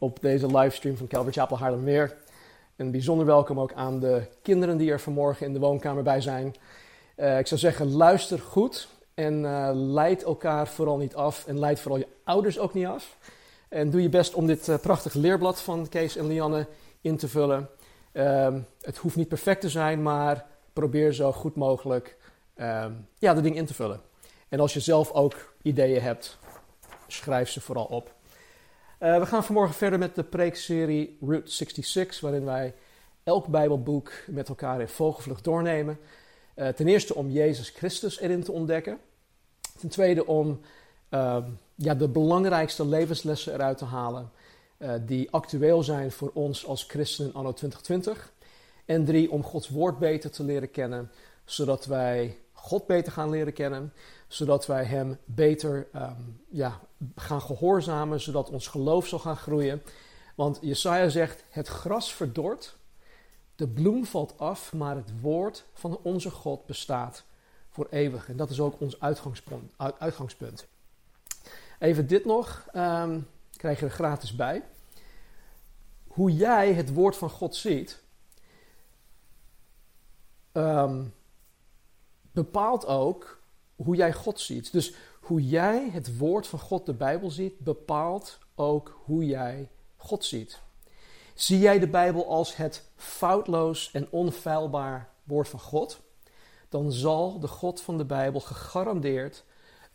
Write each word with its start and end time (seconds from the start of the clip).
op 0.00 0.20
deze 0.20 0.46
livestream 0.46 0.96
van 0.96 1.06
Calvary 1.06 1.32
Chapel 1.32 1.58
Haarlemmermeer. 1.58 2.16
En 2.76 2.90
bijzonder 2.90 3.26
welkom 3.26 3.60
ook 3.60 3.72
aan 3.72 4.00
de 4.00 4.22
kinderen 4.42 4.76
die 4.76 4.90
er 4.90 5.00
vanmorgen 5.00 5.46
in 5.46 5.52
de 5.52 5.58
woonkamer 5.58 6.02
bij 6.02 6.20
zijn. 6.20 6.54
Eh, 7.14 7.38
ik 7.38 7.46
zou 7.46 7.60
zeggen, 7.60 7.92
luister 7.92 8.38
goed 8.38 8.88
en 9.14 9.42
uh, 9.42 9.70
leid 9.72 10.22
elkaar 10.22 10.68
vooral 10.68 10.96
niet 10.96 11.14
af. 11.14 11.46
En 11.46 11.58
leid 11.58 11.80
vooral 11.80 11.98
je 11.98 12.06
ouders 12.24 12.58
ook 12.58 12.74
niet 12.74 12.86
af. 12.86 13.16
En 13.68 13.90
doe 13.90 14.02
je 14.02 14.08
best 14.08 14.34
om 14.34 14.46
dit 14.46 14.68
uh, 14.68 14.78
prachtige 14.78 15.18
leerblad 15.18 15.60
van 15.60 15.88
Kees 15.88 16.16
en 16.16 16.26
Lianne 16.26 16.66
in 17.00 17.16
te 17.16 17.28
vullen. 17.28 17.68
Ehm, 18.12 18.60
het 18.80 18.96
hoeft 18.96 19.16
niet 19.16 19.28
perfect 19.28 19.60
te 19.60 19.68
zijn, 19.68 20.02
maar 20.02 20.46
probeer 20.72 21.12
zo 21.12 21.32
goed 21.32 21.56
mogelijk 21.56 22.16
ehm, 22.54 22.92
ja, 23.18 23.34
de 23.34 23.40
ding 23.40 23.56
in 23.56 23.66
te 23.66 23.74
vullen. 23.74 24.00
En 24.48 24.60
als 24.60 24.72
je 24.72 24.80
zelf 24.80 25.12
ook 25.12 25.54
ideeën 25.62 26.02
hebt, 26.02 26.38
schrijf 27.06 27.48
ze 27.48 27.60
vooral 27.60 27.84
op. 27.84 28.18
Uh, 29.00 29.18
we 29.18 29.26
gaan 29.26 29.44
vanmorgen 29.44 29.74
verder 29.74 29.98
met 29.98 30.14
de 30.14 30.22
preekserie 30.22 31.16
Route 31.20 31.50
66, 31.50 32.20
waarin 32.20 32.44
wij 32.44 32.74
elk 33.22 33.46
Bijbelboek 33.46 34.12
met 34.26 34.48
elkaar 34.48 34.80
in 34.80 34.88
vogelvlucht 34.88 35.44
doornemen. 35.44 35.98
Uh, 36.56 36.68
ten 36.68 36.88
eerste 36.88 37.14
om 37.14 37.30
Jezus 37.30 37.68
Christus 37.68 38.20
erin 38.20 38.42
te 38.42 38.52
ontdekken. 38.52 38.98
Ten 39.78 39.88
tweede 39.88 40.26
om 40.26 40.60
uh, 41.10 41.36
ja, 41.74 41.94
de 41.94 42.08
belangrijkste 42.08 42.86
levenslessen 42.86 43.54
eruit 43.54 43.78
te 43.78 43.84
halen 43.84 44.30
uh, 44.78 44.92
die 45.06 45.30
actueel 45.30 45.82
zijn 45.82 46.12
voor 46.12 46.30
ons 46.34 46.66
als 46.66 46.84
christenen 46.84 47.34
anno 47.34 47.52
2020. 47.52 48.32
En 48.84 49.04
drie, 49.04 49.30
om 49.30 49.42
Gods 49.42 49.68
woord 49.68 49.98
beter 49.98 50.30
te 50.30 50.44
leren 50.44 50.70
kennen, 50.70 51.10
zodat 51.44 51.86
wij 51.86 52.38
God 52.52 52.86
beter 52.86 53.12
gaan 53.12 53.30
leren 53.30 53.52
kennen, 53.52 53.92
zodat 54.28 54.66
wij 54.66 54.84
Hem 54.84 55.18
beter 55.24 55.86
um, 55.94 56.40
ja, 56.48 56.80
gaan 57.14 57.40
gehoorzamen, 57.40 58.20
zodat 58.20 58.50
ons 58.50 58.66
geloof 58.66 59.06
zal 59.06 59.18
gaan 59.18 59.36
groeien. 59.36 59.82
Want 60.34 60.58
Jesaja 60.60 61.08
zegt, 61.08 61.44
het 61.50 61.68
gras 61.68 62.14
verdort, 62.14 62.76
de 63.56 63.68
bloem 63.68 64.04
valt 64.04 64.38
af, 64.38 64.72
maar 64.72 64.96
het 64.96 65.20
woord 65.20 65.64
van 65.72 65.98
onze 66.02 66.30
God 66.30 66.66
bestaat 66.66 67.24
voor 67.68 67.86
eeuwig. 67.90 68.28
En 68.28 68.36
dat 68.36 68.50
is 68.50 68.60
ook 68.60 68.80
ons 68.80 69.00
uitgangspunt. 69.00 69.72
uitgangspunt. 69.98 70.66
Even 71.78 72.06
dit 72.06 72.24
nog, 72.24 72.66
um, 72.74 73.28
krijg 73.56 73.78
je 73.78 73.84
er 73.84 73.90
gratis 73.90 74.36
bij. 74.36 74.62
Hoe 76.06 76.32
jij 76.32 76.72
het 76.72 76.92
woord 76.92 77.16
van 77.16 77.30
God 77.30 77.56
ziet, 77.56 78.02
um, 80.52 81.14
bepaalt 82.32 82.86
ook 82.86 83.40
hoe 83.76 83.96
jij 83.96 84.12
God 84.12 84.40
ziet. 84.40 84.72
Dus 84.72 84.94
hoe 85.20 85.48
jij 85.48 85.88
het 85.92 86.18
woord 86.18 86.46
van 86.46 86.58
God, 86.58 86.86
de 86.86 86.94
Bijbel, 86.94 87.30
ziet, 87.30 87.58
bepaalt 87.58 88.38
ook 88.54 89.00
hoe 89.04 89.26
jij 89.26 89.68
God 89.96 90.24
ziet. 90.24 90.60
Zie 91.34 91.58
jij 91.58 91.78
de 91.78 91.88
Bijbel 91.88 92.26
als 92.28 92.56
het 92.56 92.90
foutloos 92.96 93.90
en 93.92 94.06
onfeilbaar 94.10 95.08
woord 95.22 95.48
van 95.48 95.60
God, 95.60 96.00
dan 96.68 96.92
zal 96.92 97.40
de 97.40 97.48
God 97.48 97.80
van 97.80 97.98
de 97.98 98.04
Bijbel 98.04 98.40
gegarandeerd 98.40 99.44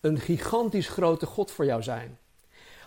een 0.02 0.20
gigantisch 0.20 0.90
grote 0.90 1.26
God 1.26 1.52
voor 1.52 1.66
jou 1.66 1.84
zijn. 1.84 2.20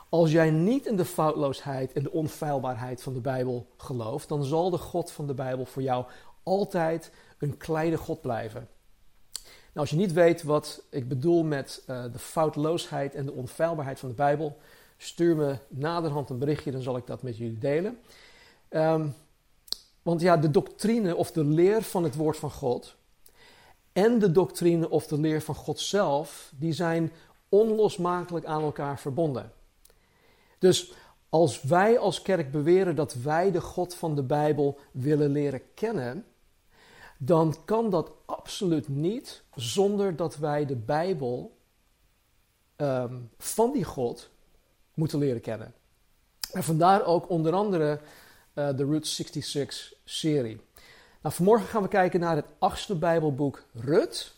Als 0.08 0.30
jij 0.30 0.50
niet 0.50 0.86
in 0.86 0.96
de 0.96 1.04
foutloosheid 1.04 1.92
en 1.92 2.02
de 2.02 2.12
onfeilbaarheid 2.12 3.02
van 3.02 3.14
de 3.14 3.20
Bijbel 3.20 3.66
gelooft, 3.76 4.28
dan 4.28 4.44
zal 4.44 4.70
de 4.70 4.78
God 4.78 5.10
van 5.10 5.26
de 5.26 5.34
Bijbel 5.34 5.64
voor 5.64 5.82
jou 5.82 6.06
altijd 6.42 7.12
een 7.38 7.56
kleine 7.56 7.96
God 7.96 8.20
blijven. 8.20 8.68
Nou, 9.78 9.90
als 9.90 9.98
je 9.98 10.06
niet 10.06 10.16
weet 10.16 10.42
wat 10.42 10.82
ik 10.90 11.08
bedoel 11.08 11.44
met 11.44 11.82
uh, 11.86 12.04
de 12.12 12.18
foutloosheid 12.18 13.14
en 13.14 13.24
de 13.24 13.32
onfeilbaarheid 13.32 13.98
van 13.98 14.08
de 14.08 14.14
Bijbel, 14.14 14.58
stuur 14.96 15.36
me 15.36 15.56
naderhand 15.68 16.30
een 16.30 16.38
berichtje, 16.38 16.70
dan 16.70 16.82
zal 16.82 16.96
ik 16.96 17.06
dat 17.06 17.22
met 17.22 17.36
jullie 17.36 17.58
delen. 17.58 17.98
Um, 18.70 19.14
want 20.02 20.20
ja, 20.20 20.36
de 20.36 20.50
doctrine 20.50 21.16
of 21.16 21.32
de 21.32 21.44
leer 21.44 21.82
van 21.82 22.04
het 22.04 22.14
woord 22.14 22.36
van 22.36 22.50
God 22.50 22.96
en 23.92 24.18
de 24.18 24.32
doctrine 24.32 24.90
of 24.90 25.06
de 25.06 25.20
leer 25.20 25.42
van 25.42 25.54
God 25.54 25.80
zelf, 25.80 26.52
die 26.56 26.72
zijn 26.72 27.12
onlosmakelijk 27.48 28.46
aan 28.46 28.62
elkaar 28.62 28.98
verbonden. 28.98 29.52
Dus 30.58 30.92
als 31.28 31.62
wij 31.62 31.98
als 31.98 32.22
kerk 32.22 32.50
beweren 32.50 32.96
dat 32.96 33.14
wij 33.14 33.50
de 33.50 33.60
God 33.60 33.94
van 33.94 34.14
de 34.14 34.22
Bijbel 34.22 34.78
willen 34.90 35.30
leren 35.30 35.62
kennen, 35.74 36.24
dan 37.18 37.56
kan 37.64 37.90
dat 37.90 38.10
absoluut 38.26 38.88
niet 38.88 39.42
zonder 39.54 40.16
dat 40.16 40.36
wij 40.36 40.66
de 40.66 40.76
Bijbel 40.76 41.56
um, 42.76 43.30
van 43.38 43.72
die 43.72 43.84
God 43.84 44.30
moeten 44.94 45.18
leren 45.18 45.40
kennen. 45.40 45.74
En 46.52 46.62
vandaar 46.62 47.04
ook 47.04 47.30
onder 47.30 47.52
andere 47.52 48.00
uh, 48.54 48.68
de 48.76 48.84
Route 48.84 49.08
66 49.08 49.92
serie. 50.04 50.60
Nou, 51.22 51.34
vanmorgen 51.34 51.66
gaan 51.66 51.82
we 51.82 51.88
kijken 51.88 52.20
naar 52.20 52.36
het 52.36 52.48
achtste 52.58 52.94
Bijbelboek 52.94 53.62
Rut. 53.72 54.34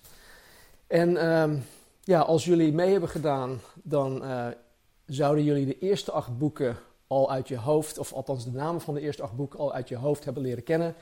En 0.87 1.31
um, 1.31 1.65
ja, 2.03 2.21
als 2.21 2.45
jullie 2.45 2.73
mee 2.73 2.91
hebben 2.91 3.09
gedaan, 3.09 3.61
dan 3.75 4.25
uh, 4.25 4.47
zouden 5.07 5.45
jullie 5.45 5.67
de 5.67 5.79
eerste 5.79 6.13
acht 6.13 6.39
boeken 6.39 6.77
al 7.07 7.31
uit 7.31 7.49
je 7.49 7.57
hoofd, 7.57 7.99
of 7.99 8.13
althans 8.13 8.45
de 8.45 8.51
namen 8.51 8.81
van 8.81 8.95
de 8.95 9.01
eerste 9.01 9.23
acht 9.23 9.37
boeken 9.37 9.59
al 9.59 9.73
uit 9.73 9.89
je 9.89 9.97
hoofd 9.97 10.25
hebben 10.25 10.43
leren 10.43 10.63
kennen. 10.63 10.95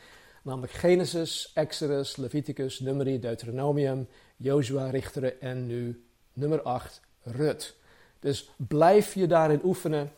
Namelijk 0.48 0.72
Genesis, 0.72 1.50
Exodus, 1.54 2.16
Leviticus, 2.16 2.80
Numeri, 2.80 3.20
Deuteronomium, 3.20 4.08
Jozua, 4.36 4.90
Richteren 4.90 5.40
en 5.40 5.66
nu 5.66 6.04
nummer 6.32 6.62
8, 6.62 7.00
Rut. 7.22 7.76
Dus 8.20 8.50
blijf 8.56 9.14
je 9.14 9.26
daarin 9.26 9.60
oefenen 9.64 10.12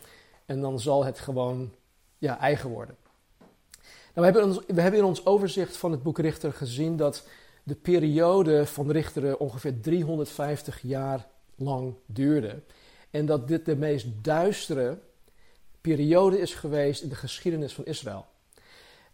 en 0.47 0.61
dan 0.61 0.81
zal 0.81 1.05
het 1.05 1.19
gewoon 1.19 1.73
ja, 2.19 2.39
eigen 2.39 2.71
worden. 2.71 2.97
Nou, 4.15 4.33
we, 4.33 4.39
hebben 4.39 4.65
we 4.67 4.81
hebben 4.81 5.01
in 5.01 5.07
ons 5.07 5.27
overzicht 5.27 5.77
van 5.77 5.91
het 5.91 6.03
boek 6.03 6.19
Richter 6.19 6.53
gezien 6.53 6.97
dat 6.97 7.27
de 7.63 7.75
periode 7.75 8.67
van 8.67 8.91
Richteren 8.91 9.41
ongeveer 9.41 9.81
350 9.81 10.83
jaar 10.83 11.27
lang 11.55 11.95
duurde. 12.07 12.63
En 13.11 13.27
dat 13.27 13.49
dit 13.49 13.65
de 13.65 13.77
meest 13.77 14.07
duistere 14.23 14.99
periode 15.81 16.41
is 16.41 16.55
geweest 16.55 17.03
in 17.03 17.09
de 17.09 17.15
geschiedenis 17.15 17.73
van 17.73 17.85
Israël. 17.85 18.27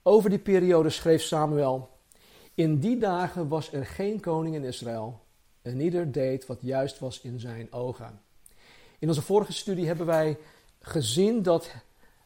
Over 0.09 0.31
die 0.31 0.39
periode 0.39 0.91
schreef 0.91 1.23
Samuel: 1.23 1.89
In 2.55 2.79
die 2.79 2.99
dagen 2.99 3.49
was 3.49 3.73
er 3.73 3.87
geen 3.87 4.21
koning 4.21 4.55
in 4.55 4.65
Israël, 4.65 5.21
en 5.63 5.81
ieder 5.81 6.13
deed 6.13 6.47
wat 6.47 6.59
juist 6.61 6.99
was 6.99 7.21
in 7.21 7.41
zijn 7.41 7.73
ogen. 7.73 8.21
In 8.99 9.09
onze 9.09 9.23
vorige 9.23 9.53
studie 9.53 9.87
hebben 9.87 10.07
wij 10.07 10.39
gezien 10.81 11.43
dat, 11.43 11.71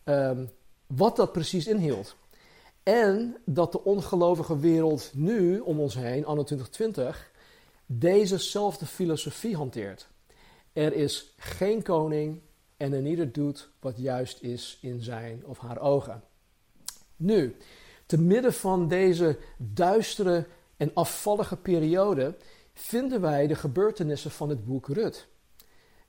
um, 0.05 0.51
wat 0.87 1.17
dat 1.17 1.33
precies 1.33 1.67
inhield. 1.67 2.17
En 2.83 3.37
dat 3.45 3.73
de 3.73 3.85
ongelovige 3.85 4.59
wereld 4.59 5.11
nu 5.15 5.59
om 5.59 5.81
ons 5.81 5.95
heen, 5.95 6.27
anno 6.27 6.43
2020, 6.43 7.31
dezezelfde 7.87 8.87
filosofie 8.87 9.57
hanteert. 9.57 10.09
Er 10.73 10.93
is 10.93 11.35
geen 11.37 11.83
koning 11.83 12.41
en 12.77 12.93
een 12.93 13.07
ieder 13.07 13.33
doet 13.33 13.71
wat 13.79 13.99
juist 13.99 14.43
is 14.43 14.79
in 14.81 15.03
zijn 15.03 15.47
of 15.47 15.59
haar 15.59 15.79
ogen. 15.81 16.23
Nu, 17.21 17.57
te 18.07 18.19
midden 18.19 18.53
van 18.53 18.89
deze 18.89 19.39
duistere 19.57 20.47
en 20.77 20.91
afvallige 20.95 21.57
periode 21.57 22.37
vinden 22.73 23.21
wij 23.21 23.47
de 23.47 23.55
gebeurtenissen 23.55 24.31
van 24.31 24.49
het 24.49 24.65
boek 24.65 24.89
Rut. 24.89 25.29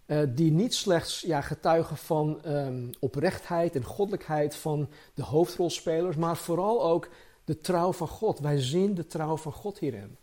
Uh, 0.06 0.22
die 0.30 0.52
niet 0.52 0.74
slechts 0.74 1.22
ja, 1.22 1.42
getuigen 1.42 1.98
van 1.98 2.42
um, 2.48 2.90
oprechtheid 3.00 3.76
en 3.76 3.84
goddelijkheid 3.84 4.56
van 4.56 4.90
de 5.14 5.24
hoofdrolspelers, 5.24 6.16
maar 6.16 6.38
vooral 6.38 6.84
ook 6.84 7.10
de 7.44 7.58
trouw 7.58 7.94
van 7.94 8.08
God. 8.08 8.40
Wij 8.40 8.60
zien 8.60 8.96
de 8.96 9.08
trouw 9.08 9.38
van 9.38 9.54
God 9.54 9.80
hierin. 9.80 10.18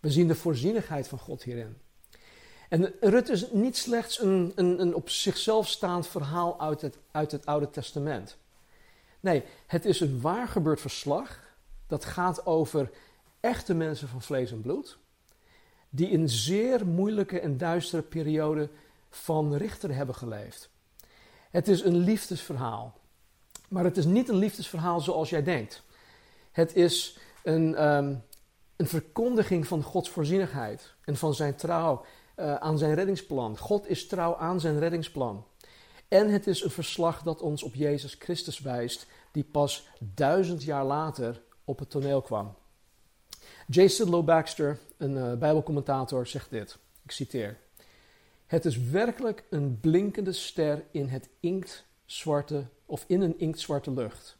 We 0.00 0.10
zien 0.10 0.28
de 0.28 0.34
voorzienigheid 0.34 1.08
van 1.08 1.18
God 1.18 1.42
hierin. 1.42 1.76
En 2.68 2.92
Rut 3.00 3.28
is 3.28 3.50
niet 3.52 3.76
slechts 3.76 4.20
een, 4.22 4.52
een, 4.54 4.80
een 4.80 4.94
op 4.94 5.10
zichzelf 5.10 5.68
staand 5.68 6.06
verhaal 6.06 6.60
uit 6.60 6.80
het, 6.80 6.98
uit 7.10 7.32
het 7.32 7.46
Oude 7.46 7.70
Testament. 7.70 8.36
Nee, 9.24 9.42
het 9.66 9.84
is 9.84 10.00
een 10.00 10.20
waar 10.20 10.48
gebeurd 10.48 10.80
verslag. 10.80 11.40
Dat 11.86 12.04
gaat 12.04 12.46
over 12.46 12.90
echte 13.40 13.74
mensen 13.74 14.08
van 14.08 14.22
vlees 14.22 14.50
en 14.50 14.60
bloed. 14.60 14.98
Die 15.90 16.08
in 16.08 16.28
zeer 16.28 16.86
moeilijke 16.86 17.40
en 17.40 17.56
duistere 17.56 18.02
periode 18.02 18.68
van 19.10 19.54
richter 19.54 19.94
hebben 19.94 20.14
geleefd. 20.14 20.70
Het 21.50 21.68
is 21.68 21.82
een 21.82 21.96
liefdesverhaal. 21.96 22.98
Maar 23.68 23.84
het 23.84 23.96
is 23.96 24.04
niet 24.04 24.28
een 24.28 24.36
liefdesverhaal 24.36 25.00
zoals 25.00 25.30
jij 25.30 25.42
denkt. 25.42 25.82
Het 26.52 26.76
is 26.76 27.18
een, 27.42 27.74
ehm, 27.74 28.14
een 28.76 28.86
verkondiging 28.86 29.66
van 29.66 29.82
Gods 29.82 30.10
voorzienigheid 30.10 30.94
en 31.04 31.16
van 31.16 31.34
zijn 31.34 31.54
trouw 31.54 32.04
uh, 32.36 32.54
aan 32.54 32.78
zijn 32.78 32.94
reddingsplan. 32.94 33.58
God 33.58 33.88
is 33.88 34.06
trouw 34.06 34.36
aan 34.36 34.60
zijn 34.60 34.78
reddingsplan. 34.78 35.44
En 36.14 36.30
het 36.30 36.46
is 36.46 36.62
een 36.62 36.70
verslag 36.70 37.22
dat 37.22 37.40
ons 37.40 37.62
op 37.62 37.74
Jezus 37.74 38.16
Christus 38.18 38.58
wijst, 38.58 39.06
die 39.32 39.44
pas 39.44 39.88
duizend 39.98 40.62
jaar 40.62 40.84
later 40.84 41.42
op 41.64 41.78
het 41.78 41.90
toneel 41.90 42.22
kwam. 42.22 42.54
J. 43.66 43.86
Sidlow 43.86 44.24
Baxter, 44.24 44.78
een 44.96 45.16
uh, 45.16 45.32
Bijbelcommentator, 45.32 46.26
zegt 46.26 46.50
dit. 46.50 46.78
Ik 47.02 47.10
citeer. 47.10 47.58
Het 48.46 48.64
is 48.64 48.78
werkelijk 48.78 49.44
een 49.50 49.80
blinkende 49.80 50.32
ster 50.32 50.84
in 50.90 51.08
het 51.08 51.28
inktzwarte 51.40 52.66
of 52.86 53.04
in 53.06 53.20
een 53.20 53.38
inktzwarte 53.38 53.90
lucht. 53.90 54.36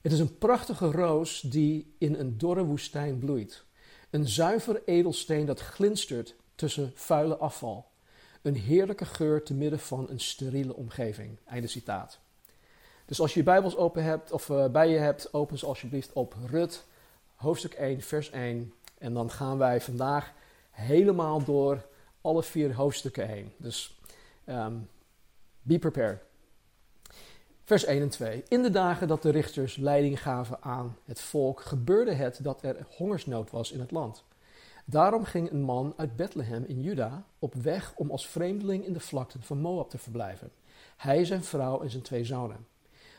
Het 0.00 0.12
is 0.12 0.18
een 0.18 0.38
prachtige 0.38 0.90
roos 0.90 1.40
die 1.40 1.94
in 1.98 2.14
een 2.14 2.38
dorre 2.38 2.64
woestijn 2.64 3.18
bloeit. 3.18 3.64
Een 4.10 4.28
zuiver 4.28 4.82
edelsteen 4.84 5.46
dat 5.46 5.60
glinstert 5.60 6.34
tussen 6.54 6.92
vuile 6.94 7.36
afval. 7.36 7.94
Een 8.42 8.56
heerlijke 8.56 9.04
geur 9.04 9.42
te 9.42 9.54
midden 9.54 9.78
van 9.78 10.06
een 10.10 10.20
steriele 10.20 10.74
omgeving. 10.74 11.36
Einde 11.44 11.68
citaat. 11.68 12.18
Dus 13.06 13.20
als 13.20 13.32
je 13.32 13.38
je 13.38 13.44
Bijbels 13.44 13.76
open 13.76 14.02
hebt, 14.02 14.32
of 14.32 14.48
uh, 14.48 14.66
bij 14.66 14.88
je 14.88 14.98
hebt, 14.98 15.34
open 15.34 15.58
ze 15.58 15.66
alsjeblieft 15.66 16.12
op 16.12 16.34
Rut, 16.46 16.84
hoofdstuk 17.34 17.72
1, 17.72 18.00
vers 18.00 18.30
1. 18.30 18.72
En 18.98 19.14
dan 19.14 19.30
gaan 19.30 19.58
wij 19.58 19.80
vandaag 19.80 20.32
helemaal 20.70 21.44
door 21.44 21.86
alle 22.20 22.42
vier 22.42 22.74
hoofdstukken 22.74 23.26
heen. 23.28 23.52
Dus 23.56 24.00
um, 24.46 24.88
be 25.62 25.78
prepared. 25.78 26.22
Vers 27.64 27.84
1 27.84 28.02
en 28.02 28.08
2. 28.08 28.44
In 28.48 28.62
de 28.62 28.70
dagen 28.70 29.08
dat 29.08 29.22
de 29.22 29.30
richters 29.30 29.76
leiding 29.76 30.22
gaven 30.22 30.62
aan 30.62 30.96
het 31.04 31.20
volk, 31.20 31.60
gebeurde 31.60 32.12
het 32.12 32.38
dat 32.42 32.62
er 32.62 32.86
hongersnood 32.96 33.50
was 33.50 33.72
in 33.72 33.80
het 33.80 33.90
land. 33.90 34.24
Daarom 34.88 35.24
ging 35.24 35.50
een 35.50 35.62
man 35.62 35.94
uit 35.96 36.16
Bethlehem 36.16 36.64
in 36.64 36.82
Juda 36.82 37.26
op 37.38 37.54
weg 37.54 37.92
om 37.96 38.10
als 38.10 38.28
vreemdeling 38.28 38.84
in 38.84 38.92
de 38.92 39.00
vlakten 39.00 39.42
van 39.42 39.58
Moab 39.58 39.90
te 39.90 39.98
verblijven. 39.98 40.50
Hij, 40.96 41.24
zijn 41.24 41.44
vrouw 41.44 41.80
en 41.82 41.90
zijn 41.90 42.02
twee 42.02 42.24
zonen. 42.24 42.66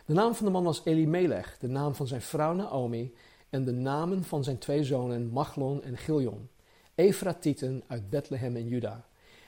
De 0.05 0.13
naam 0.13 0.33
van 0.35 0.45
de 0.45 0.51
man 0.51 0.63
was 0.63 0.81
Elimelech, 0.85 1.57
de 1.59 1.67
naam 1.67 1.95
van 1.95 2.07
zijn 2.07 2.21
vrouw 2.21 2.53
Naomi 2.53 3.15
en 3.49 3.65
de 3.65 3.71
namen 3.71 4.23
van 4.23 4.43
zijn 4.43 4.57
twee 4.57 4.83
zonen 4.83 5.29
Machlon 5.29 5.83
en 5.83 5.97
Giljon, 5.97 6.49
Efratieten 6.95 7.83
uit 7.87 8.09
Bethlehem 8.09 8.55
in 8.55 8.67
Juda. 8.67 9.05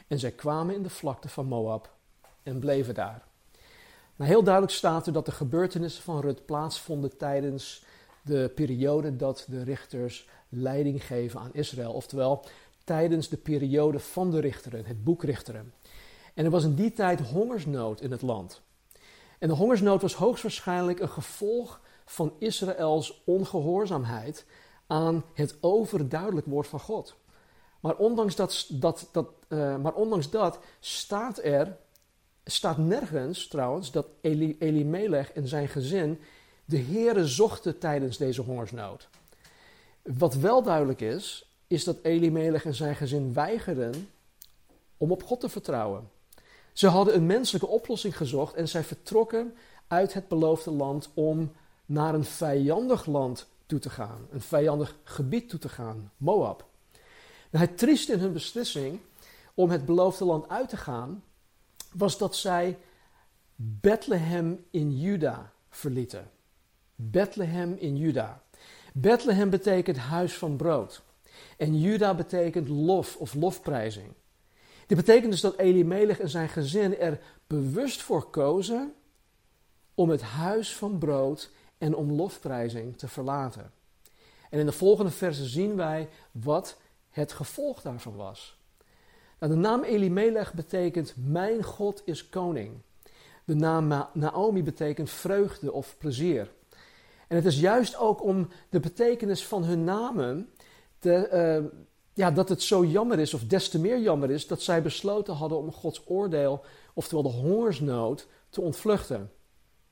En 0.08 0.20
zij 0.20 0.32
kwamen 0.32 0.76
in 0.76 0.84
de 0.84 0.90
vlakte 0.90 1.30
van 1.30 1.46
Moab 1.46 1.96
en 2.44 2.60
bleven 2.60 2.94
daar. 2.94 3.24
Nou, 4.16 4.30
heel 4.30 4.44
duidelijk 4.44 4.74
staat 4.74 5.08
er 5.08 5.14
dat 5.14 5.26
de 5.26 5.32
gebeurtenissen 5.32 6.04
van 6.04 6.20
Rut 6.20 6.46
plaatsvonden 6.46 7.18
tijdens 7.18 7.84
de 8.22 8.52
periode 8.56 9.16
dat 9.16 9.46
de 9.50 9.64
richters 9.64 10.28
leiding 10.50 11.06
geven 11.06 11.40
aan 11.40 11.54
Israël. 11.54 11.94
Oftewel, 11.94 12.46
tijdens 12.84 13.30
de 13.30 13.38
periode 13.38 14.00
van 14.00 14.32
de 14.32 14.40
richteren, 14.40 14.86
het 14.86 15.04
boek 15.04 15.24
Richteren. 15.24 15.74
En 16.34 16.46
er 16.46 16.52
was 16.52 16.64
in 16.64 16.76
die 16.76 16.92
tijd 16.92 17.22
hongersnood 17.22 18.02
in 18.02 18.12
het 18.12 18.22
land. 18.22 18.62
En 19.40 19.48
de 19.48 19.54
hongersnood 19.54 20.02
was 20.02 20.14
hoogstwaarschijnlijk 20.14 21.00
een 21.00 21.10
gevolg 21.10 21.82
van 22.06 22.34
Israëls 22.38 23.22
ongehoorzaamheid 23.26 24.46
aan 24.88 25.24
het 25.34 25.58
overduidelijk 25.62 26.48
woord 26.48 26.68
van 26.68 26.80
God. 26.80 27.16
Maar 27.80 27.96
ondanks 27.96 28.36
dat, 28.36 28.68
dat, 28.70 29.10
dat, 29.12 29.28
uh, 29.48 29.76
maar 29.76 29.94
ondanks 29.94 30.30
dat 30.30 30.60
staat 30.80 31.44
er, 31.44 31.78
staat 32.44 32.78
nergens 32.78 33.48
trouwens, 33.48 33.92
dat 33.92 34.08
Eli, 34.22 34.56
Elimelech 34.60 35.32
en 35.32 35.48
zijn 35.48 35.68
gezin 35.68 36.20
de 36.66 36.80
Heere 36.80 37.28
zochten 37.28 37.80
tijdens 37.80 38.18
deze 38.18 38.42
hongersnood. 38.42 39.10
Wat 40.02 40.34
wel 40.34 40.64
duidelijk 40.64 41.02
is, 41.02 41.50
is 41.68 41.84
dat 41.84 41.98
Elimelech 42.02 42.66
en 42.66 42.76
zijn 42.76 42.96
gezin 42.96 43.34
weigerden 43.34 44.10
om 44.98 45.12
op 45.12 45.24
God 45.24 45.40
te 45.40 45.50
vertrouwen. 45.50 46.10
Ze 46.74 46.88
hadden 46.88 47.16
een 47.16 47.26
menselijke 47.26 47.68
oplossing 47.68 48.18
gezocht 48.18 48.54
en 48.54 48.68
zij 48.68 48.84
vertrokken 48.84 49.56
uit 49.88 50.14
het 50.14 50.28
beloofde 50.28 50.72
land 50.72 51.10
om 51.14 51.52
naar 51.86 52.14
een 52.14 52.26
vijandig 52.26 53.06
land 53.06 53.48
toe 53.66 53.80
te 53.80 53.90
gaan, 53.90 54.28
een 54.32 54.42
vijandig 54.42 54.96
gebied 55.04 55.50
toe 55.50 55.60
te 55.60 55.70
gaan, 55.70 56.12
Moab. 56.18 56.66
Nou, 57.50 57.66
het 57.66 57.78
trieste 57.78 58.14
in 58.14 58.20
hun 58.20 58.34
beslissing 58.34 59.00
om 59.54 59.70
het 59.70 59.86
beloofde 59.86 60.26
land 60.26 60.50
uit 60.50 60.70
te 60.70 60.78
gaan, 60.78 61.24
was 61.94 62.18
dat 62.18 62.36
zij 62.36 62.78
Bethlehem 63.56 64.66
in 64.72 65.00
Juda 65.00 65.52
verlieten. 65.70 66.32
Bethlehem 66.96 67.76
in 67.80 67.98
Juda. 67.98 68.42
Bethlehem 68.94 69.50
betekent 69.50 69.98
huis 69.98 70.38
van 70.38 70.56
brood. 70.56 71.02
En 71.58 71.80
Juda 71.80 72.14
betekent 72.16 72.70
lof 72.70 73.18
of 73.18 73.34
lofprijzing. 73.34 74.14
Dit 74.88 74.98
betekent 74.98 75.32
dus 75.32 75.42
dat 75.42 75.58
Elimelech 75.58 76.20
en 76.20 76.30
zijn 76.30 76.50
gezin 76.50 76.98
er 76.98 77.20
bewust 77.48 78.02
voor 78.02 78.30
kozen 78.30 78.94
om 79.94 80.10
het 80.10 80.22
huis 80.22 80.76
van 80.76 80.98
brood 80.98 81.52
en 81.78 81.96
om 81.96 82.12
lofprijzing 82.12 82.98
te 82.98 83.08
verlaten. 83.08 83.72
En 84.50 84.60
in 84.60 84.66
de 84.66 84.72
volgende 84.72 85.12
versen 85.12 85.46
zien 85.46 85.76
wij 85.76 86.10
wat 86.32 86.78
het 87.10 87.32
gevolg 87.32 87.82
daarvan 87.82 88.16
was. 88.16 88.58
Nou, 89.40 89.54
de 89.54 89.60
naam 89.60 89.84
Elimelech 89.84 90.54
betekent 90.54 91.14
mijn 91.16 91.64
God 91.64 92.02
is 92.06 92.30
koning. 92.30 92.82
De 93.46 93.56
naam 93.56 94.08
Naomi 94.14 94.64
betekent 94.64 95.10
vreugde 95.10 95.72
of 95.72 95.96
plezier. 95.98 96.52
En 97.30 97.36
het 97.36 97.46
is 97.46 97.60
juist 97.60 97.98
ook 97.98 98.24
om 98.24 98.48
de 98.70 98.80
betekenis 98.80 99.46
van 99.46 99.64
hun 99.64 99.84
namen, 99.84 100.50
te, 101.00 101.30
uh, 101.34 101.82
ja, 102.14 102.32
dat 102.32 102.50
het 102.50 102.62
zo 102.62 102.86
jammer 102.86 103.20
is, 103.20 103.34
of 103.34 103.44
des 103.44 103.70
te 103.70 103.80
meer 103.80 104.00
jammer 104.00 104.32
is, 104.32 104.48
dat 104.48 104.62
zij 104.62 104.82
besloten 104.82 105.34
hadden 105.34 105.58
om 105.58 105.72
Gods 105.72 106.02
oordeel, 106.06 106.64
oftewel 106.94 107.24
de 107.24 107.30
hongersnood, 107.30 108.28
te 108.50 108.62
ontvluchten. 108.62 109.32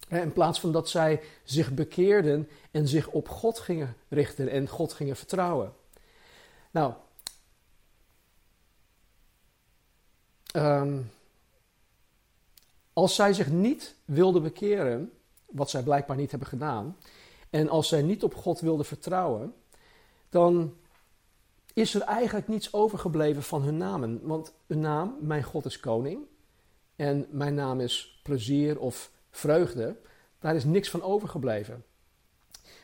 In 0.09 0.33
plaats 0.33 0.59
van 0.59 0.71
dat 0.71 0.89
zij 0.89 1.21
zich 1.43 1.73
bekeerden 1.73 2.49
en 2.71 2.87
zich 2.87 3.07
op 3.07 3.29
God 3.29 3.59
gingen 3.59 3.95
richten 4.07 4.49
en 4.49 4.67
God 4.67 4.93
gingen 4.93 5.15
vertrouwen. 5.15 5.73
Nou, 6.71 6.93
um, 10.53 11.11
als 12.93 13.15
zij 13.15 13.33
zich 13.33 13.49
niet 13.49 13.95
wilden 14.05 14.43
bekeren, 14.43 15.11
wat 15.45 15.69
zij 15.69 15.83
blijkbaar 15.83 16.17
niet 16.17 16.29
hebben 16.29 16.49
gedaan, 16.49 16.97
en 17.49 17.69
als 17.69 17.87
zij 17.87 18.01
niet 18.01 18.23
op 18.23 18.35
God 18.35 18.59
wilden 18.59 18.85
vertrouwen, 18.85 19.53
dan 20.29 20.75
is 21.73 21.93
er 21.93 22.01
eigenlijk 22.01 22.47
niets 22.47 22.73
overgebleven 22.73 23.43
van 23.43 23.61
hun 23.61 23.77
namen. 23.77 24.19
Want 24.23 24.53
hun 24.67 24.79
naam, 24.79 25.15
mijn 25.19 25.43
God 25.43 25.65
is 25.65 25.79
koning, 25.79 26.25
en 26.95 27.27
mijn 27.29 27.53
naam 27.53 27.79
is 27.79 28.19
plezier 28.23 28.79
of 28.79 29.11
vreugde, 29.29 29.97
daar 30.39 30.55
is 30.55 30.63
niks 30.63 30.89
van 30.89 31.01
overgebleven. 31.01 31.85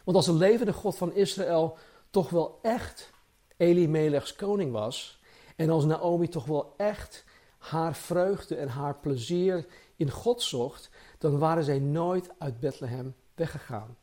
Want 0.03 0.17
als 0.17 0.25
de 0.25 0.33
levende 0.33 0.73
God 0.73 0.95
van 0.95 1.13
Israël 1.13 1.77
toch 2.09 2.29
wel 2.29 2.59
echt 2.61 3.11
Elimelechs 3.57 4.35
koning 4.35 4.71
was, 4.71 5.21
en 5.55 5.69
als 5.69 5.85
Naomi 5.85 6.27
toch 6.27 6.45
wel 6.45 6.73
echt 6.77 7.25
haar 7.57 7.95
vreugde 7.95 8.55
en 8.55 8.67
haar 8.67 8.95
plezier 8.95 9.65
in 9.95 10.11
God 10.11 10.41
zocht, 10.41 10.89
dan 11.17 11.37
waren 11.37 11.63
zij 11.63 11.79
nooit 11.79 12.29
uit 12.37 12.59
Bethlehem 12.59 13.15
weggegaan. 13.35 13.97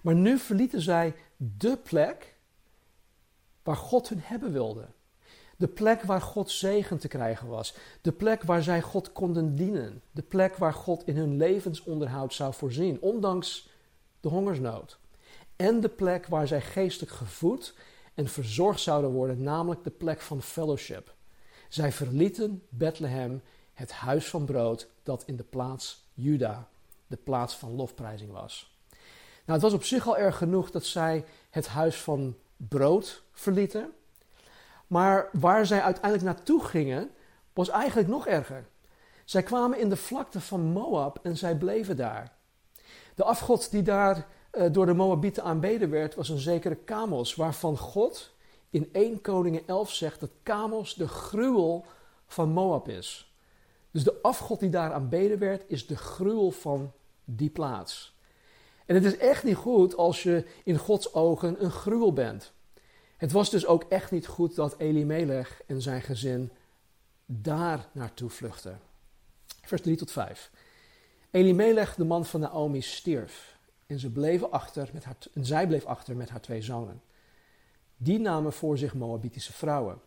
Maar 0.00 0.14
nu 0.14 0.38
verlieten 0.38 0.80
zij 0.80 1.14
de 1.36 1.76
plek 1.76 2.34
waar 3.62 3.76
God 3.76 4.08
hun 4.08 4.20
hebben 4.22 4.52
wilde. 4.52 4.86
De 5.56 5.68
plek 5.68 6.02
waar 6.02 6.20
God 6.20 6.50
zegen 6.50 6.98
te 6.98 7.08
krijgen 7.08 7.48
was. 7.48 7.74
De 8.00 8.12
plek 8.12 8.42
waar 8.42 8.62
zij 8.62 8.82
God 8.82 9.12
konden 9.12 9.54
dienen. 9.54 10.02
De 10.10 10.22
plek 10.22 10.56
waar 10.56 10.74
God 10.74 11.06
in 11.06 11.16
hun 11.16 11.36
levensonderhoud 11.36 12.34
zou 12.34 12.54
voorzien, 12.54 13.00
ondanks 13.00 13.68
de 14.20 14.28
hongersnood. 14.28 14.98
En 15.56 15.80
de 15.80 15.88
plek 15.88 16.26
waar 16.26 16.46
zij 16.46 16.60
geestelijk 16.60 17.12
gevoed 17.12 17.74
en 18.14 18.28
verzorgd 18.28 18.80
zouden 18.80 19.10
worden, 19.10 19.42
namelijk 19.42 19.84
de 19.84 19.90
plek 19.90 20.20
van 20.20 20.42
fellowship. 20.42 21.14
Zij 21.68 21.92
verlieten 21.92 22.62
Bethlehem, 22.68 23.42
het 23.72 23.92
huis 23.92 24.28
van 24.28 24.44
brood, 24.44 24.88
dat 25.02 25.22
in 25.26 25.36
de 25.36 25.44
plaats 25.44 26.04
Juda, 26.14 26.68
de 27.06 27.16
plaats 27.16 27.56
van 27.56 27.74
lofprijzing 27.74 28.30
was. 28.32 28.71
Nou, 29.52 29.64
het 29.64 29.72
was 29.72 29.80
op 29.80 29.86
zich 29.86 30.06
al 30.06 30.16
erg 30.16 30.36
genoeg 30.36 30.70
dat 30.70 30.84
zij 30.84 31.24
het 31.50 31.66
huis 31.66 31.96
van 31.96 32.36
brood 32.56 33.22
verlieten. 33.32 33.92
Maar 34.86 35.28
waar 35.32 35.66
zij 35.66 35.82
uiteindelijk 35.82 36.24
naartoe 36.24 36.64
gingen, 36.64 37.10
was 37.52 37.68
eigenlijk 37.68 38.08
nog 38.08 38.26
erger. 38.26 38.66
Zij 39.24 39.42
kwamen 39.42 39.78
in 39.78 39.88
de 39.88 39.96
vlakte 39.96 40.40
van 40.40 40.60
Moab 40.60 41.18
en 41.22 41.36
zij 41.36 41.56
bleven 41.56 41.96
daar. 41.96 42.32
De 43.14 43.24
afgod 43.24 43.70
die 43.70 43.82
daar 43.82 44.26
uh, 44.52 44.72
door 44.72 44.86
de 44.86 44.94
Moabieten 44.94 45.42
aanbeden 45.42 45.90
werd, 45.90 46.14
was 46.14 46.28
een 46.28 46.38
zekere 46.38 46.76
Kamos, 46.76 47.34
waarvan 47.34 47.78
God 47.78 48.34
in 48.70 48.88
1 48.92 49.20
Koningen 49.20 49.66
11 49.66 49.90
zegt 49.90 50.20
dat 50.20 50.30
Kamos 50.42 50.94
de 50.94 51.08
gruwel 51.08 51.84
van 52.26 52.48
Moab 52.48 52.88
is. 52.88 53.32
Dus 53.90 54.04
de 54.04 54.18
afgod 54.22 54.60
die 54.60 54.70
daar 54.70 54.92
aanbeden 54.92 55.38
werd, 55.38 55.64
is 55.66 55.86
de 55.86 55.96
gruwel 55.96 56.50
van 56.50 56.92
die 57.24 57.50
plaats. 57.50 58.11
En 58.92 59.02
het 59.02 59.12
is 59.12 59.18
echt 59.18 59.44
niet 59.44 59.56
goed 59.56 59.96
als 59.96 60.22
je 60.22 60.44
in 60.64 60.76
Gods 60.76 61.14
ogen 61.14 61.64
een 61.64 61.70
gruwel 61.70 62.12
bent. 62.12 62.52
Het 63.16 63.32
was 63.32 63.50
dus 63.50 63.66
ook 63.66 63.84
echt 63.88 64.10
niet 64.10 64.26
goed 64.26 64.54
dat 64.54 64.78
Elimelech 64.78 65.62
en 65.66 65.82
zijn 65.82 66.02
gezin 66.02 66.52
daar 67.26 67.88
naartoe 67.92 68.30
vluchten. 68.30 68.80
Vers 69.62 69.82
3 69.82 69.96
tot 69.96 70.10
5. 70.10 70.50
Elimelech, 71.30 71.94
de 71.94 72.04
man 72.04 72.24
van 72.24 72.40
Naomi, 72.40 72.80
stierf. 72.80 73.58
En, 73.86 73.98
ze 73.98 74.10
bleven 74.10 74.50
achter 74.50 74.90
met 74.92 75.04
haar, 75.04 75.16
en 75.34 75.44
zij 75.46 75.66
bleef 75.66 75.84
achter 75.84 76.16
met 76.16 76.28
haar 76.28 76.40
twee 76.40 76.62
zonen. 76.62 77.02
Die 77.96 78.18
namen 78.18 78.52
voor 78.52 78.78
zich 78.78 78.94
Moabitische 78.94 79.52
vrouwen. 79.52 80.00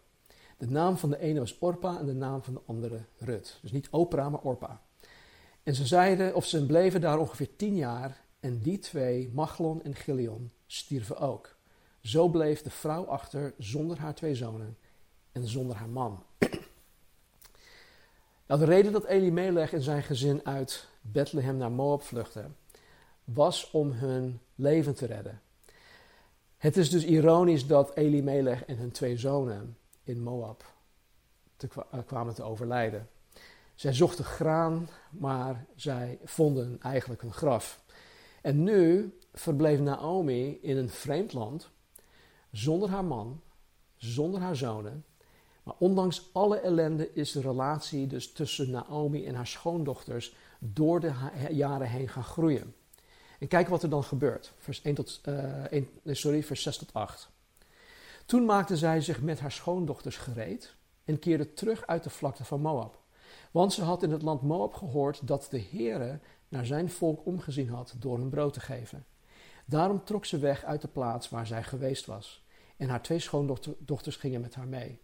De 0.57 0.69
naam 0.69 0.97
van 0.97 1.09
de 1.09 1.19
ene 1.19 1.39
was 1.39 1.59
Orpa 1.59 1.99
en 1.99 2.05
de 2.05 2.13
naam 2.13 2.43
van 2.43 2.53
de 2.53 2.61
andere 2.65 2.99
Rut. 3.17 3.59
Dus 3.61 3.71
niet 3.71 3.89
Oprah, 3.89 4.31
maar 4.31 4.41
Orpa. 4.41 4.81
En 5.63 5.75
ze 5.75 5.85
zeiden, 5.85 6.35
of 6.35 6.45
ze 6.45 6.65
bleven 6.65 7.01
daar 7.01 7.19
ongeveer 7.19 7.55
tien 7.55 7.75
jaar. 7.75 8.23
En 8.45 8.59
die 8.59 8.79
twee, 8.79 9.29
Machlon 9.33 9.83
en 9.83 9.95
Gilion, 9.95 10.51
stierven 10.67 11.17
ook. 11.17 11.55
Zo 12.01 12.27
bleef 12.27 12.61
de 12.61 12.69
vrouw 12.69 13.05
achter 13.05 13.53
zonder 13.57 13.99
haar 13.99 14.15
twee 14.15 14.35
zonen 14.35 14.77
en 15.31 15.47
zonder 15.47 15.75
haar 15.75 15.89
man. 15.89 16.23
Nou, 18.47 18.59
de 18.59 18.65
reden 18.65 18.91
dat 18.91 19.05
Elimelech 19.05 19.73
en 19.73 19.81
zijn 19.81 20.03
gezin 20.03 20.45
uit 20.45 20.87
Bethlehem 21.01 21.57
naar 21.57 21.71
Moab 21.71 22.03
vluchten, 22.03 22.55
was 23.23 23.71
om 23.71 23.91
hun 23.91 24.39
leven 24.55 24.95
te 24.95 25.05
redden. 25.05 25.41
Het 26.57 26.77
is 26.77 26.89
dus 26.89 27.05
ironisch 27.05 27.67
dat 27.67 27.95
Elimelech 27.95 28.65
en 28.65 28.77
hun 28.77 28.91
twee 28.91 29.17
zonen 29.17 29.77
in 30.03 30.21
Moab 30.21 30.73
te, 31.55 31.67
eh, 31.91 31.99
kwamen 32.05 32.33
te 32.33 32.43
overlijden. 32.43 33.09
Zij 33.75 33.93
zochten 33.93 34.25
graan, 34.25 34.89
maar 35.09 35.65
zij 35.75 36.19
vonden 36.23 36.81
eigenlijk 36.81 37.21
een 37.21 37.33
graf. 37.33 37.83
En 38.45 38.63
nu 38.63 39.17
verbleef 39.33 39.79
Naomi 39.79 40.59
in 40.61 40.77
een 40.77 40.89
vreemd 40.89 41.33
land, 41.33 41.69
zonder 42.51 42.89
haar 42.89 43.05
man, 43.05 43.41
zonder 43.95 44.41
haar 44.41 44.55
zonen. 44.55 45.05
Maar 45.63 45.75
ondanks 45.77 46.29
alle 46.33 46.59
ellende 46.59 47.13
is 47.13 47.31
de 47.31 47.41
relatie 47.41 48.07
dus 48.07 48.31
tussen 48.31 48.71
Naomi 48.71 49.25
en 49.25 49.35
haar 49.35 49.47
schoondochters 49.47 50.35
door 50.59 50.99
de 50.99 51.13
jaren 51.51 51.89
heen 51.89 52.07
gaan 52.07 52.23
groeien. 52.23 52.75
En 53.39 53.47
kijk 53.47 53.67
wat 53.67 53.83
er 53.83 53.89
dan 53.89 54.03
gebeurt. 54.03 54.53
Vers, 54.57 54.81
1 54.81 54.95
tot, 54.95 55.21
uh, 55.25 55.63
1, 55.63 55.87
sorry, 56.03 56.43
vers 56.43 56.61
6 56.61 56.77
tot 56.77 56.93
8. 56.93 57.29
Toen 58.25 58.45
maakte 58.45 58.77
zij 58.77 59.01
zich 59.01 59.21
met 59.21 59.39
haar 59.39 59.51
schoondochters 59.51 60.17
gereed 60.17 60.75
en 61.03 61.19
keerde 61.19 61.53
terug 61.53 61.87
uit 61.87 62.03
de 62.03 62.09
vlakte 62.09 62.45
van 62.45 62.61
Moab. 62.61 63.03
Want 63.51 63.73
ze 63.73 63.83
had 63.83 64.03
in 64.03 64.11
het 64.11 64.21
land 64.21 64.41
Moab 64.41 64.73
gehoord 64.73 65.27
dat 65.27 65.47
de 65.49 65.61
Heere 65.71 66.19
naar 66.49 66.65
zijn 66.65 66.89
volk 66.89 67.25
omgezien 67.25 67.69
had 67.69 67.95
door 67.99 68.17
hun 68.17 68.29
brood 68.29 68.53
te 68.53 68.59
geven. 68.59 69.05
Daarom 69.65 70.03
trok 70.03 70.25
ze 70.25 70.37
weg 70.37 70.63
uit 70.63 70.81
de 70.81 70.87
plaats 70.87 71.29
waar 71.29 71.47
zij 71.47 71.63
geweest 71.63 72.05
was. 72.05 72.43
En 72.77 72.89
haar 72.89 73.01
twee 73.01 73.19
schoondochters 73.19 74.15
gingen 74.15 74.41
met 74.41 74.55
haar 74.55 74.67
mee. 74.67 74.99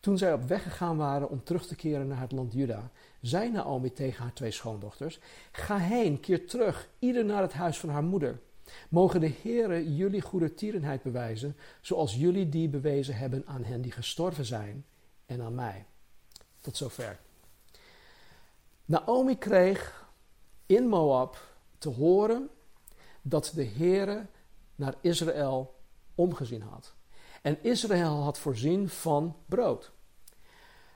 Toen 0.00 0.18
zij 0.18 0.32
op 0.32 0.42
weg 0.42 0.62
gegaan 0.62 0.96
waren 0.96 1.28
om 1.28 1.44
terug 1.44 1.66
te 1.66 1.74
keren 1.74 2.06
naar 2.06 2.20
het 2.20 2.32
land 2.32 2.52
Juda, 2.52 2.90
zei 3.20 3.50
Naomi 3.50 3.92
tegen 3.92 4.22
haar 4.22 4.32
twee 4.32 4.50
schoondochters: 4.50 5.18
Ga 5.52 5.78
heen, 5.78 6.20
keer 6.20 6.46
terug, 6.46 6.88
ieder 6.98 7.24
naar 7.24 7.42
het 7.42 7.52
huis 7.52 7.78
van 7.78 7.88
haar 7.88 8.04
moeder. 8.04 8.40
Mogen 8.88 9.20
de 9.20 9.32
Heere 9.42 9.96
jullie 9.96 10.20
goede 10.20 10.54
tierenheid 10.54 11.02
bewijzen, 11.02 11.56
zoals 11.80 12.14
jullie 12.14 12.48
die 12.48 12.68
bewezen 12.68 13.16
hebben 13.16 13.42
aan 13.46 13.64
hen 13.64 13.82
die 13.82 13.92
gestorven 13.92 14.44
zijn 14.44 14.84
en 15.26 15.42
aan 15.42 15.54
mij. 15.54 15.84
Tot 16.60 16.76
zover. 16.76 17.18
Naomi 18.84 19.38
kreeg 19.38 20.05
in 20.66 20.88
Moab 20.88 21.38
te 21.78 21.88
horen 21.88 22.48
dat 23.22 23.52
de 23.54 23.64
Heere 23.64 24.26
naar 24.74 24.94
Israël 25.00 25.74
omgezien 26.14 26.62
had. 26.62 26.94
En 27.42 27.58
Israël 27.62 28.22
had 28.22 28.38
voorzien 28.38 28.88
van 28.88 29.36
brood. 29.46 29.92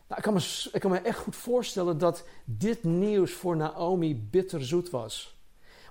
Nou, 0.06 0.22
ik, 0.22 0.22
kan 0.22 0.32
me, 0.34 0.68
ik 0.72 0.80
kan 0.80 0.90
me 0.90 0.98
echt 0.98 1.18
goed 1.18 1.36
voorstellen 1.36 1.98
dat 1.98 2.24
dit 2.44 2.84
nieuws 2.84 3.32
voor 3.32 3.56
Naomi 3.56 4.16
bitterzoet 4.30 4.90
was. 4.90 5.38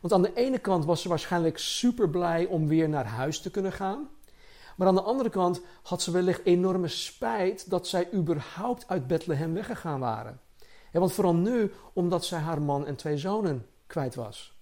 Want 0.02 0.14
aan 0.14 0.22
de 0.22 0.34
ene 0.34 0.60
kant 0.60 0.86
was 0.86 1.02
ze 1.02 1.10
waarschijnlijk 1.10 1.58
super 1.58 2.10
blij 2.10 2.46
om 2.46 2.68
weer 2.68 2.90
naar 2.90 3.06
huis 3.06 3.42
te 3.42 3.52
kunnen 3.52 3.72
gaan. 3.72 4.10
Maar 4.76 4.88
aan 4.88 4.96
de 4.96 5.02
andere 5.02 5.30
kant 5.30 5.62
had 5.84 6.02
ze 6.02 6.12
wellicht 6.12 6.46
enorme 6.46 6.88
spijt 6.88 7.70
dat 7.70 7.88
zij 7.88 8.14
überhaupt 8.14 8.88
uit 8.88 9.08
Bethlehem 9.08 9.54
weggegaan 9.54 10.00
waren. 10.00 10.40
want 10.92 11.14
vooral 11.14 11.36
nu, 11.36 11.72
omdat 11.94 12.26
zij 12.26 12.40
haar 12.40 12.62
man 12.62 12.86
en 12.86 12.96
twee 12.96 13.18
zonen 13.18 13.66
kwijt 13.90 14.16
was. 14.16 14.58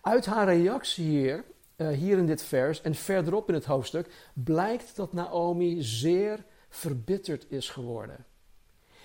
Uit 0.00 0.26
haar 0.26 0.46
reactie 0.46 1.04
hier, 1.04 1.44
uh, 1.76 1.88
hier 1.88 2.18
in 2.18 2.26
dit 2.26 2.42
vers 2.42 2.80
en 2.80 2.94
verderop 2.94 3.48
in 3.48 3.54
het 3.54 3.64
hoofdstuk, 3.64 4.30
blijkt 4.32 4.96
dat 4.96 5.12
Naomi 5.12 5.82
zeer 5.82 6.44
verbitterd 6.68 7.50
is 7.50 7.68
geworden. 7.68 8.26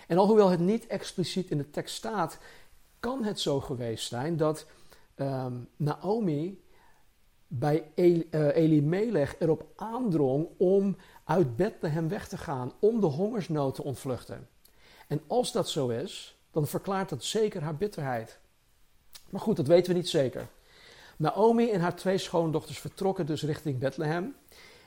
En 0.07 0.17
alhoewel 0.17 0.49
het 0.49 0.59
niet 0.59 0.87
expliciet 0.87 1.49
in 1.49 1.57
de 1.57 1.69
tekst 1.69 1.95
staat, 1.95 2.37
kan 2.99 3.23
het 3.23 3.39
zo 3.39 3.59
geweest 3.59 4.07
zijn 4.07 4.37
dat 4.37 4.65
um, 5.15 5.69
Naomi 5.75 6.63
bij 7.47 7.91
El, 7.95 8.23
uh, 8.31 8.55
Elimelech 8.55 9.35
erop 9.39 9.65
aandrong 9.75 10.47
om 10.57 10.97
uit 11.23 11.55
Bethlehem 11.55 12.07
weg 12.07 12.27
te 12.27 12.37
gaan, 12.37 12.73
om 12.79 12.99
de 12.99 13.05
hongersnood 13.05 13.75
te 13.75 13.83
ontvluchten. 13.83 14.47
En 15.07 15.21
als 15.27 15.51
dat 15.51 15.69
zo 15.69 15.89
is, 15.89 16.37
dan 16.51 16.67
verklaart 16.67 17.09
dat 17.09 17.23
zeker 17.23 17.61
haar 17.61 17.75
bitterheid. 17.75 18.39
Maar 19.29 19.41
goed, 19.41 19.55
dat 19.55 19.67
weten 19.67 19.91
we 19.91 19.97
niet 19.97 20.09
zeker. 20.09 20.47
Naomi 21.17 21.71
en 21.71 21.81
haar 21.81 21.95
twee 21.95 22.17
schoondochters 22.17 22.79
vertrokken 22.79 23.25
dus 23.25 23.43
richting 23.43 23.79
Bethlehem. 23.79 24.35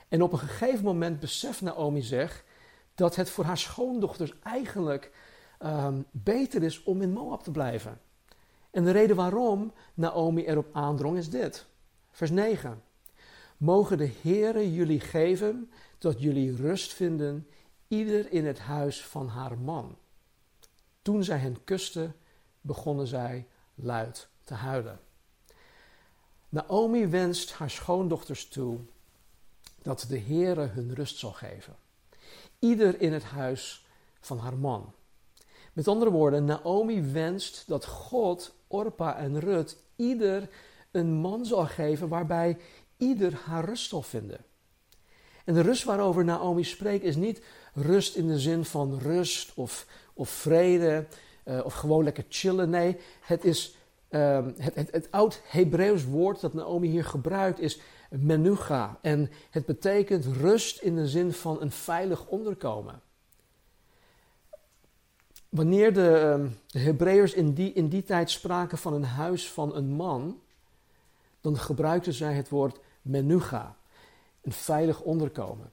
En 0.07 0.21
op 0.21 0.31
een 0.31 0.39
gegeven 0.39 0.83
moment 0.83 1.19
beseft 1.19 1.61
Naomi 1.61 2.01
zich 2.01 2.43
dat 2.95 3.15
het 3.15 3.29
voor 3.29 3.43
haar 3.43 3.57
schoondochters 3.57 4.33
eigenlijk 4.43 5.11
um, 5.65 6.05
beter 6.11 6.63
is 6.63 6.83
om 6.83 7.01
in 7.01 7.11
Moab 7.11 7.43
te 7.43 7.51
blijven. 7.51 8.01
En 8.71 8.83
de 8.83 8.91
reden 8.91 9.15
waarom 9.15 9.73
Naomi 9.93 10.45
erop 10.45 10.67
aandrong 10.73 11.17
is 11.17 11.29
dit. 11.29 11.65
Vers 12.11 12.31
9. 12.31 12.83
Mogen 13.57 13.97
de 13.97 14.11
Heere 14.21 14.73
jullie 14.73 14.99
geven 14.99 15.71
dat 15.97 16.21
jullie 16.21 16.55
rust 16.55 16.93
vinden, 16.93 17.47
ieder 17.87 18.31
in 18.31 18.45
het 18.45 18.59
huis 18.59 19.05
van 19.05 19.27
haar 19.27 19.57
man. 19.57 19.97
Toen 21.01 21.23
zij 21.23 21.37
hen 21.37 21.63
kuste, 21.63 22.11
begonnen 22.61 23.07
zij 23.07 23.47
luid 23.75 24.30
te 24.43 24.53
huilen. 24.53 24.99
Naomi 26.49 27.07
wenst 27.07 27.53
haar 27.53 27.69
schoondochters 27.69 28.47
toe 28.47 28.79
dat 29.81 30.05
de 30.09 30.19
Heere 30.19 30.65
hun 30.65 30.93
rust 30.93 31.17
zal 31.17 31.31
geven. 31.31 31.75
Ieder 32.59 33.01
in 33.01 33.13
het 33.13 33.23
huis 33.23 33.85
van 34.19 34.37
haar 34.37 34.57
man. 34.57 34.93
Met 35.73 35.87
andere 35.87 36.11
woorden, 36.11 36.45
Naomi 36.45 37.01
wenst 37.01 37.63
dat 37.67 37.85
God 37.85 38.53
Orpa 38.67 39.17
en 39.17 39.39
Rut 39.39 39.77
ieder 39.95 40.49
een 40.91 41.13
man 41.13 41.45
zal 41.45 41.65
geven 41.65 42.07
waarbij 42.07 42.57
ieder 42.97 43.33
haar 43.45 43.65
rust 43.65 43.89
zal 43.89 44.01
vinden. 44.01 44.45
En 45.45 45.53
de 45.53 45.61
rust 45.61 45.83
waarover 45.83 46.23
Naomi 46.23 46.63
spreekt 46.63 47.03
is 47.03 47.15
niet 47.15 47.41
rust 47.73 48.15
in 48.15 48.27
de 48.27 48.39
zin 48.39 48.65
van 48.65 48.99
rust 48.99 49.53
of, 49.55 49.85
of 50.13 50.29
vrede 50.29 51.07
uh, 51.45 51.65
of 51.65 51.73
gewoon 51.73 52.03
lekker 52.03 52.25
chillen. 52.29 52.69
Nee, 52.69 52.97
het 53.21 53.45
is 53.45 53.75
uh, 54.11 54.45
het, 54.57 54.75
het, 54.75 54.91
het 54.91 55.11
oud 55.11 55.41
Hebreeuws 55.45 56.05
woord 56.05 56.41
dat 56.41 56.53
Naomi 56.53 56.87
hier 56.87 57.05
gebruikt 57.05 57.59
is 57.59 57.79
menucha. 58.09 58.97
En 59.01 59.29
het 59.49 59.65
betekent 59.65 60.25
rust 60.25 60.81
in 60.81 60.95
de 60.95 61.07
zin 61.07 61.33
van 61.33 61.61
een 61.61 61.71
veilig 61.71 62.27
onderkomen. 62.27 63.01
Wanneer 65.49 65.93
de, 65.93 66.17
ehm, 66.17 66.49
de 66.67 66.79
Hebreërs 66.79 67.33
in 67.33 67.53
die, 67.53 67.73
in 67.73 67.87
die 67.87 68.03
tijd 68.03 68.29
spraken 68.29 68.77
van 68.77 68.93
een 68.93 69.03
huis 69.03 69.51
van 69.51 69.75
een 69.75 69.89
man, 69.89 70.39
dan 71.41 71.57
gebruikten 71.57 72.13
zij 72.13 72.33
het 72.33 72.49
woord 72.49 72.79
menucha, 73.01 73.75
een 74.41 74.51
veilig 74.51 75.01
onderkomen. 75.01 75.71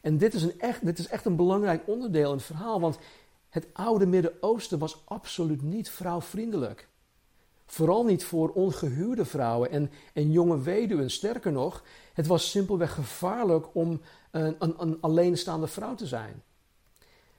En 0.00 0.18
dit 0.18 0.34
is, 0.34 0.42
een 0.42 0.60
echt, 0.60 0.84
dit 0.84 0.98
is 0.98 1.06
echt 1.06 1.24
een 1.24 1.36
belangrijk 1.36 1.82
onderdeel 1.86 2.30
in 2.30 2.36
het 2.36 2.46
verhaal, 2.46 2.80
want 2.80 2.98
het 3.48 3.66
oude 3.72 4.06
Midden-Oosten 4.06 4.78
was 4.78 5.02
absoluut 5.04 5.62
niet 5.62 5.90
vrouwvriendelijk. 5.90 6.88
Vooral 7.72 8.04
niet 8.04 8.24
voor 8.24 8.48
ongehuwde 8.48 9.24
vrouwen 9.24 9.70
en, 9.70 9.90
en 10.12 10.30
jonge 10.30 10.60
weduwen. 10.60 11.10
Sterker 11.10 11.52
nog, 11.52 11.82
het 12.12 12.26
was 12.26 12.50
simpelweg 12.50 12.94
gevaarlijk 12.94 13.66
om 13.72 14.00
een, 14.30 14.56
een, 14.58 14.74
een 14.78 14.98
alleenstaande 15.00 15.66
vrouw 15.66 15.94
te 15.94 16.06
zijn. 16.06 16.42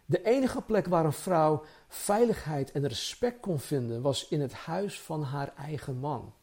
De 0.05 0.23
enige 0.23 0.61
plek 0.61 0.87
waar 0.87 1.05
een 1.05 1.13
vrouw 1.13 1.63
veiligheid 1.87 2.71
en 2.71 2.87
respect 2.87 3.39
kon 3.39 3.59
vinden 3.59 4.01
was 4.01 4.27
in 4.27 4.41
het 4.41 4.53
huis 4.53 5.01
van 5.01 5.23
haar 5.23 5.53
eigen 5.57 5.97
man. 5.97 6.33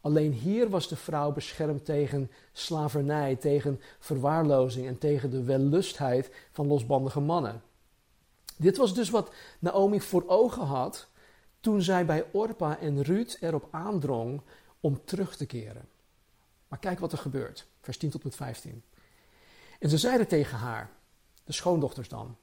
Alleen 0.00 0.32
hier 0.32 0.68
was 0.68 0.88
de 0.88 0.96
vrouw 0.96 1.32
beschermd 1.32 1.84
tegen 1.84 2.30
slavernij, 2.52 3.36
tegen 3.36 3.80
verwaarlozing 3.98 4.86
en 4.86 4.98
tegen 4.98 5.30
de 5.30 5.42
wellustheid 5.42 6.30
van 6.52 6.66
losbandige 6.66 7.20
mannen. 7.20 7.62
Dit 8.56 8.76
was 8.76 8.94
dus 8.94 9.10
wat 9.10 9.30
Naomi 9.58 10.00
voor 10.00 10.24
ogen 10.26 10.64
had 10.66 11.07
toen 11.60 11.82
zij 11.82 12.06
bij 12.06 12.24
Orpa 12.32 12.78
en 12.78 13.02
Ruth 13.02 13.36
erop 13.40 13.68
aandrong 13.70 14.40
om 14.80 15.04
terug 15.04 15.36
te 15.36 15.46
keren. 15.46 15.88
Maar 16.68 16.78
kijk 16.78 16.98
wat 16.98 17.12
er 17.12 17.18
gebeurt. 17.18 17.66
Vers 17.80 17.96
10 17.96 18.10
tot 18.10 18.24
met 18.24 18.34
15. 18.36 18.82
En 19.78 19.88
ze 19.88 19.98
zeiden 19.98 20.28
tegen 20.28 20.58
haar, 20.58 20.90
de 21.44 21.52
schoondochters 21.52 22.08
dan, 22.08 22.36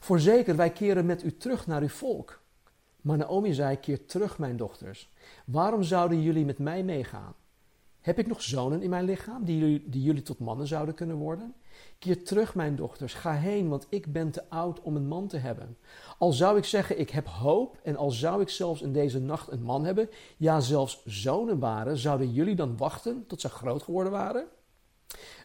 Voorzeker, 0.00 0.56
wij 0.56 0.70
keren 0.70 1.06
met 1.06 1.24
u 1.24 1.36
terug 1.36 1.66
naar 1.66 1.82
uw 1.82 1.88
volk. 1.88 2.40
Maar 3.00 3.16
Naomi 3.16 3.52
zei, 3.54 3.76
keer 3.76 4.06
terug, 4.06 4.38
mijn 4.38 4.56
dochters. 4.56 5.10
Waarom 5.44 5.82
zouden 5.82 6.22
jullie 6.22 6.44
met 6.44 6.58
mij 6.58 6.82
meegaan? 6.82 7.34
Heb 8.00 8.18
ik 8.18 8.26
nog 8.26 8.42
zonen 8.42 8.82
in 8.82 8.90
mijn 8.90 9.04
lichaam 9.04 9.44
die 9.44 9.58
jullie, 9.58 9.88
die 9.88 10.02
jullie 10.02 10.22
tot 10.22 10.38
mannen 10.38 10.66
zouden 10.66 10.94
kunnen 10.94 11.16
worden? 11.16 11.54
Keer 11.98 12.24
terug, 12.24 12.54
mijn 12.54 12.76
dochters, 12.76 13.14
ga 13.14 13.32
heen, 13.32 13.68
want 13.68 13.86
ik 13.88 14.12
ben 14.12 14.30
te 14.30 14.50
oud 14.50 14.80
om 14.80 14.96
een 14.96 15.08
man 15.08 15.26
te 15.26 15.36
hebben. 15.36 15.76
Al 16.18 16.32
zou 16.32 16.56
ik 16.56 16.64
zeggen, 16.64 16.98
ik 16.98 17.10
heb 17.10 17.26
hoop, 17.26 17.78
en 17.82 17.96
al 17.96 18.10
zou 18.10 18.40
ik 18.40 18.48
zelfs 18.48 18.82
in 18.82 18.92
deze 18.92 19.20
nacht 19.20 19.50
een 19.50 19.62
man 19.62 19.84
hebben, 19.84 20.08
ja, 20.36 20.60
zelfs 20.60 21.02
zonen 21.04 21.58
waren, 21.58 21.96
zouden 21.96 22.32
jullie 22.32 22.54
dan 22.54 22.76
wachten 22.76 23.26
tot 23.26 23.40
ze 23.40 23.48
groot 23.48 23.82
geworden 23.82 24.12
waren? 24.12 24.46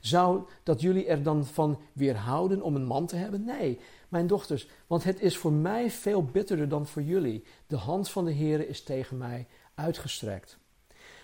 Zou 0.01 0.43
dat 0.63 0.81
jullie 0.81 1.05
er 1.05 1.23
dan 1.23 1.45
van 1.45 1.79
weerhouden 1.93 2.61
om 2.61 2.75
een 2.75 2.85
man 2.85 3.05
te 3.05 3.15
hebben? 3.15 3.45
Nee, 3.45 3.79
mijn 4.09 4.27
dochters, 4.27 4.67
want 4.87 5.03
het 5.03 5.21
is 5.21 5.37
voor 5.37 5.53
mij 5.53 5.91
veel 5.91 6.23
bitterder 6.23 6.69
dan 6.69 6.87
voor 6.87 7.01
jullie. 7.01 7.43
De 7.67 7.75
hand 7.75 8.09
van 8.09 8.25
de 8.25 8.33
Heere 8.33 8.67
is 8.67 8.83
tegen 8.83 9.17
mij 9.17 9.47
uitgestrekt. 9.75 10.57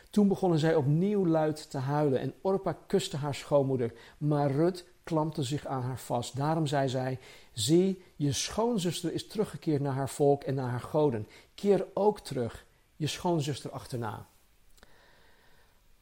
Toen 0.09 0.27
begonnen 0.27 0.59
zij 0.59 0.75
opnieuw 0.75 1.27
luid 1.27 1.69
te 1.69 1.77
huilen 1.77 2.19
en 2.19 2.33
Orpa 2.41 2.77
kuste 2.87 3.17
haar 3.17 3.35
schoonmoeder, 3.35 3.93
maar 4.17 4.51
Rut 4.51 4.85
klampte 5.03 5.43
zich 5.43 5.65
aan 5.65 5.81
haar 5.81 5.99
vast. 5.99 6.35
Daarom 6.35 6.67
zei 6.67 6.89
zij: 6.89 7.19
Zie, 7.53 8.03
je 8.15 8.31
schoonzuster 8.31 9.13
is 9.13 9.27
teruggekeerd 9.27 9.81
naar 9.81 9.93
haar 9.93 10.09
volk 10.09 10.43
en 10.43 10.55
naar 10.55 10.69
haar 10.69 10.79
goden. 10.79 11.27
Keer 11.55 11.85
ook 11.93 12.19
terug, 12.19 12.65
je 12.95 13.07
schoonzuster 13.07 13.71
achterna. 13.71 14.27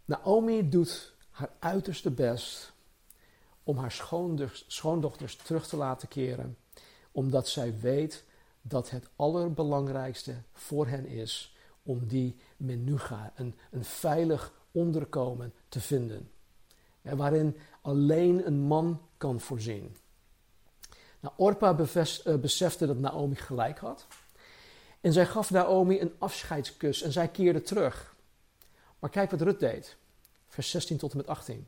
Naomi 0.06 0.70
doet 0.70 1.14
haar 1.30 1.50
uiterste 1.60 2.12
best 2.12 2.74
om 3.64 3.78
haar 3.78 3.92
schoondochters 4.68 5.36
terug 5.36 5.68
te 5.68 5.78
laten 5.78 6.08
keren, 6.08 6.58
omdat 7.12 7.48
zij 7.48 7.80
weet 7.80 8.24
dat 8.62 8.90
het 8.90 9.10
allerbelangrijkste 9.16 10.36
voor 10.54 10.88
hen 10.88 11.06
is 11.06 11.56
om 11.84 12.08
die 12.08 12.36
menuga, 12.58 13.34
een, 13.36 13.56
een 13.72 13.84
veilig 13.84 14.54
onderkomen, 14.72 15.54
te 15.70 15.80
vinden. 15.80 16.32
waarin 17.02 17.58
alleen 17.82 18.48
een 18.48 18.60
man 18.60 19.02
kan 19.18 19.40
voorzien. 19.40 19.96
Nou, 21.20 21.34
Orpa 21.38 21.78
eh, 21.78 22.36
besefte 22.36 22.86
dat 22.86 22.98
Naomi 22.98 23.36
gelijk 23.36 23.80
had. 23.80 24.08
En 25.02 25.14
zij 25.14 25.26
gaf 25.26 25.52
Naomi 25.52 26.02
een 26.02 26.14
afscheidskus 26.18 27.02
en 27.02 27.12
zij 27.12 27.28
keerde 27.28 27.62
terug. 27.62 28.16
Maar 29.00 29.10
kijk 29.10 29.32
wat 29.32 29.42
Rut 29.42 29.60
deed. 29.60 29.98
Vers 30.48 30.70
16 30.70 30.98
tot 30.98 31.12
en 31.12 31.18
met 31.18 31.28
18. 31.28 31.68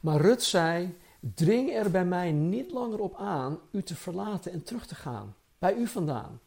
Maar 0.00 0.20
Rut 0.20 0.42
zei: 0.42 0.98
Dring 1.20 1.70
er 1.70 1.90
bij 1.90 2.04
mij 2.04 2.32
niet 2.32 2.70
langer 2.72 3.00
op 3.00 3.16
aan 3.16 3.58
u 3.70 3.82
te 3.82 3.96
verlaten 3.96 4.52
en 4.52 4.62
terug 4.62 4.86
te 4.86 4.94
gaan, 4.94 5.36
bij 5.58 5.74
u 5.74 5.86
vandaan. 5.86 6.40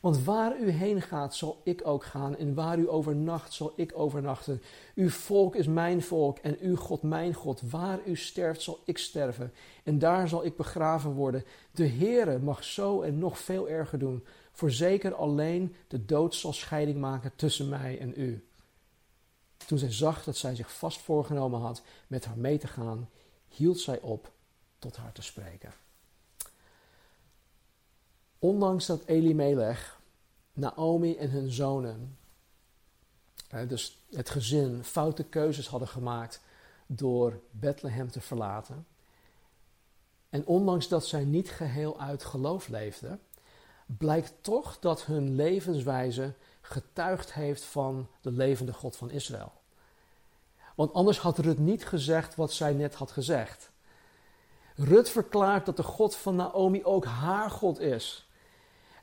Want 0.00 0.24
waar 0.24 0.58
u 0.60 0.70
heen 0.70 1.02
gaat, 1.02 1.34
zal 1.34 1.60
ik 1.64 1.80
ook 1.84 2.04
gaan, 2.04 2.36
en 2.36 2.54
waar 2.54 2.78
u 2.78 2.90
overnacht, 2.90 3.52
zal 3.52 3.72
ik 3.76 3.92
overnachten. 3.94 4.62
Uw 4.94 5.08
volk 5.10 5.54
is 5.54 5.66
mijn 5.66 6.02
volk 6.02 6.38
en 6.38 6.58
uw 6.60 6.76
God 6.76 7.02
mijn 7.02 7.34
God. 7.34 7.62
Waar 7.70 7.98
u 8.04 8.16
sterft, 8.16 8.62
zal 8.62 8.80
ik 8.84 8.98
sterven, 8.98 9.52
en 9.84 9.98
daar 9.98 10.28
zal 10.28 10.44
ik 10.44 10.56
begraven 10.56 11.12
worden. 11.12 11.44
De 11.70 11.88
Heere 11.88 12.38
mag 12.38 12.64
zo 12.64 13.00
en 13.00 13.18
nog 13.18 13.38
veel 13.38 13.68
erger 13.68 13.98
doen. 13.98 14.24
Voorzeker 14.52 15.14
alleen 15.14 15.74
de 15.88 16.04
dood 16.04 16.34
zal 16.34 16.52
scheiding 16.52 16.98
maken 16.98 17.32
tussen 17.36 17.68
mij 17.68 17.98
en 17.98 18.12
u. 18.16 18.46
Toen 19.66 19.78
zij 19.78 19.92
zag 19.92 20.24
dat 20.24 20.36
zij 20.36 20.54
zich 20.54 20.72
vast 20.72 21.00
voorgenomen 21.00 21.60
had 21.60 21.82
met 22.06 22.24
haar 22.24 22.38
mee 22.38 22.58
te 22.58 22.66
gaan, 22.66 23.08
hield 23.48 23.80
zij 23.80 24.00
op 24.00 24.32
tot 24.78 24.96
haar 24.96 25.12
te 25.12 25.22
spreken. 25.22 25.72
Ondanks 28.46 28.86
dat 28.86 29.02
Elimelech, 29.04 30.00
Naomi 30.52 31.16
en 31.16 31.30
hun 31.30 31.50
zonen, 31.50 32.18
dus 33.68 34.02
het 34.10 34.30
gezin, 34.30 34.84
foute 34.84 35.24
keuzes 35.24 35.68
hadden 35.68 35.88
gemaakt 35.88 36.40
door 36.86 37.40
Bethlehem 37.50 38.10
te 38.10 38.20
verlaten. 38.20 38.86
En 40.28 40.46
ondanks 40.46 40.88
dat 40.88 41.06
zij 41.06 41.24
niet 41.24 41.50
geheel 41.50 42.00
uit 42.00 42.24
geloof 42.24 42.68
leefden, 42.68 43.20
blijkt 43.86 44.34
toch 44.40 44.78
dat 44.78 45.04
hun 45.04 45.34
levenswijze 45.34 46.32
getuigd 46.60 47.32
heeft 47.32 47.64
van 47.64 48.08
de 48.20 48.30
levende 48.30 48.72
God 48.72 48.96
van 48.96 49.10
Israël. 49.10 49.52
Want 50.74 50.92
anders 50.92 51.18
had 51.18 51.38
Rut 51.38 51.58
niet 51.58 51.86
gezegd 51.86 52.34
wat 52.34 52.52
zij 52.52 52.72
net 52.72 52.94
had 52.94 53.10
gezegd. 53.10 53.70
Rut 54.74 55.08
verklaart 55.08 55.66
dat 55.66 55.76
de 55.76 55.82
God 55.82 56.16
van 56.16 56.36
Naomi 56.36 56.84
ook 56.84 57.04
haar 57.04 57.50
God 57.50 57.80
is. 57.80 58.25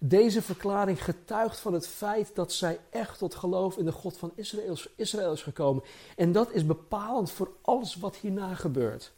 Deze 0.05 0.41
verklaring 0.41 1.03
getuigt 1.03 1.59
van 1.59 1.73
het 1.73 1.87
feit 1.87 2.35
dat 2.35 2.53
zij 2.53 2.79
echt 2.89 3.17
tot 3.17 3.35
geloof 3.35 3.77
in 3.77 3.85
de 3.85 3.91
God 3.91 4.17
van 4.17 4.31
Israël, 4.35 4.77
Israël 4.95 5.33
is 5.33 5.41
gekomen. 5.41 5.83
En 6.15 6.31
dat 6.31 6.51
is 6.51 6.65
bepalend 6.65 7.31
voor 7.31 7.51
alles 7.61 7.95
wat 7.95 8.15
hierna 8.15 8.55
gebeurt. 8.55 9.13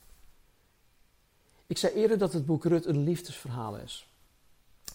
Ik 1.68 1.78
zei 1.78 1.94
eerder 1.94 2.18
dat 2.18 2.34
het 2.34 2.46
boek 2.46 2.66
Rut 2.66 2.86
een 2.86 3.04
liefdesverhaal 3.04 3.78
is. 3.78 4.08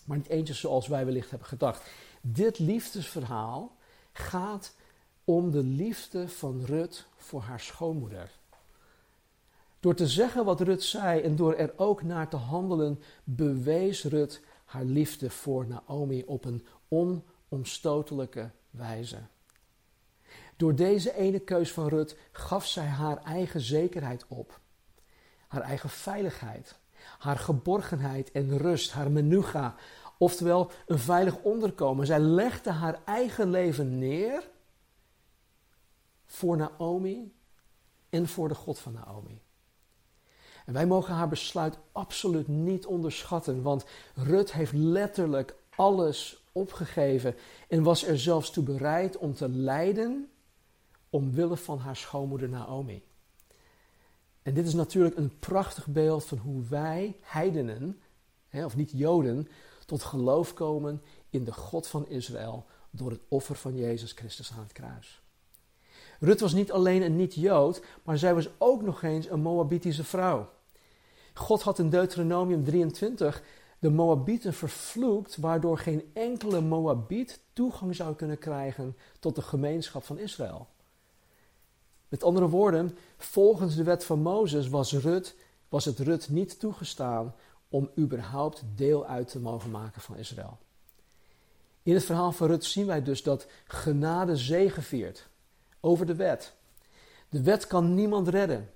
Maar 0.05 0.17
niet 0.17 0.29
eentje 0.29 0.55
zoals 0.55 0.87
wij 0.87 1.05
wellicht 1.05 1.31
hebben 1.31 1.49
gedacht. 1.49 1.83
Dit 2.21 2.59
liefdesverhaal 2.59 3.77
gaat 4.13 4.75
om 5.25 5.51
de 5.51 5.63
liefde 5.63 6.29
van 6.29 6.65
Rut 6.65 7.07
voor 7.17 7.41
haar 7.41 7.61
schoonmoeder. 7.61 8.31
Door 9.81 9.95
te 9.95 10.07
zeggen 10.07 10.45
wat 10.45 10.61
Rut 10.61 10.83
zei 10.83 11.21
en 11.21 11.37
door 11.37 11.55
er 11.55 11.73
ook 11.77 12.03
naar 12.03 12.29
te 12.29 12.37
handelen, 12.37 13.03
bewees 13.25 14.05
Rut 14.05 14.41
haar 14.71 14.85
liefde 14.85 15.31
voor 15.31 15.67
Naomi 15.67 16.25
op 16.25 16.45
een 16.45 16.67
onomstotelijke 16.89 18.51
wijze. 18.71 19.19
Door 20.57 20.75
deze 20.75 21.15
ene 21.15 21.39
keus 21.39 21.73
van 21.73 21.89
Rut 21.89 22.17
gaf 22.33 22.67
zij 22.67 22.87
haar 22.87 23.23
eigen 23.23 23.61
zekerheid 23.61 24.25
op, 24.29 24.61
haar 25.49 25.63
eigen 25.63 25.91
veiligheid, 25.91 26.79
haar 27.19 27.39
geborgenheid 27.39 28.31
en 28.31 28.59
rust, 28.59 28.93
haar 28.93 29.11
menuga, 29.11 29.75
oftewel 30.19 30.71
een 30.87 30.99
veilig 30.99 31.43
onderkomen. 31.43 32.07
Zij 32.07 32.21
legde 32.21 32.71
haar 32.71 33.01
eigen 33.05 33.51
leven 33.51 33.99
neer 33.99 34.51
voor 36.27 36.57
Naomi 36.57 37.35
en 38.09 38.29
voor 38.29 38.49
de 38.49 38.55
God 38.55 38.79
van 38.79 38.93
Naomi. 38.93 39.43
Wij 40.73 40.87
mogen 40.87 41.15
haar 41.15 41.29
besluit 41.29 41.79
absoluut 41.93 42.49
niet 42.49 42.87
onderschatten, 42.87 43.63
want 43.63 43.85
Rut 44.15 44.53
heeft 44.53 44.73
letterlijk 44.73 45.55
alles 45.77 46.45
opgegeven 46.53 47.35
en 47.69 47.83
was 47.83 48.07
er 48.07 48.19
zelfs 48.19 48.51
toe 48.51 48.65
bereid 48.65 49.17
om 49.17 49.35
te 49.35 49.49
lijden 49.49 50.31
omwille 51.11 51.57
van 51.57 51.79
haar 51.79 51.97
schoonmoeder 51.97 52.49
Naomi. 52.49 53.03
En 54.43 54.55
dit 54.55 54.67
is 54.67 54.75
natuurlijk 54.75 55.17
een 55.17 55.39
prachtig 55.39 55.87
beeld 55.87 56.25
van 56.25 56.39
hoe 56.39 56.63
wij, 56.69 57.17
heidenen, 57.21 58.01
of 58.53 58.77
niet 58.77 58.91
Joden, 58.95 59.49
tot 59.87 60.03
geloof 60.03 60.55
komen 60.55 61.03
in 61.31 61.45
de 61.45 61.53
God 61.53 61.87
van 61.87 62.09
Israël 62.09 62.67
door 62.91 63.11
het 63.11 63.21
offer 63.29 63.57
van 63.57 63.77
Jezus 63.77 64.13
Christus 64.13 64.53
aan 64.53 64.63
het 64.63 64.73
kruis. 64.73 65.23
Rut 66.21 66.41
was 66.41 66.53
niet 66.53 66.73
alleen 66.73 67.03
een 67.03 67.17
niet-Jood, 67.17 67.83
maar 68.03 68.19
zij 68.19 68.35
was 68.35 68.49
ook 68.59 68.83
nog 68.83 69.03
eens 69.03 69.31
een 69.31 69.41
Moabitische 69.41 70.05
vrouw. 70.05 70.49
God 71.41 71.63
had 71.63 71.79
in 71.79 71.91
Deuteronomium 71.91 72.65
23 72.65 73.43
de 73.79 73.91
Moabieten 73.91 74.55
vervloekt, 74.55 75.37
waardoor 75.37 75.79
geen 75.79 76.11
enkele 76.13 76.61
Moabiet 76.61 77.41
toegang 77.53 77.95
zou 77.95 78.15
kunnen 78.15 78.39
krijgen 78.39 78.97
tot 79.19 79.35
de 79.35 79.43
gemeenschap 79.43 80.05
van 80.05 80.19
Israël. 80.19 80.67
Met 82.09 82.23
andere 82.23 82.49
woorden, 82.49 82.97
volgens 83.17 83.77
de 83.77 83.83
wet 83.83 84.05
van 84.05 84.23
Mozes 84.23 84.69
was, 84.69 84.93
Rut, 84.93 85.37
was 85.69 85.85
het 85.85 85.99
Rut 85.99 86.29
niet 86.29 86.59
toegestaan 86.59 87.35
om 87.69 87.91
überhaupt 87.99 88.63
deel 88.75 89.07
uit 89.07 89.29
te 89.29 89.39
mogen 89.39 89.71
maken 89.71 90.01
van 90.01 90.17
Israël. 90.17 90.59
In 91.83 91.95
het 91.95 92.05
verhaal 92.05 92.33
van 92.33 92.47
Rut 92.47 92.65
zien 92.65 92.87
wij 92.87 93.03
dus 93.03 93.23
dat 93.23 93.47
genade 93.65 94.37
zegeviert 94.37 95.29
over 95.81 96.07
de 96.07 96.15
wet. 96.15 96.53
De 97.29 97.43
wet 97.43 97.67
kan 97.67 97.95
niemand 97.95 98.29
redden. 98.29 98.71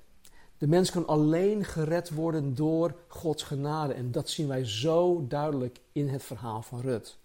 De 0.64 0.70
mens 0.70 0.90
kan 0.90 1.06
alleen 1.06 1.64
gered 1.64 2.10
worden 2.10 2.54
door 2.54 2.94
Gods 3.08 3.42
genade. 3.42 3.92
En 3.92 4.10
dat 4.10 4.28
zien 4.28 4.48
wij 4.48 4.64
zo 4.64 5.24
duidelijk 5.28 5.80
in 5.92 6.08
het 6.08 6.22
verhaal 6.22 6.62
van 6.62 6.80
Rut. 6.80 7.16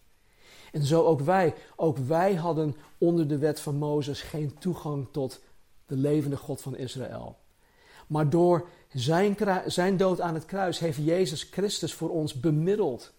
En 0.71 0.83
zo 0.83 1.03
ook 1.03 1.21
wij. 1.21 1.55
Ook 1.75 1.97
wij 1.97 2.35
hadden 2.35 2.75
onder 2.97 3.27
de 3.27 3.37
wet 3.37 3.59
van 3.59 3.75
Mozes 3.75 4.21
geen 4.21 4.57
toegang 4.57 5.07
tot 5.11 5.39
de 5.85 5.95
levende 5.95 6.37
God 6.37 6.61
van 6.61 6.77
Israël. 6.77 7.37
Maar 8.07 8.29
door 8.29 8.67
zijn, 8.93 9.37
zijn 9.65 9.97
dood 9.97 10.21
aan 10.21 10.33
het 10.33 10.45
kruis 10.45 10.79
heeft 10.79 10.97
Jezus 10.97 11.43
Christus 11.43 11.93
voor 11.93 12.09
ons 12.09 12.39
bemiddeld. 12.39 13.13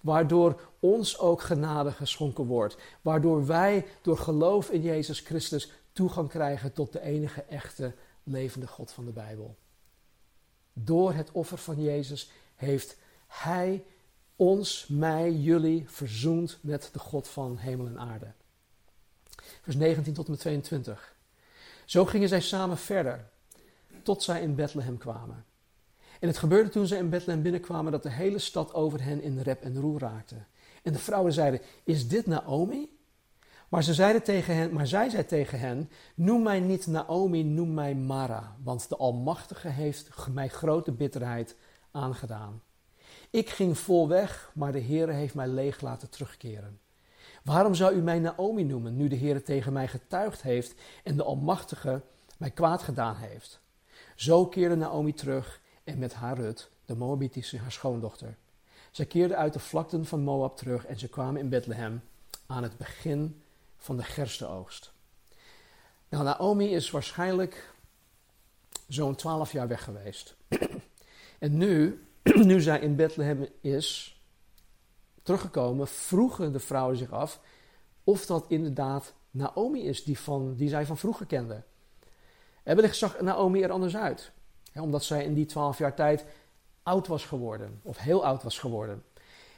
Waardoor 0.00 0.60
ons 0.80 1.18
ook 1.18 1.42
genade 1.42 1.92
geschonken 1.92 2.44
wordt. 2.44 2.76
Waardoor 3.02 3.46
wij 3.46 3.86
door 4.02 4.18
geloof 4.18 4.70
in 4.70 4.82
Jezus 4.82 5.20
Christus 5.20 5.72
toegang 5.92 6.28
krijgen 6.28 6.72
tot 6.72 6.92
de 6.92 7.00
enige 7.00 7.42
echte 7.42 7.92
levende 8.22 8.66
God 8.66 8.92
van 8.92 9.04
de 9.04 9.12
Bijbel. 9.12 9.56
Door 10.72 11.12
het 11.12 11.32
offer 11.32 11.58
van 11.58 11.82
Jezus 11.82 12.30
heeft 12.54 12.96
Hij 13.26 13.84
ons, 14.36 14.86
mij, 14.88 15.32
jullie 15.32 15.84
verzoend 15.88 16.58
met 16.60 16.88
de 16.92 16.98
God 16.98 17.28
van 17.28 17.56
hemel 17.56 17.86
en 17.86 17.98
aarde. 17.98 18.32
Vers 19.62 19.76
19 19.76 20.14
tot 20.14 20.24
en 20.24 20.30
met 20.30 20.40
22. 20.40 21.16
Zo 21.84 22.04
gingen 22.04 22.28
zij 22.28 22.40
samen 22.40 22.78
verder, 22.78 23.30
tot 24.02 24.22
zij 24.22 24.42
in 24.42 24.54
Bethlehem 24.54 24.98
kwamen. 24.98 25.44
En 26.20 26.28
het 26.28 26.38
gebeurde 26.38 26.70
toen 26.70 26.86
zij 26.86 26.98
in 26.98 27.10
Bethlehem 27.10 27.42
binnenkwamen 27.42 27.92
dat 27.92 28.02
de 28.02 28.10
hele 28.10 28.38
stad 28.38 28.74
over 28.74 29.02
hen 29.02 29.22
in 29.22 29.40
rep 29.40 29.62
en 29.62 29.80
roer 29.80 30.00
raakte. 30.00 30.44
En 30.82 30.92
de 30.92 30.98
vrouwen 30.98 31.32
zeiden: 31.32 31.60
Is 31.84 32.08
dit 32.08 32.26
Naomi? 32.26 32.88
Maar, 33.72 33.82
ze 33.82 33.94
zeiden 33.94 34.22
tegen 34.22 34.54
hen, 34.56 34.72
maar 34.72 34.86
zij 34.86 35.08
zei 35.08 35.24
tegen 35.24 35.58
hen: 35.58 35.90
Noem 36.14 36.42
mij 36.42 36.60
niet 36.60 36.86
Naomi, 36.86 37.44
noem 37.44 37.74
mij 37.74 37.94
Mara, 37.94 38.56
want 38.62 38.88
de 38.88 38.96
Almachtige 38.96 39.68
heeft 39.68 40.08
mij 40.32 40.48
grote 40.48 40.92
bitterheid 40.92 41.56
aangedaan. 41.90 42.62
Ik 43.30 43.48
ging 43.48 43.78
vol 43.78 44.08
weg, 44.08 44.50
maar 44.54 44.72
de 44.72 44.82
Heere 44.82 45.12
heeft 45.12 45.34
mij 45.34 45.48
leeg 45.48 45.80
laten 45.80 46.10
terugkeren. 46.10 46.80
Waarom 47.44 47.74
zou 47.74 47.94
u 47.94 48.00
mij 48.00 48.18
Naomi 48.18 48.64
noemen, 48.64 48.96
nu 48.96 49.08
de 49.08 49.16
Heere 49.16 49.42
tegen 49.42 49.72
mij 49.72 49.88
getuigd 49.88 50.42
heeft 50.42 50.74
en 51.04 51.16
de 51.16 51.24
Almachtige 51.24 52.02
mij 52.38 52.50
kwaad 52.50 52.82
gedaan 52.82 53.16
heeft? 53.16 53.60
Zo 54.14 54.46
keerde 54.46 54.76
Naomi 54.76 55.14
terug 55.14 55.60
en 55.84 55.98
met 55.98 56.14
haar 56.14 56.36
Rut, 56.36 56.70
de 56.84 56.96
Moabitische, 56.96 57.58
haar 57.58 57.72
schoondochter. 57.72 58.36
Zij 58.90 59.06
keerden 59.06 59.36
uit 59.36 59.52
de 59.52 59.58
vlakten 59.58 60.06
van 60.06 60.20
Moab 60.20 60.56
terug 60.56 60.86
en 60.86 60.98
ze 60.98 61.08
kwamen 61.08 61.40
in 61.40 61.48
Bethlehem 61.48 62.02
aan 62.46 62.62
het 62.62 62.76
begin 62.76 63.41
van 63.82 63.96
de 63.96 64.02
gerstenoogst. 64.02 64.92
Nou, 66.08 66.24
Naomi 66.24 66.74
is 66.74 66.90
waarschijnlijk 66.90 67.74
zo'n 68.88 69.14
twaalf 69.14 69.52
jaar 69.52 69.68
weg 69.68 69.84
geweest. 69.84 70.36
en 71.38 71.56
nu, 71.56 72.06
nu 72.50 72.60
zij 72.60 72.80
in 72.80 72.96
Bethlehem 72.96 73.48
is 73.60 74.20
teruggekomen, 75.22 75.88
vroegen 75.88 76.52
de 76.52 76.60
vrouwen 76.60 76.96
zich 76.96 77.10
af 77.12 77.40
of 78.04 78.26
dat 78.26 78.44
inderdaad 78.48 79.14
Naomi 79.30 79.82
is 79.86 80.04
die, 80.04 80.18
van, 80.18 80.54
die 80.54 80.68
zij 80.68 80.86
van 80.86 80.96
vroeger 80.96 81.26
kenden. 81.26 81.64
En 82.62 82.76
wellicht 82.76 82.96
zag 82.96 83.20
Naomi 83.20 83.62
er 83.62 83.70
anders 83.70 83.96
uit, 83.96 84.32
hè, 84.72 84.80
omdat 84.80 85.04
zij 85.04 85.24
in 85.24 85.34
die 85.34 85.46
twaalf 85.46 85.78
jaar 85.78 85.94
tijd 85.94 86.24
oud 86.82 87.06
was 87.06 87.24
geworden, 87.24 87.80
of 87.82 87.98
heel 87.98 88.24
oud 88.24 88.42
was 88.42 88.58
geworden. 88.58 89.04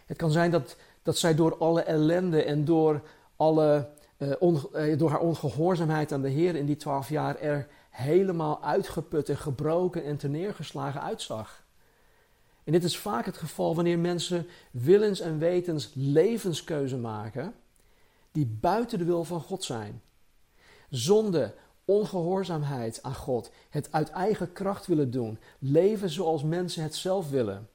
Het 0.06 0.16
kan 0.16 0.30
zijn 0.30 0.50
dat, 0.50 0.76
dat 1.02 1.18
zij 1.18 1.34
door 1.34 1.56
alle 1.58 1.82
ellende 1.82 2.42
en 2.42 2.64
door, 2.64 3.02
alle, 3.36 3.88
uh, 4.18 4.98
door 4.98 5.10
haar 5.10 5.20
ongehoorzaamheid 5.20 6.12
aan 6.12 6.22
de 6.22 6.28
Heer 6.28 6.56
in 6.56 6.66
die 6.66 6.76
twaalf 6.76 7.08
jaar 7.08 7.40
er 7.40 7.68
helemaal 7.90 8.62
uitgeput 8.62 9.28
en 9.28 9.36
gebroken 9.36 10.04
en 10.04 10.16
terneergeslagen 10.16 11.02
uitzag. 11.02 11.64
En 12.64 12.72
dit 12.72 12.84
is 12.84 12.98
vaak 12.98 13.24
het 13.24 13.36
geval 13.36 13.74
wanneer 13.74 13.98
mensen 13.98 14.46
willens 14.70 15.20
en 15.20 15.38
wetens 15.38 15.90
levenskeuze 15.94 16.96
maken 16.96 17.54
die 18.32 18.46
buiten 18.60 18.98
de 18.98 19.04
wil 19.04 19.24
van 19.24 19.40
God 19.40 19.64
zijn. 19.64 20.02
Zonde, 20.90 21.54
ongehoorzaamheid 21.84 23.02
aan 23.02 23.14
God, 23.14 23.50
het 23.70 23.92
uit 23.92 24.10
eigen 24.10 24.52
kracht 24.52 24.86
willen 24.86 25.10
doen, 25.10 25.38
leven 25.58 26.10
zoals 26.10 26.42
mensen 26.42 26.82
het 26.82 26.94
zelf 26.94 27.30
willen. 27.30 27.68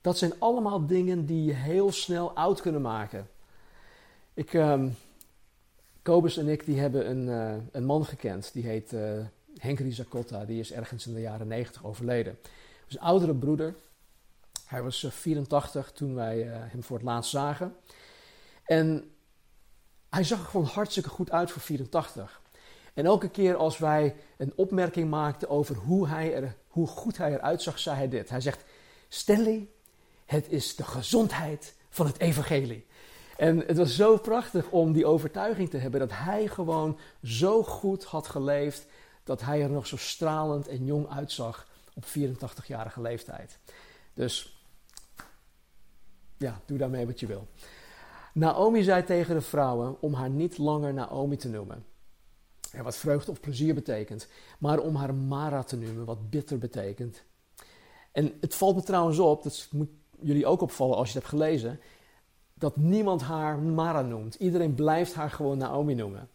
Dat 0.00 0.18
zijn 0.18 0.32
allemaal 0.38 0.86
dingen 0.86 1.26
die 1.26 1.44
je 1.44 1.52
heel 1.52 1.92
snel 1.92 2.34
oud 2.34 2.60
kunnen 2.60 2.82
maken. 2.82 3.28
Ik, 4.34 4.52
um, 4.52 4.96
Kobus 6.04 6.36
en 6.36 6.48
ik 6.48 6.64
die 6.64 6.78
hebben 6.78 7.10
een, 7.10 7.26
uh, 7.26 7.62
een 7.72 7.84
man 7.84 8.04
gekend, 8.04 8.52
die 8.52 8.66
heet 8.66 8.92
uh, 8.92 9.00
Henk 9.58 9.78
Rizacotta, 9.78 10.44
die 10.44 10.60
is 10.60 10.72
ergens 10.72 11.06
in 11.06 11.14
de 11.14 11.20
jaren 11.20 11.46
90 11.46 11.84
overleden. 11.84 12.38
Dus 12.84 12.94
een 12.94 13.00
oudere 13.00 13.34
broeder. 13.34 13.74
Hij 14.66 14.82
was 14.82 15.06
84 15.10 15.86
eh, 15.86 15.92
toen 15.92 16.14
wij 16.14 16.42
hem 16.46 16.82
voor 16.82 16.96
het 16.96 17.06
laatst 17.06 17.30
zagen. 17.30 17.76
En 18.64 19.10
hij 20.10 20.24
zag 20.24 20.38
er 20.38 20.46
gewoon 20.46 20.66
hartstikke 20.66 21.08
goed 21.08 21.30
uit 21.30 21.50
voor 21.50 21.62
84. 21.62 22.40
En 22.94 23.04
elke 23.04 23.28
keer 23.28 23.56
als 23.56 23.78
wij 23.78 24.16
een 24.36 24.52
opmerking 24.56 25.10
maakten 25.10 25.48
over 25.48 25.76
hoe, 25.76 26.08
hij 26.08 26.34
er, 26.34 26.56
hoe 26.68 26.86
goed 26.86 27.16
hij 27.16 27.32
eruit 27.32 27.62
zag, 27.62 27.78
zei 27.78 27.96
hij 27.96 28.08
dit. 28.08 28.28
Hij 28.28 28.40
zegt, 28.40 28.64
Stanley, 29.08 29.68
het 30.26 30.48
is 30.48 30.76
de 30.76 30.84
gezondheid 30.84 31.74
van 31.88 32.06
het 32.06 32.18
evangelie. 32.18 32.86
En 33.36 33.58
het 33.58 33.76
was 33.76 33.96
zo 33.96 34.16
prachtig 34.16 34.70
om 34.70 34.92
die 34.92 35.06
overtuiging 35.06 35.70
te 35.70 35.76
hebben 35.76 36.00
dat 36.00 36.12
hij 36.12 36.46
gewoon 36.46 36.98
zo 37.22 37.62
goed 37.62 38.04
had 38.04 38.26
geleefd 38.26 38.86
dat 39.24 39.40
hij 39.40 39.62
er 39.62 39.70
nog 39.70 39.86
zo 39.86 39.96
stralend 39.96 40.68
en 40.68 40.84
jong 40.84 41.08
uitzag 41.08 41.66
op 41.94 42.04
84-jarige 42.04 43.00
leeftijd. 43.00 43.58
Dus 44.14 44.62
ja, 46.36 46.60
doe 46.66 46.78
daarmee 46.78 47.06
wat 47.06 47.20
je 47.20 47.26
wil. 47.26 47.46
Naomi 48.32 48.82
zei 48.82 49.04
tegen 49.04 49.34
de 49.34 49.40
vrouwen 49.40 49.96
om 50.00 50.14
haar 50.14 50.30
niet 50.30 50.58
langer 50.58 50.94
Naomi 50.94 51.36
te 51.36 51.48
noemen. 51.48 51.84
Wat 52.82 52.96
vreugde 52.96 53.30
of 53.30 53.40
plezier 53.40 53.74
betekent. 53.74 54.28
Maar 54.58 54.78
om 54.78 54.96
haar 54.96 55.14
Mara 55.14 55.62
te 55.62 55.76
noemen, 55.76 56.04
wat 56.04 56.30
bitter 56.30 56.58
betekent. 56.58 57.22
En 58.12 58.32
het 58.40 58.54
valt 58.54 58.76
me 58.76 58.82
trouwens 58.82 59.18
op, 59.18 59.42
dat 59.42 59.68
moet 59.70 59.90
jullie 60.20 60.46
ook 60.46 60.60
opvallen 60.60 60.96
als 60.96 61.12
je 61.12 61.18
het 61.18 61.22
hebt 61.22 61.42
gelezen, 61.42 61.80
dat 62.64 62.76
niemand 62.76 63.22
haar 63.22 63.58
Mara 63.58 64.02
noemt. 64.02 64.34
Iedereen 64.34 64.74
blijft 64.74 65.14
haar 65.14 65.30
gewoon 65.30 65.58
Naomi 65.58 65.94
noemen. 65.94 66.28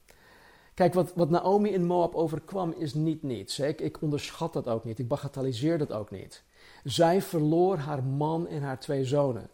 Kijk, 0.74 0.94
wat, 0.94 1.12
wat 1.16 1.30
Naomi 1.30 1.70
in 1.70 1.86
Moab 1.86 2.16
overkwam 2.16 2.74
is 2.78 2.94
niet 2.94 3.24
niets. 3.24 3.60
Ik, 3.60 3.82
ik 3.82 4.02
onderschat 4.02 4.54
dat 4.54 4.68
ook 4.68 4.84
niet. 4.84 5.00
Ik 5.00 5.08
bagatelliseer 5.08 5.78
dat 5.78 5.92
ook 5.92 6.12
niet. 6.12 6.44
Zij 6.84 7.22
verloor 7.22 7.78
haar 7.78 8.04
man 8.04 8.48
en 8.48 8.62
haar 8.62 8.80
twee 8.80 9.06
zonen. 9.06 9.50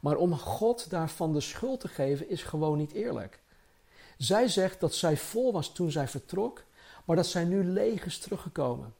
Maar 0.00 0.16
om 0.16 0.38
God 0.38 0.90
daarvan 0.90 1.32
de 1.32 1.40
schuld 1.40 1.80
te 1.80 1.88
geven 1.88 2.28
is 2.28 2.42
gewoon 2.42 2.78
niet 2.78 2.92
eerlijk. 2.92 3.40
Zij 4.18 4.48
zegt 4.48 4.80
dat 4.80 4.94
zij 4.94 5.16
vol 5.16 5.52
was 5.52 5.72
toen 5.72 5.90
zij 5.90 6.08
vertrok, 6.08 6.64
maar 7.04 7.16
dat 7.16 7.26
zij 7.26 7.44
nu 7.44 7.64
leeg 7.64 8.04
is 8.04 8.18
teruggekomen. 8.18 8.94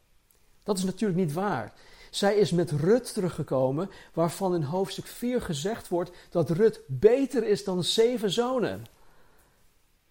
Dat 0.63 0.79
is 0.79 0.85
natuurlijk 0.85 1.21
niet 1.21 1.33
waar. 1.33 1.73
Zij 2.15 2.37
is 2.37 2.51
met 2.51 2.71
Rut 2.71 3.13
teruggekomen, 3.15 3.91
waarvan 4.13 4.55
in 4.55 4.63
hoofdstuk 4.63 5.07
4 5.07 5.41
gezegd 5.41 5.89
wordt 5.89 6.11
dat 6.31 6.51
Rut 6.51 6.81
beter 6.87 7.47
is 7.47 7.65
dan 7.65 7.85
zeven 7.85 8.31
zonen. 8.31 8.85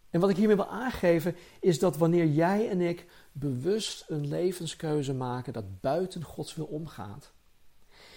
En 0.10 0.20
wat 0.20 0.30
ik 0.30 0.36
hiermee 0.36 0.56
wil 0.56 0.68
aangeven 0.68 1.36
is 1.60 1.80
dat 1.80 1.98
wanneer 1.98 2.26
jij 2.26 2.70
en 2.70 2.82
ik 2.82 3.06
bewust 3.32 4.06
een 4.08 4.28
levenskeuze 4.28 5.14
maken 5.14 5.54
dat 5.54 5.82
buiten 5.82 6.24
Gods 6.24 6.56
wil 6.56 6.66
omgaat. 6.66 7.32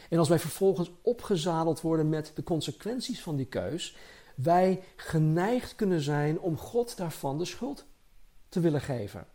En 0.08 0.18
als 0.18 0.28
wij 0.28 0.38
vervolgens 0.38 0.90
opgezadeld 1.02 1.80
worden 1.80 2.08
met 2.08 2.32
de 2.34 2.42
consequenties 2.42 3.22
van 3.22 3.36
die 3.36 3.46
keus, 3.46 3.96
wij 4.34 4.82
geneigd 4.96 5.74
kunnen 5.74 6.00
zijn 6.00 6.40
om 6.40 6.56
God 6.56 6.96
daarvan 6.96 7.38
de 7.38 7.44
schuld 7.44 7.84
te 8.48 8.60
willen 8.60 8.80
geven. 8.80 9.26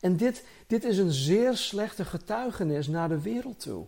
En 0.00 0.16
dit, 0.16 0.44
dit 0.66 0.84
is 0.84 0.98
een 0.98 1.12
zeer 1.12 1.56
slechte 1.56 2.04
getuigenis 2.04 2.86
naar 2.86 3.08
de 3.08 3.20
wereld 3.20 3.60
toe. 3.60 3.86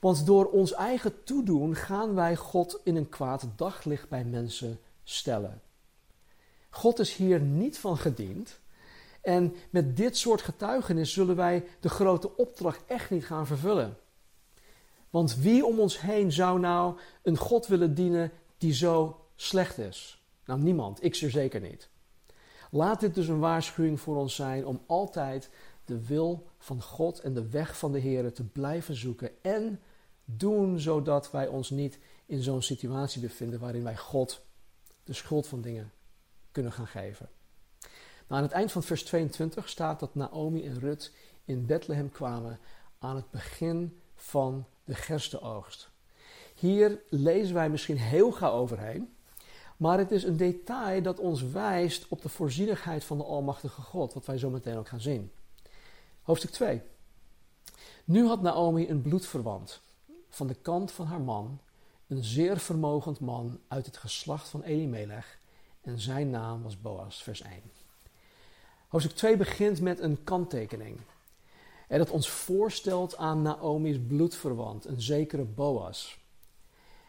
Want 0.00 0.26
door 0.26 0.50
ons 0.50 0.72
eigen 0.72 1.24
toedoen 1.24 1.74
gaan 1.74 2.14
wij 2.14 2.36
God 2.36 2.80
in 2.84 2.96
een 2.96 3.08
kwaad 3.08 3.46
daglicht 3.56 4.08
bij 4.08 4.24
mensen 4.24 4.80
stellen. 5.04 5.62
God 6.70 6.98
is 6.98 7.14
hier 7.14 7.40
niet 7.40 7.78
van 7.78 7.96
gediend. 7.96 8.58
En 9.22 9.54
met 9.70 9.96
dit 9.96 10.16
soort 10.16 10.42
getuigenis 10.42 11.12
zullen 11.12 11.36
wij 11.36 11.64
de 11.80 11.88
grote 11.88 12.36
opdracht 12.36 12.82
echt 12.86 13.10
niet 13.10 13.26
gaan 13.26 13.46
vervullen. 13.46 13.96
Want 15.10 15.36
wie 15.36 15.66
om 15.66 15.80
ons 15.80 16.00
heen 16.00 16.32
zou 16.32 16.60
nou 16.60 16.98
een 17.22 17.36
God 17.36 17.66
willen 17.66 17.94
dienen 17.94 18.32
die 18.58 18.72
zo 18.72 19.20
slecht 19.36 19.78
is? 19.78 20.22
Nou, 20.44 20.60
niemand. 20.60 21.04
Ik 21.04 21.14
zeer 21.14 21.30
zeker 21.30 21.60
niet. 21.60 21.88
Laat 22.74 23.00
dit 23.00 23.14
dus 23.14 23.28
een 23.28 23.38
waarschuwing 23.38 24.00
voor 24.00 24.16
ons 24.16 24.34
zijn 24.34 24.66
om 24.66 24.82
altijd 24.86 25.50
de 25.84 26.06
wil 26.06 26.46
van 26.58 26.82
God 26.82 27.20
en 27.20 27.34
de 27.34 27.48
weg 27.48 27.78
van 27.78 27.92
de 27.92 27.98
Heer 27.98 28.32
te 28.32 28.44
blijven 28.44 28.94
zoeken 28.94 29.30
en 29.42 29.80
doen 30.24 30.80
zodat 30.80 31.30
wij 31.30 31.46
ons 31.46 31.70
niet 31.70 31.98
in 32.26 32.42
zo'n 32.42 32.62
situatie 32.62 33.20
bevinden 33.20 33.60
waarin 33.60 33.82
wij 33.82 33.96
God 33.96 34.44
de 35.04 35.12
schuld 35.12 35.46
van 35.46 35.60
dingen 35.60 35.92
kunnen 36.52 36.72
gaan 36.72 36.86
geven. 36.86 37.28
Nou, 38.26 38.40
aan 38.40 38.42
het 38.42 38.52
eind 38.52 38.72
van 38.72 38.82
vers 38.82 39.04
22 39.04 39.68
staat 39.68 40.00
dat 40.00 40.14
Naomi 40.14 40.66
en 40.66 40.78
Rut 40.78 41.12
in 41.44 41.66
Bethlehem 41.66 42.10
kwamen 42.10 42.58
aan 42.98 43.16
het 43.16 43.30
begin 43.30 44.00
van 44.14 44.66
de 44.84 44.94
gerstenoogst. 44.94 45.90
Hier 46.54 47.02
lezen 47.08 47.54
wij 47.54 47.70
misschien 47.70 47.98
heel 47.98 48.30
gauw 48.30 48.52
overheen, 48.52 49.14
maar 49.76 49.98
het 49.98 50.10
is 50.10 50.22
een 50.22 50.36
detail 50.36 51.02
dat 51.02 51.18
ons 51.18 51.42
wijst 51.42 52.06
op 52.08 52.22
de 52.22 52.28
voorzienigheid 52.28 53.04
van 53.04 53.18
de 53.18 53.24
Almachtige 53.24 53.80
God, 53.80 54.14
wat 54.14 54.26
wij 54.26 54.38
zo 54.38 54.50
meteen 54.50 54.76
ook 54.76 54.88
gaan 54.88 55.00
zien. 55.00 55.32
Hoofdstuk 56.22 56.50
2. 56.50 56.82
Nu 58.04 58.26
had 58.26 58.42
Naomi 58.42 58.88
een 58.88 59.02
bloedverwant 59.02 59.80
van 60.28 60.46
de 60.46 60.54
kant 60.54 60.92
van 60.92 61.06
haar 61.06 61.20
man, 61.20 61.60
een 62.06 62.24
zeer 62.24 62.58
vermogend 62.58 63.20
man 63.20 63.60
uit 63.68 63.86
het 63.86 63.96
geslacht 63.96 64.48
van 64.48 64.62
Elimelech, 64.62 65.38
en 65.80 66.00
zijn 66.00 66.30
naam 66.30 66.62
was 66.62 66.80
Boas, 66.80 67.22
vers 67.22 67.42
1. 67.42 67.52
Hoofdstuk 68.88 69.16
2 69.16 69.36
begint 69.36 69.80
met 69.80 69.98
een 69.98 70.24
kanttekening. 70.24 71.00
En 71.88 71.98
dat 71.98 72.10
ons 72.10 72.28
voorstelt 72.28 73.16
aan 73.16 73.42
Naomi's 73.42 73.98
bloedverwant, 74.06 74.84
een 74.84 75.00
zekere 75.00 75.44
Boas. 75.44 76.18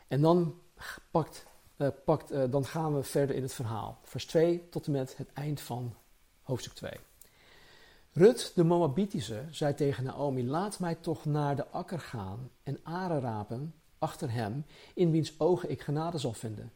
En 0.07 0.21
dan, 0.21 0.59
pakt, 1.11 1.45
uh, 1.77 1.87
pakt, 2.05 2.31
uh, 2.31 2.43
dan 2.49 2.65
gaan 2.65 2.95
we 2.95 3.03
verder 3.03 3.35
in 3.35 3.41
het 3.41 3.53
verhaal. 3.53 3.99
Vers 4.03 4.25
2 4.25 4.69
tot 4.69 4.85
en 4.85 4.91
met 4.91 5.17
het 5.17 5.33
eind 5.33 5.61
van 5.61 5.93
hoofdstuk 6.43 6.73
2. 6.73 6.91
Rut, 8.11 8.51
de 8.55 8.63
Moabitische, 8.63 9.43
zei 9.51 9.73
tegen 9.73 10.03
Naomi: 10.03 10.47
Laat 10.47 10.79
mij 10.79 10.95
toch 10.95 11.25
naar 11.25 11.55
de 11.55 11.67
akker 11.67 11.99
gaan 11.99 12.49
en 12.63 12.79
aren 12.83 13.21
rapen 13.21 13.73
achter 13.99 14.31
hem, 14.31 14.65
in 14.93 15.11
wiens 15.11 15.39
ogen 15.39 15.69
ik 15.69 15.81
genade 15.81 16.17
zal 16.17 16.33
vinden. 16.33 16.71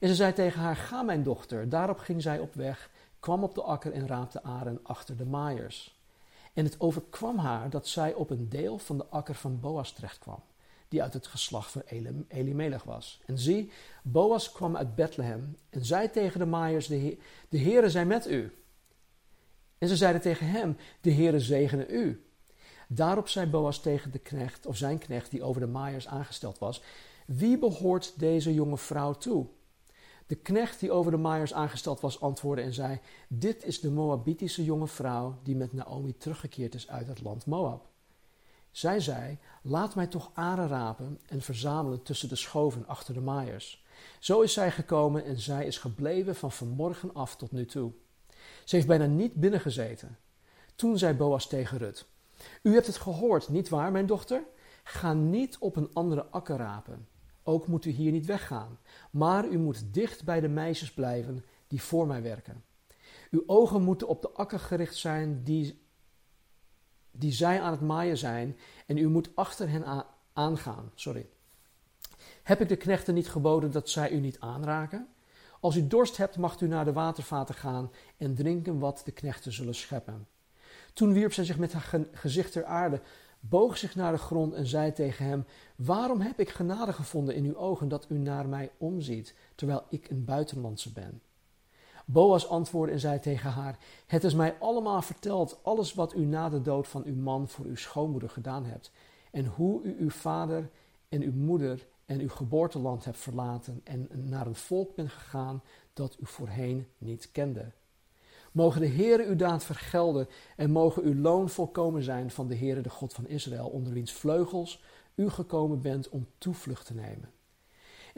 En 0.00 0.08
ze 0.08 0.14
zei 0.14 0.32
tegen 0.32 0.60
haar: 0.60 0.76
Ga, 0.76 1.02
mijn 1.02 1.22
dochter. 1.22 1.68
Daarop 1.68 1.98
ging 1.98 2.22
zij 2.22 2.38
op 2.38 2.54
weg, 2.54 2.90
kwam 3.20 3.42
op 3.42 3.54
de 3.54 3.62
akker 3.62 3.92
en 3.92 4.06
raapte 4.06 4.42
aren 4.42 4.80
achter 4.82 5.16
de 5.16 5.24
maaiers. 5.24 5.96
En 6.52 6.64
het 6.64 6.80
overkwam 6.80 7.38
haar 7.38 7.70
dat 7.70 7.88
zij 7.88 8.14
op 8.14 8.30
een 8.30 8.48
deel 8.48 8.78
van 8.78 8.96
de 8.98 9.06
akker 9.06 9.34
van 9.34 9.60
Boas 9.60 9.92
terechtkwam, 9.92 10.42
die 10.88 11.02
uit 11.02 11.12
het 11.12 11.26
geslacht 11.26 11.70
van 11.70 11.82
Elimelech 12.28 12.84
was. 12.84 13.20
En 13.26 13.38
zie, 13.38 13.70
Boas 14.02 14.52
kwam 14.52 14.76
uit 14.76 14.94
Bethlehem 14.94 15.56
en 15.70 15.84
zei 15.84 16.10
tegen 16.10 16.38
de 16.38 16.46
maaiers: 16.46 16.86
De, 16.86 16.96
he 16.96 17.18
de 17.48 17.58
Heere 17.58 17.90
zij 17.90 18.06
met 18.06 18.30
u. 18.30 18.52
En 19.78 19.88
ze 19.88 19.96
zeiden 19.96 20.20
tegen 20.20 20.46
hem: 20.46 20.76
De 21.00 21.12
Heere 21.12 21.40
zegene 21.40 21.88
u. 21.88 22.22
Daarop 22.88 23.28
zei 23.28 23.46
Boas 23.46 23.80
tegen 23.80 24.10
de 24.10 24.18
knecht, 24.18 24.66
of 24.66 24.76
zijn 24.76 24.98
knecht 24.98 25.30
die 25.30 25.42
over 25.42 25.60
de 25.60 25.66
maaiers 25.66 26.06
aangesteld 26.06 26.58
was: 26.58 26.82
Wie 27.26 27.58
behoort 27.58 28.18
deze 28.18 28.54
jonge 28.54 28.78
vrouw 28.78 29.12
toe? 29.12 29.46
De 30.26 30.36
knecht 30.36 30.80
die 30.80 30.90
over 30.90 31.10
de 31.10 31.16
maaiers 31.16 31.54
aangesteld 31.54 32.00
was, 32.00 32.20
antwoordde 32.20 32.62
en 32.62 32.72
zei: 32.72 33.00
Dit 33.28 33.64
is 33.64 33.80
de 33.80 33.90
Moabitische 33.90 34.64
jonge 34.64 34.86
vrouw 34.86 35.38
die 35.42 35.56
met 35.56 35.72
Naomi 35.72 36.16
teruggekeerd 36.16 36.74
is 36.74 36.88
uit 36.88 37.06
het 37.06 37.22
land 37.22 37.46
Moab. 37.46 37.88
Zij 38.78 39.00
zei: 39.00 39.38
Laat 39.62 39.94
mij 39.94 40.06
toch 40.06 40.30
aren 40.34 40.68
rapen 40.68 41.20
en 41.26 41.40
verzamelen 41.40 42.02
tussen 42.02 42.28
de 42.28 42.36
schoven 42.36 42.86
achter 42.86 43.14
de 43.14 43.20
maaiers. 43.20 43.84
Zo 44.18 44.40
is 44.40 44.52
zij 44.52 44.70
gekomen 44.70 45.24
en 45.24 45.38
zij 45.38 45.66
is 45.66 45.78
gebleven 45.78 46.36
van 46.36 46.52
vanmorgen 46.52 47.14
af 47.14 47.36
tot 47.36 47.52
nu 47.52 47.66
toe. 47.66 47.92
Ze 48.64 48.74
heeft 48.74 48.86
bijna 48.86 49.06
niet 49.06 49.34
binnengezeten. 49.34 50.18
Toen 50.76 50.98
zei 50.98 51.14
Boas 51.14 51.48
tegen 51.48 51.78
Rut: 51.78 52.06
U 52.62 52.74
hebt 52.74 52.86
het 52.86 52.96
gehoord, 52.96 53.48
niet 53.48 53.68
waar, 53.68 53.92
mijn 53.92 54.06
dochter? 54.06 54.42
Ga 54.84 55.12
niet 55.12 55.58
op 55.58 55.76
een 55.76 55.90
andere 55.92 56.26
akker 56.26 56.56
rapen. 56.56 57.08
Ook 57.42 57.66
moet 57.66 57.84
u 57.84 57.90
hier 57.90 58.12
niet 58.12 58.26
weggaan, 58.26 58.78
maar 59.10 59.46
u 59.46 59.58
moet 59.58 59.94
dicht 59.94 60.24
bij 60.24 60.40
de 60.40 60.48
meisjes 60.48 60.92
blijven 60.92 61.44
die 61.66 61.82
voor 61.82 62.06
mij 62.06 62.22
werken. 62.22 62.64
Uw 63.30 63.42
ogen 63.46 63.82
moeten 63.82 64.08
op 64.08 64.22
de 64.22 64.30
akker 64.30 64.60
gericht 64.60 64.96
zijn 64.96 65.44
die, 65.44 65.87
die 67.18 67.32
zij 67.32 67.60
aan 67.60 67.70
het 67.70 67.80
maaien 67.80 68.18
zijn, 68.18 68.56
en 68.86 68.98
u 68.98 69.08
moet 69.08 69.30
achter 69.34 69.68
hen 69.68 70.04
aangaan. 70.32 70.90
Sorry. 70.94 71.28
Heb 72.42 72.60
ik 72.60 72.68
de 72.68 72.76
knechten 72.76 73.14
niet 73.14 73.28
geboden 73.28 73.70
dat 73.70 73.88
zij 73.90 74.10
u 74.10 74.20
niet 74.20 74.40
aanraken? 74.40 75.08
Als 75.60 75.76
u 75.76 75.86
dorst 75.86 76.16
hebt, 76.16 76.36
mag 76.36 76.60
u 76.60 76.66
naar 76.66 76.84
de 76.84 76.92
watervaten 76.92 77.54
gaan 77.54 77.90
en 78.16 78.34
drinken 78.34 78.78
wat 78.78 79.02
de 79.04 79.12
knechten 79.12 79.52
zullen 79.52 79.74
scheppen. 79.74 80.26
Toen 80.92 81.12
wierp 81.12 81.32
zij 81.32 81.44
zich 81.44 81.58
met 81.58 81.72
haar 81.72 82.06
gezicht 82.12 82.52
ter 82.52 82.64
aarde, 82.64 83.00
boog 83.40 83.76
zich 83.76 83.94
naar 83.94 84.12
de 84.12 84.18
grond 84.18 84.54
en 84.54 84.66
zei 84.66 84.92
tegen 84.92 85.24
hem: 85.24 85.44
Waarom 85.76 86.20
heb 86.20 86.40
ik 86.40 86.48
genade 86.48 86.92
gevonden 86.92 87.34
in 87.34 87.44
uw 87.44 87.56
ogen 87.56 87.88
dat 87.88 88.06
u 88.08 88.18
naar 88.18 88.48
mij 88.48 88.70
omziet, 88.78 89.34
terwijl 89.54 89.84
ik 89.88 90.10
een 90.10 90.24
buitenlandse 90.24 90.92
ben? 90.92 91.22
Boas 92.10 92.48
antwoordde 92.48 92.92
en 92.92 93.00
zei 93.00 93.20
tegen 93.20 93.50
haar: 93.50 93.78
Het 94.06 94.24
is 94.24 94.34
mij 94.34 94.56
allemaal 94.58 95.02
verteld, 95.02 95.58
alles 95.62 95.94
wat 95.94 96.14
u 96.14 96.24
na 96.24 96.48
de 96.48 96.62
dood 96.62 96.88
van 96.88 97.04
uw 97.04 97.14
man 97.14 97.48
voor 97.48 97.64
uw 97.64 97.76
schoonmoeder 97.76 98.30
gedaan 98.30 98.64
hebt, 98.64 98.90
en 99.30 99.46
hoe 99.46 99.82
u 99.82 99.96
uw 99.98 100.10
vader 100.10 100.70
en 101.08 101.22
uw 101.22 101.32
moeder 101.32 101.86
en 102.06 102.20
uw 102.20 102.28
geboorteland 102.28 103.04
hebt 103.04 103.18
verlaten 103.18 103.80
en 103.84 104.08
naar 104.12 104.46
een 104.46 104.54
volk 104.54 104.94
bent 104.94 105.10
gegaan 105.10 105.62
dat 105.92 106.16
u 106.20 106.26
voorheen 106.26 106.86
niet 106.98 107.32
kende. 107.32 107.72
Mogen 108.52 108.80
de 108.80 108.88
Heere 108.88 109.26
uw 109.26 109.36
daad 109.36 109.64
vergelden 109.64 110.28
en 110.56 110.70
mogen 110.70 111.02
uw 111.02 111.14
loon 111.14 111.48
volkomen 111.48 112.02
zijn 112.02 112.30
van 112.30 112.48
de 112.48 112.56
Heere, 112.56 112.80
de 112.80 112.90
God 112.90 113.14
van 113.14 113.26
Israël, 113.26 113.68
onder 113.68 113.92
wiens 113.92 114.12
vleugels 114.12 114.82
u 115.14 115.28
gekomen 115.30 115.80
bent 115.80 116.08
om 116.08 116.26
toevlucht 116.38 116.86
te 116.86 116.94
nemen. 116.94 117.30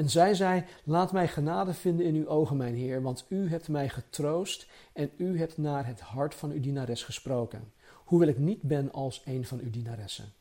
En 0.01 0.11
zij 0.11 0.35
zei, 0.35 0.65
laat 0.85 1.13
mij 1.13 1.29
genade 1.29 1.75
vinden 1.75 2.07
in 2.07 2.15
uw 2.15 2.27
ogen, 2.27 2.57
mijn 2.57 2.75
Heer, 2.75 3.03
want 3.03 3.25
u 3.29 3.49
hebt 3.49 3.69
mij 3.69 3.89
getroost 3.89 4.67
en 4.93 5.11
u 5.17 5.39
hebt 5.39 5.59
naar 5.59 5.87
het 5.87 6.01
hart 6.01 6.35
van 6.35 6.51
uw 6.51 6.61
dienares 6.61 7.03
gesproken, 7.03 7.73
hoewel 8.05 8.29
ik 8.29 8.39
niet 8.39 8.63
ben 8.63 8.93
als 8.93 9.23
een 9.25 9.45
van 9.47 9.61
uw 9.61 9.71
dienaressen. 9.71 10.33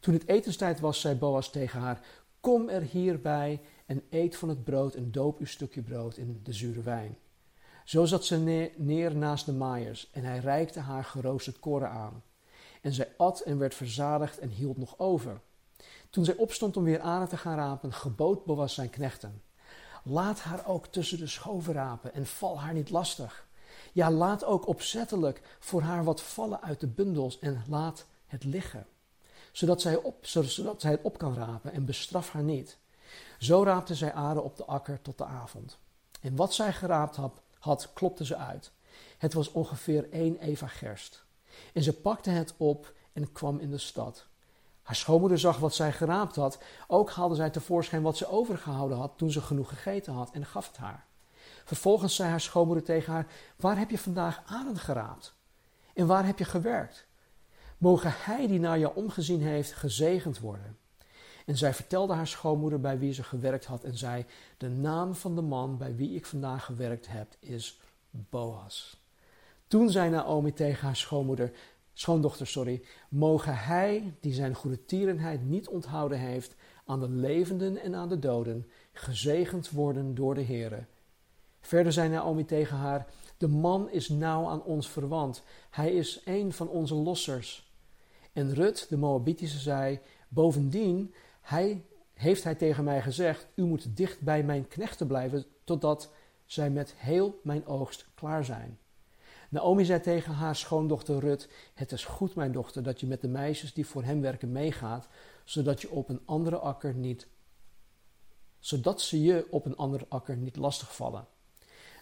Toen 0.00 0.14
het 0.14 0.28
etenstijd 0.28 0.80
was, 0.80 1.00
zei 1.00 1.14
Boas 1.14 1.50
tegen 1.50 1.80
haar, 1.80 2.00
kom 2.40 2.68
er 2.68 2.82
hierbij 2.82 3.60
en 3.86 4.02
eet 4.10 4.36
van 4.36 4.48
het 4.48 4.64
brood 4.64 4.94
en 4.94 5.12
doop 5.12 5.38
uw 5.38 5.46
stukje 5.46 5.82
brood 5.82 6.16
in 6.16 6.40
de 6.42 6.52
zure 6.52 6.82
wijn. 6.82 7.16
Zo 7.84 8.04
zat 8.04 8.24
ze 8.24 8.70
neer 8.76 9.16
naast 9.16 9.46
de 9.46 9.52
maaiers 9.52 10.10
en 10.12 10.24
hij 10.24 10.38
reikte 10.38 10.80
haar 10.80 11.04
geroosterd 11.04 11.58
koren 11.58 11.90
aan. 11.90 12.22
En 12.82 12.92
zij 12.92 13.08
at 13.16 13.40
en 13.40 13.58
werd 13.58 13.74
verzadigd 13.74 14.38
en 14.38 14.48
hield 14.48 14.76
nog 14.76 14.98
over. 14.98 15.40
Toen 16.10 16.24
zij 16.24 16.36
opstond 16.36 16.76
om 16.76 16.84
weer 16.84 17.00
aan 17.00 17.28
te 17.28 17.36
gaan 17.36 17.56
rapen, 17.56 17.92
gebood 17.92 18.44
Boas 18.44 18.74
zijn 18.74 18.90
knechten. 18.90 19.42
Laat 20.02 20.40
haar 20.40 20.66
ook 20.66 20.86
tussen 20.86 21.18
de 21.18 21.26
schoven 21.26 21.72
rapen 21.72 22.14
en 22.14 22.26
val 22.26 22.60
haar 22.60 22.74
niet 22.74 22.90
lastig. 22.90 23.46
Ja, 23.92 24.10
laat 24.10 24.44
ook 24.44 24.66
opzettelijk 24.66 25.56
voor 25.58 25.82
haar 25.82 26.04
wat 26.04 26.22
vallen 26.22 26.62
uit 26.62 26.80
de 26.80 26.86
bundels 26.86 27.38
en 27.38 27.62
laat 27.68 28.06
het 28.26 28.44
liggen. 28.44 28.86
Zodat 29.52 29.80
zij, 29.80 29.96
op, 29.96 30.26
zodat 30.26 30.80
zij 30.80 30.90
het 30.90 31.02
op 31.02 31.18
kan 31.18 31.34
rapen 31.34 31.72
en 31.72 31.84
bestraf 31.84 32.32
haar 32.32 32.42
niet. 32.42 32.78
Zo 33.38 33.64
raapte 33.64 33.94
zij 33.94 34.12
aarde 34.12 34.40
op 34.40 34.56
de 34.56 34.64
akker 34.64 35.02
tot 35.02 35.18
de 35.18 35.24
avond. 35.24 35.78
En 36.20 36.36
wat 36.36 36.54
zij 36.54 36.72
geraapt 36.72 37.16
had, 37.16 37.40
had, 37.58 37.92
klopte 37.92 38.24
ze 38.24 38.36
uit. 38.36 38.72
Het 39.18 39.32
was 39.32 39.52
ongeveer 39.52 40.10
één 40.10 40.38
eva 40.38 40.66
gerst. 40.66 41.24
En 41.72 41.82
ze 41.82 41.92
pakte 41.92 42.30
het 42.30 42.54
op 42.56 42.94
en 43.12 43.32
kwam 43.32 43.58
in 43.58 43.70
de 43.70 43.78
stad. 43.78 44.26
Haar 44.86 44.96
schoonmoeder 44.96 45.38
zag 45.38 45.58
wat 45.58 45.74
zij 45.74 45.92
geraapt 45.92 46.36
had. 46.36 46.58
Ook 46.86 47.10
haalde 47.10 47.34
zij 47.34 47.50
tevoorschijn 47.50 48.02
wat 48.02 48.16
ze 48.16 48.28
overgehouden 48.28 48.98
had 48.98 49.12
toen 49.16 49.30
ze 49.30 49.40
genoeg 49.40 49.68
gegeten 49.68 50.12
had 50.12 50.30
en 50.30 50.46
gaf 50.46 50.66
het 50.66 50.76
haar. 50.76 51.04
Vervolgens 51.64 52.14
zei 52.14 52.30
haar 52.30 52.40
schoonmoeder 52.40 52.84
tegen 52.84 53.12
haar: 53.12 53.26
Waar 53.56 53.78
heb 53.78 53.90
je 53.90 53.98
vandaag 53.98 54.42
adem 54.46 54.76
geraapt? 54.76 55.34
En 55.94 56.06
waar 56.06 56.26
heb 56.26 56.38
je 56.38 56.44
gewerkt? 56.44 57.06
Mogen 57.78 58.12
hij 58.14 58.46
die 58.46 58.60
naar 58.60 58.78
jou 58.78 58.96
omgezien 58.96 59.42
heeft 59.42 59.72
gezegend 59.72 60.38
worden. 60.38 60.78
En 61.46 61.56
zij 61.56 61.74
vertelde 61.74 62.14
haar 62.14 62.26
schoonmoeder 62.26 62.80
bij 62.80 62.98
wie 62.98 63.12
ze 63.12 63.22
gewerkt 63.22 63.64
had 63.64 63.84
en 63.84 63.96
zei: 63.96 64.26
De 64.56 64.68
naam 64.68 65.14
van 65.14 65.34
de 65.34 65.42
man 65.42 65.78
bij 65.78 65.96
wie 65.96 66.14
ik 66.14 66.26
vandaag 66.26 66.64
gewerkt 66.64 67.08
heb 67.08 67.34
is 67.38 67.80
Boas. 68.10 69.00
Toen 69.66 69.90
zei 69.90 70.10
Naomi 70.10 70.52
tegen 70.52 70.86
haar 70.86 70.96
schoonmoeder, 70.96 71.52
schoondochter, 71.98 72.46
sorry, 72.46 72.82
mogen 73.08 73.56
hij, 73.56 74.14
die 74.20 74.32
zijn 74.32 74.54
goede 74.54 74.84
tierenheid 74.84 75.44
niet 75.44 75.68
onthouden 75.68 76.18
heeft, 76.18 76.54
aan 76.84 77.00
de 77.00 77.08
levenden 77.08 77.82
en 77.82 77.94
aan 77.94 78.08
de 78.08 78.18
doden, 78.18 78.66
gezegend 78.92 79.70
worden 79.70 80.14
door 80.14 80.34
de 80.34 80.42
Heere. 80.44 80.86
Verder 81.60 81.92
zei 81.92 82.08
Naomi 82.08 82.44
tegen 82.44 82.76
haar, 82.76 83.06
de 83.38 83.48
man 83.48 83.90
is 83.90 84.08
nauw 84.08 84.46
aan 84.46 84.62
ons 84.62 84.90
verwant, 84.90 85.42
hij 85.70 85.92
is 85.92 86.22
een 86.24 86.52
van 86.52 86.68
onze 86.68 86.94
lossers. 86.94 87.72
En 88.32 88.54
Rut, 88.54 88.88
de 88.88 88.96
Moabitische, 88.96 89.58
zei, 89.58 90.00
bovendien, 90.28 91.14
hij, 91.40 91.84
heeft 92.12 92.44
hij 92.44 92.54
tegen 92.54 92.84
mij 92.84 93.02
gezegd: 93.02 93.46
U 93.54 93.62
moet 93.62 93.96
dicht 93.96 94.20
bij 94.20 94.42
mijn 94.42 94.68
knechten 94.68 95.06
blijven, 95.06 95.44
totdat 95.64 96.12
zij 96.44 96.70
met 96.70 96.94
heel 96.96 97.40
mijn 97.42 97.66
oogst 97.66 98.06
klaar 98.14 98.44
zijn. 98.44 98.78
Naomi 99.50 99.84
zei 99.84 100.00
tegen 100.00 100.32
haar 100.32 100.56
schoondochter 100.56 101.18
Rut: 101.18 101.48
Het 101.74 101.92
is 101.92 102.04
goed, 102.04 102.34
mijn 102.34 102.52
dochter, 102.52 102.82
dat 102.82 103.00
je 103.00 103.06
met 103.06 103.20
de 103.20 103.28
meisjes 103.28 103.74
die 103.74 103.86
voor 103.86 104.02
hem 104.02 104.20
werken 104.20 104.52
meegaat, 104.52 105.08
zodat 105.44 105.80
je 105.80 105.90
op 105.90 106.08
een 106.08 106.20
andere 106.24 106.58
akker 106.58 106.94
niet, 106.94 107.26
zodat 108.58 109.00
ze 109.00 109.22
je 109.22 109.46
op 109.50 109.66
een 109.66 109.76
andere 109.76 110.06
akker 110.08 110.36
niet 110.36 110.56
lastigvallen. 110.56 111.26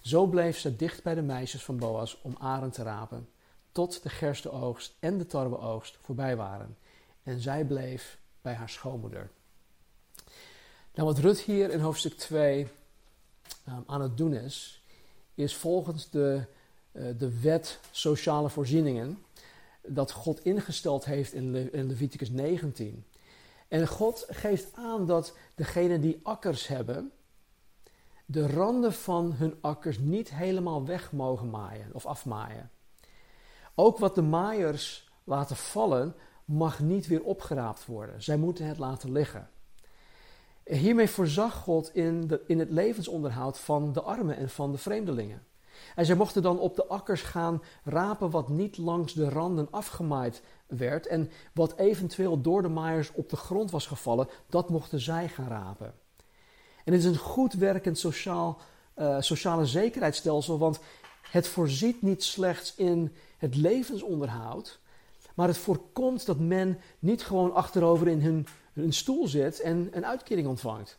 Zo 0.03 0.27
bleef 0.27 0.59
ze 0.59 0.77
dicht 0.77 1.03
bij 1.03 1.15
de 1.15 1.23
meisjes 1.23 1.65
van 1.65 1.77
Boas 1.77 2.21
om 2.23 2.37
aren 2.39 2.71
te 2.71 2.83
rapen, 2.83 3.29
tot 3.73 4.03
de 4.03 4.09
gerstenoogst 4.09 4.95
en 4.99 5.19
de 5.19 5.27
tarweoogst 5.27 5.99
voorbij 6.01 6.37
waren. 6.37 6.77
En 7.23 7.41
zij 7.41 7.65
bleef 7.65 8.19
bij 8.43 8.55
haar 8.55 8.69
schoonmoeder. 8.69 9.31
Nou, 10.95 11.09
wat 11.09 11.19
Rut 11.19 11.41
hier 11.41 11.71
in 11.71 11.81
hoofdstuk 11.81 12.15
2 12.15 12.69
um, 13.69 13.85
aan 13.87 14.01
het 14.01 14.17
doen 14.17 14.35
is, 14.35 14.83
is 15.35 15.57
volgens 15.57 16.11
de, 16.11 16.45
de 17.19 17.41
wet 17.41 17.81
sociale 17.91 18.51
voorzieningen 18.51 19.19
dat 19.83 20.11
God 20.11 20.45
ingesteld 20.45 21.05
heeft 21.05 21.33
in, 21.33 21.73
in 21.73 21.87
Leviticus 21.87 22.31
19. 22.31 23.05
En 23.69 23.87
God 23.87 24.27
geeft 24.29 24.69
aan 24.75 25.07
dat 25.07 25.37
degenen 25.55 26.01
die 26.01 26.21
akkers 26.23 26.67
hebben, 26.67 27.13
de 28.27 28.47
randen 28.47 28.93
van 28.93 29.33
hun 29.33 29.55
akkers 29.61 29.99
niet 29.99 30.35
helemaal 30.35 30.87
weg 30.87 31.13
mogen 31.13 31.51
maaien 31.51 31.91
of 31.93 32.07
afmaaien. 32.07 32.71
Ook 33.75 33.99
wat 33.99 34.15
de 34.15 34.23
maaiers 34.23 35.11
laten 35.25 35.57
vallen, 35.57 36.15
mag 36.45 36.81
niet 36.81 37.07
weer 37.07 37.23
opgeraapt 37.23 37.87
worden. 37.87 38.23
Zij 38.23 38.37
moeten 38.37 38.67
het 38.67 38.79
laten 38.79 39.13
liggen. 39.13 39.49
Hiermee 40.65 41.09
voorzag 41.09 41.55
God 41.55 41.95
in, 41.95 42.27
de, 42.27 42.41
in 42.47 42.59
het 42.59 42.71
levensonderhoud 42.71 43.59
van 43.59 43.93
de 43.93 44.03
armen 44.03 44.37
en 44.37 44.49
van 44.49 44.73
de 44.73 44.79
vreemdelingen. 44.79 45.47
En 45.95 46.07
zij 46.07 46.15
mochten 46.15 46.43
dan 46.43 46.59
op 46.59 46.77
de 46.77 46.87
akkers 46.87 47.23
gaan 47.23 47.63
rapen 47.85 48.31
wat 48.31 48.49
niet 48.49 48.79
langs 48.79 49.13
de 49.13 49.29
randen 49.29 49.69
afgemaaid 49.71 50.43
werd. 50.67 51.07
En 51.07 51.31
wat 51.53 51.77
eventueel 51.77 52.41
door 52.41 52.63
de 52.63 52.69
maaiers 52.69 53.13
op 53.13 53.31
de 53.31 53.37
grond 53.37 53.71
was 53.71 53.87
gevallen, 53.87 54.29
dat 54.49 54.69
mochten 54.69 55.01
zij 55.01 55.29
gaan 55.29 55.49
rapen. 55.49 55.95
En 56.85 56.93
het 56.93 57.03
is 57.03 57.09
een 57.09 57.17
goed 57.17 57.53
werkend 57.53 57.99
sociaal, 57.99 58.59
uh, 58.97 59.21
sociale 59.21 59.67
zekerheidsstelsel, 59.67 60.59
want 60.59 60.81
het 61.31 61.49
voorziet 61.49 62.03
niet 62.03 62.23
slechts 62.23 62.75
in 62.75 63.15
het 63.39 63.57
levensonderhoud, 63.57 64.79
maar 65.35 65.49
het 65.49 65.59
voorkomt 65.59 66.27
dat 66.27 66.39
men 66.39 66.81
niet 66.99 67.23
gewoon 67.23 67.55
achterover 67.55 68.09
in 68.09 68.47
hun, 68.73 68.93
stoel 68.93 69.29
zit 69.29 69.61
en 69.61 69.89
een 69.93 70.07
uitkering 70.07 70.47
ontvangt. 70.47 70.99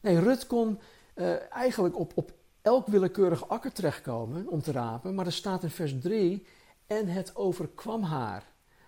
Nee, 0.00 0.18
Rut 0.18 0.46
kon 0.46 0.78
uh, 1.14 1.52
eigenlijk 1.52 1.98
op, 1.98 2.12
op 2.14 2.32
elk 2.66 2.86
willekeurig 2.86 3.48
akker 3.48 3.72
terechtkomen 3.72 4.48
om 4.48 4.62
te 4.62 4.72
rapen, 4.72 5.14
maar 5.14 5.26
er 5.26 5.32
staat 5.32 5.62
in 5.62 5.70
vers 5.70 6.00
3: 6.00 6.46
En 6.86 7.08
het 7.08 7.36
overkwam 7.36 8.02
haar 8.02 8.44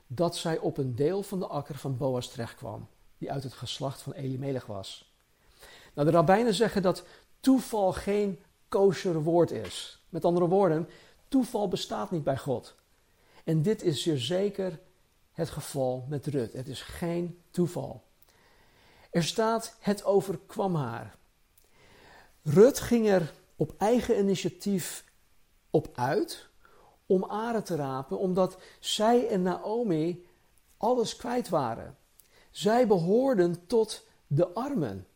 dat 0.06 0.36
zij 0.36 0.58
op 0.58 0.78
een 0.78 0.94
deel 0.94 1.22
van 1.22 1.38
de 1.38 1.46
akker 1.46 1.74
van 1.74 1.96
Boas 1.96 2.30
terechtkwam, 2.30 2.88
die 3.18 3.32
uit 3.32 3.42
het 3.42 3.52
geslacht 3.52 4.02
van 4.02 4.12
Elimelech 4.12 4.66
was. 4.66 5.12
Nou, 5.94 6.06
de 6.06 6.14
rabbijnen 6.14 6.54
zeggen 6.54 6.82
dat 6.82 7.04
toeval 7.40 7.92
geen 7.92 8.42
kosher 8.68 9.22
woord 9.22 9.50
is. 9.50 10.02
Met 10.08 10.24
andere 10.24 10.48
woorden, 10.48 10.88
toeval 11.28 11.68
bestaat 11.68 12.10
niet 12.10 12.24
bij 12.24 12.38
God. 12.38 12.74
En 13.44 13.62
dit 13.62 13.82
is 13.82 14.02
zeer 14.02 14.18
zeker 14.18 14.80
het 15.32 15.50
geval 15.50 16.06
met 16.08 16.26
Rut. 16.26 16.52
Het 16.52 16.68
is 16.68 16.82
geen 16.82 17.42
toeval. 17.50 18.02
Er 19.10 19.24
staat: 19.24 19.76
Het 19.80 20.04
overkwam 20.04 20.74
haar. 20.74 21.16
Rut 22.42 22.80
ging 22.80 23.08
er 23.08 23.32
op 23.58 23.74
eigen 23.78 24.18
initiatief 24.18 25.04
op 25.70 25.88
uit 25.94 26.48
om 27.06 27.24
Aren 27.24 27.64
te 27.64 27.76
rapen, 27.76 28.18
omdat 28.18 28.58
zij 28.80 29.28
en 29.28 29.42
Naomi 29.42 30.26
alles 30.76 31.16
kwijt 31.16 31.48
waren. 31.48 31.96
Zij 32.50 32.86
behoorden 32.86 33.66
tot 33.66 34.06
de 34.26 34.48
armen. 34.54 35.06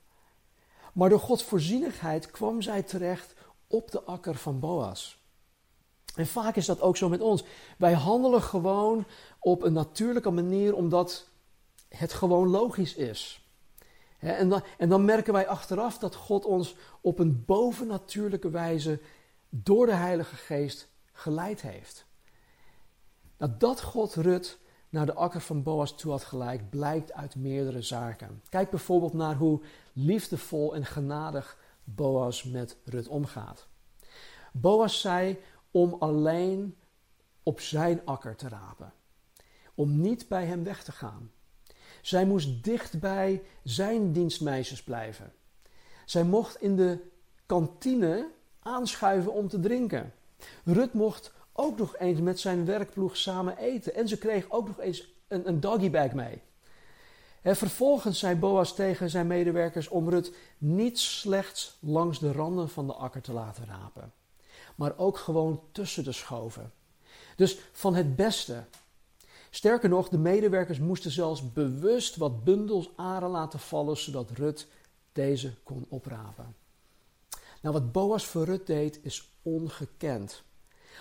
Maar 0.92 1.08
door 1.08 1.20
Gods 1.20 1.42
voorzienigheid 1.42 2.30
kwam 2.30 2.62
zij 2.62 2.82
terecht 2.82 3.34
op 3.66 3.90
de 3.90 4.02
akker 4.02 4.34
van 4.34 4.60
Boas. 4.60 5.20
En 6.14 6.26
vaak 6.26 6.56
is 6.56 6.66
dat 6.66 6.80
ook 6.80 6.96
zo 6.96 7.08
met 7.08 7.20
ons. 7.20 7.44
Wij 7.78 7.92
handelen 7.92 8.42
gewoon 8.42 9.04
op 9.40 9.62
een 9.62 9.72
natuurlijke 9.72 10.30
manier 10.30 10.74
omdat 10.74 11.26
het 11.88 12.12
gewoon 12.12 12.48
logisch 12.48 12.94
is. 12.94 13.41
En 14.30 14.48
dan, 14.48 14.62
en 14.78 14.88
dan 14.88 15.04
merken 15.04 15.32
wij 15.32 15.48
achteraf 15.48 15.98
dat 15.98 16.14
God 16.14 16.44
ons 16.44 16.76
op 17.00 17.18
een 17.18 17.44
bovennatuurlijke 17.44 18.50
wijze 18.50 19.00
door 19.48 19.86
de 19.86 19.94
Heilige 19.94 20.36
Geest 20.36 20.88
geleid 21.12 21.62
heeft. 21.62 22.06
Nou, 23.36 23.52
dat 23.58 23.82
God 23.82 24.14
Rut 24.14 24.58
naar 24.88 25.06
de 25.06 25.14
akker 25.14 25.40
van 25.40 25.62
Boas 25.62 25.96
toe 25.96 26.10
had 26.10 26.24
geleid, 26.24 26.70
blijkt 26.70 27.12
uit 27.12 27.36
meerdere 27.36 27.82
zaken. 27.82 28.42
Kijk 28.48 28.70
bijvoorbeeld 28.70 29.12
naar 29.12 29.36
hoe 29.36 29.60
liefdevol 29.92 30.74
en 30.74 30.84
genadig 30.84 31.58
Boas 31.84 32.44
met 32.44 32.76
Rut 32.84 33.08
omgaat. 33.08 33.66
Boas 34.52 35.00
zei 35.00 35.38
om 35.70 35.96
alleen 35.98 36.76
op 37.42 37.60
zijn 37.60 38.00
akker 38.04 38.36
te 38.36 38.48
rapen, 38.48 38.92
om 39.74 40.00
niet 40.00 40.28
bij 40.28 40.46
hem 40.46 40.64
weg 40.64 40.84
te 40.84 40.92
gaan. 40.92 41.30
Zij 42.02 42.26
moest 42.26 42.64
dicht 42.64 43.00
bij 43.00 43.42
zijn 43.62 44.12
dienstmeisjes 44.12 44.82
blijven. 44.82 45.32
Zij 46.04 46.24
mocht 46.24 46.60
in 46.60 46.76
de 46.76 46.98
kantine 47.46 48.28
aanschuiven 48.58 49.32
om 49.32 49.48
te 49.48 49.60
drinken. 49.60 50.12
Rut 50.64 50.92
mocht 50.92 51.32
ook 51.52 51.78
nog 51.78 51.96
eens 51.96 52.20
met 52.20 52.40
zijn 52.40 52.64
werkploeg 52.64 53.16
samen 53.16 53.56
eten. 53.56 53.94
En 53.94 54.08
ze 54.08 54.18
kreeg 54.18 54.50
ook 54.50 54.66
nog 54.66 54.80
eens 54.80 55.12
een, 55.28 55.48
een 55.48 55.60
doggybag 55.60 56.12
mee. 56.12 56.42
En 57.42 57.56
vervolgens 57.56 58.18
zei 58.18 58.36
Boas 58.36 58.74
tegen 58.74 59.10
zijn 59.10 59.26
medewerkers 59.26 59.88
om 59.88 60.08
Rut 60.08 60.34
niet 60.58 60.98
slechts 60.98 61.76
langs 61.80 62.18
de 62.18 62.32
randen 62.32 62.68
van 62.68 62.86
de 62.86 62.92
akker 62.92 63.20
te 63.20 63.32
laten 63.32 63.66
rapen, 63.66 64.12
maar 64.74 64.98
ook 64.98 65.18
gewoon 65.18 65.60
tussen 65.72 66.04
de 66.04 66.12
schoven. 66.12 66.72
Dus 67.36 67.58
van 67.72 67.94
het 67.94 68.16
beste, 68.16 68.64
Sterker 69.54 69.88
nog, 69.88 70.08
de 70.08 70.18
medewerkers 70.18 70.78
moesten 70.78 71.10
zelfs 71.10 71.52
bewust 71.52 72.16
wat 72.16 72.44
bundels 72.44 72.90
aren 72.96 73.30
laten 73.30 73.58
vallen, 73.58 73.96
zodat 73.96 74.30
Rut 74.30 74.66
deze 75.12 75.54
kon 75.62 75.86
oprapen. 75.88 76.56
Nou, 77.62 77.74
wat 77.74 77.92
Boas 77.92 78.26
voor 78.26 78.44
Rut 78.44 78.66
deed, 78.66 78.98
is 79.02 79.28
ongekend. 79.42 80.42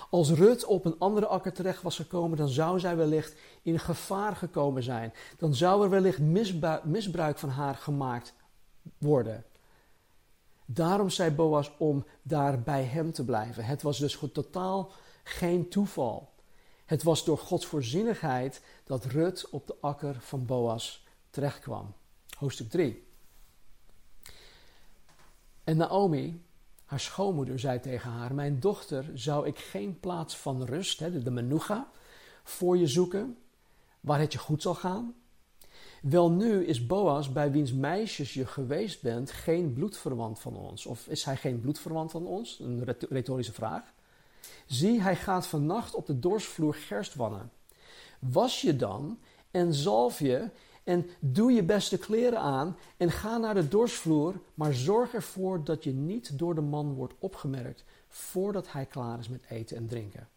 Als 0.10 0.32
Rut 0.32 0.66
op 0.66 0.86
een 0.86 0.96
andere 1.00 1.28
akker 1.28 1.54
terecht 1.54 1.82
was 1.82 1.96
gekomen, 1.96 2.38
dan 2.38 2.50
zou 2.50 2.80
zij 2.80 2.96
wellicht 2.96 3.36
in 3.62 3.80
gevaar 3.80 4.36
gekomen 4.36 4.84
zijn. 4.84 5.14
Dan 5.38 5.56
zou 5.56 5.84
er 5.84 5.90
wellicht 5.90 6.20
misbruik 6.84 7.38
van 7.38 7.50
haar 7.50 7.76
gemaakt 7.76 8.34
worden. 8.98 9.44
Daarom 10.66 11.10
zei 11.10 11.32
Boas 11.32 11.72
om 11.78 12.06
daar 12.22 12.62
bij 12.62 12.84
hem 12.84 13.12
te 13.12 13.26
blijven. 13.26 13.64
Het 13.64 13.82
was 13.82 14.00
dus 14.00 14.20
totaal 14.34 14.92
geen 15.24 15.70
toeval. 15.70 16.31
Het 16.92 17.04
was 17.04 17.26
door 17.26 17.38
Gods 17.38 17.66
voorzienigheid 17.66 18.62
dat 18.84 19.06
Rut 19.06 19.50
op 19.50 19.68
de 19.68 19.76
akker 19.82 20.16
van 20.20 20.46
Boas 20.46 21.06
terechtkwam. 21.30 21.94
Hoofdstuk 22.38 22.70
3. 22.70 23.08
En 25.64 25.78
Naomi, 25.78 26.46
haar 26.86 27.00
schoonmoeder, 27.00 27.60
zei 27.60 27.80
tegen 27.80 28.12
haar: 28.12 28.34
Mijn 28.34 28.60
dochter, 28.60 29.12
zou 29.14 29.48
ik 29.48 29.58
geen 29.58 30.00
plaats 30.00 30.38
van 30.38 30.64
rust, 30.64 31.24
de 31.24 31.32
menucha, 31.32 31.92
voor 32.44 32.78
je 32.78 32.88
zoeken, 32.88 33.38
waar 34.00 34.20
het 34.20 34.34
je 34.34 34.40
goed 34.40 34.62
zal 34.62 34.76
gaan? 34.76 35.16
Wel 36.02 36.32
nu 36.32 36.66
is 36.66 36.86
Boas, 36.86 37.32
bij 37.32 37.52
wiens 37.52 37.74
meisjes 37.74 38.34
je 38.34 38.46
geweest 38.46 39.02
bent, 39.02 39.32
geen 39.32 39.74
bloedverwant 39.74 40.40
van 40.40 40.56
ons. 40.56 40.86
Of 40.86 41.08
is 41.08 41.24
hij 41.24 41.38
geen 41.38 41.60
bloedverwant 41.60 42.12
van 42.12 42.26
ons? 42.26 42.60
Een 42.60 42.84
retorische 43.10 43.54
vraag. 43.54 43.94
Zie, 44.66 45.02
hij 45.02 45.16
gaat 45.16 45.48
vannacht 45.48 45.96
op 45.96 46.06
de 46.06 46.20
dorsvloer 46.20 46.74
gerst 46.74 47.16
wannen. 47.16 47.52
Was 48.20 48.62
je 48.62 48.76
dan 48.76 49.20
en 49.52 49.74
zalf 49.74 50.20
je 50.20 50.50
en 50.84 51.10
doe 51.20 51.52
je 51.52 51.64
beste 51.64 51.98
kleren 51.98 52.40
aan 52.40 52.78
en 52.98 53.12
ga 53.12 53.38
naar 53.38 53.54
de 53.54 53.68
dorsvloer, 53.68 54.42
maar 54.54 54.74
zorg 54.74 55.14
ervoor 55.14 55.64
dat 55.64 55.84
je 55.84 55.94
niet 55.94 56.38
door 56.38 56.56
de 56.56 56.62
man 56.62 56.94
wordt 56.94 57.14
opgemerkt 57.20 57.84
voordat 58.08 58.72
hij 58.72 58.86
klaar 58.86 59.20
is 59.20 59.30
met 59.30 59.44
eten 59.50 59.78
en 59.78 59.88
drinken. 59.88 60.30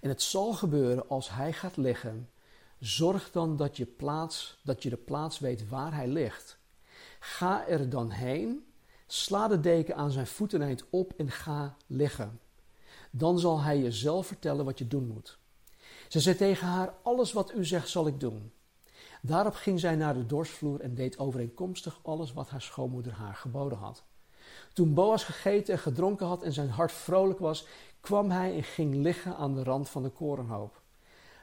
En 0.00 0.08
het 0.08 0.22
zal 0.22 0.52
gebeuren 0.52 1.08
als 1.08 1.30
hij 1.30 1.52
gaat 1.52 1.76
liggen. 1.76 2.30
Zorg 2.78 3.30
dan 3.30 3.56
dat 3.56 3.76
je, 3.76 3.86
plaats, 3.86 4.60
dat 4.64 4.82
je 4.82 4.90
de 4.90 4.96
plaats 4.96 5.38
weet 5.38 5.68
waar 5.68 5.94
hij 5.94 6.08
ligt. 6.08 6.58
Ga 7.20 7.66
er 7.66 7.88
dan 7.88 8.10
heen, 8.10 8.66
sla 9.06 9.48
de 9.48 9.60
deken 9.60 9.96
aan 9.96 10.10
zijn 10.10 10.26
voeteneind 10.26 10.84
op 10.90 11.12
en 11.16 11.30
ga 11.30 11.76
liggen. 11.86 12.40
Dan 13.10 13.38
zal 13.38 13.60
hij 13.60 13.78
je 13.78 13.92
zelf 13.92 14.26
vertellen 14.26 14.64
wat 14.64 14.78
je 14.78 14.88
doen 14.88 15.06
moet. 15.06 15.38
Ze 16.08 16.20
zei 16.20 16.36
tegen 16.36 16.66
haar: 16.66 16.94
Alles 17.02 17.32
wat 17.32 17.54
u 17.54 17.64
zegt, 17.64 17.88
zal 17.88 18.06
ik 18.06 18.20
doen. 18.20 18.52
Daarop 19.22 19.54
ging 19.54 19.80
zij 19.80 19.94
naar 19.94 20.14
de 20.14 20.26
dorsvloer 20.26 20.80
en 20.80 20.94
deed 20.94 21.18
overeenkomstig 21.18 22.00
alles 22.02 22.32
wat 22.32 22.48
haar 22.48 22.62
schoonmoeder 22.62 23.12
haar 23.12 23.34
geboden 23.34 23.78
had. 23.78 24.04
Toen 24.72 24.94
Boas 24.94 25.24
gegeten 25.24 25.74
en 25.74 25.80
gedronken 25.80 26.26
had 26.26 26.42
en 26.42 26.52
zijn 26.52 26.70
hart 26.70 26.92
vrolijk 26.92 27.38
was, 27.38 27.66
kwam 28.00 28.30
hij 28.30 28.54
en 28.54 28.64
ging 28.64 28.94
liggen 28.94 29.36
aan 29.36 29.54
de 29.54 29.62
rand 29.62 29.88
van 29.88 30.02
de 30.02 30.08
korenhoop. 30.08 30.82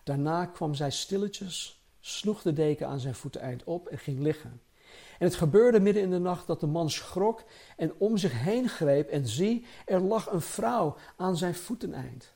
Daarna 0.03 0.45
kwam 0.45 0.75
zij 0.75 0.91
stilletjes, 0.91 1.83
sloeg 1.99 2.41
de 2.41 2.53
deken 2.53 2.87
aan 2.87 2.99
zijn 2.99 3.15
voeteneind 3.15 3.63
op 3.63 3.87
en 3.87 3.97
ging 3.97 4.19
liggen. 4.19 4.61
En 5.19 5.25
het 5.25 5.35
gebeurde 5.35 5.79
midden 5.79 6.03
in 6.03 6.09
de 6.09 6.19
nacht 6.19 6.47
dat 6.47 6.59
de 6.59 6.67
man 6.67 6.89
schrok 6.89 7.43
en 7.77 7.93
om 7.97 8.17
zich 8.17 8.41
heen 8.41 8.69
greep 8.69 9.09
en 9.09 9.27
zie, 9.27 9.65
er 9.85 10.01
lag 10.01 10.31
een 10.31 10.41
vrouw 10.41 10.97
aan 11.17 11.37
zijn 11.37 11.55
voeteneind. 11.55 12.33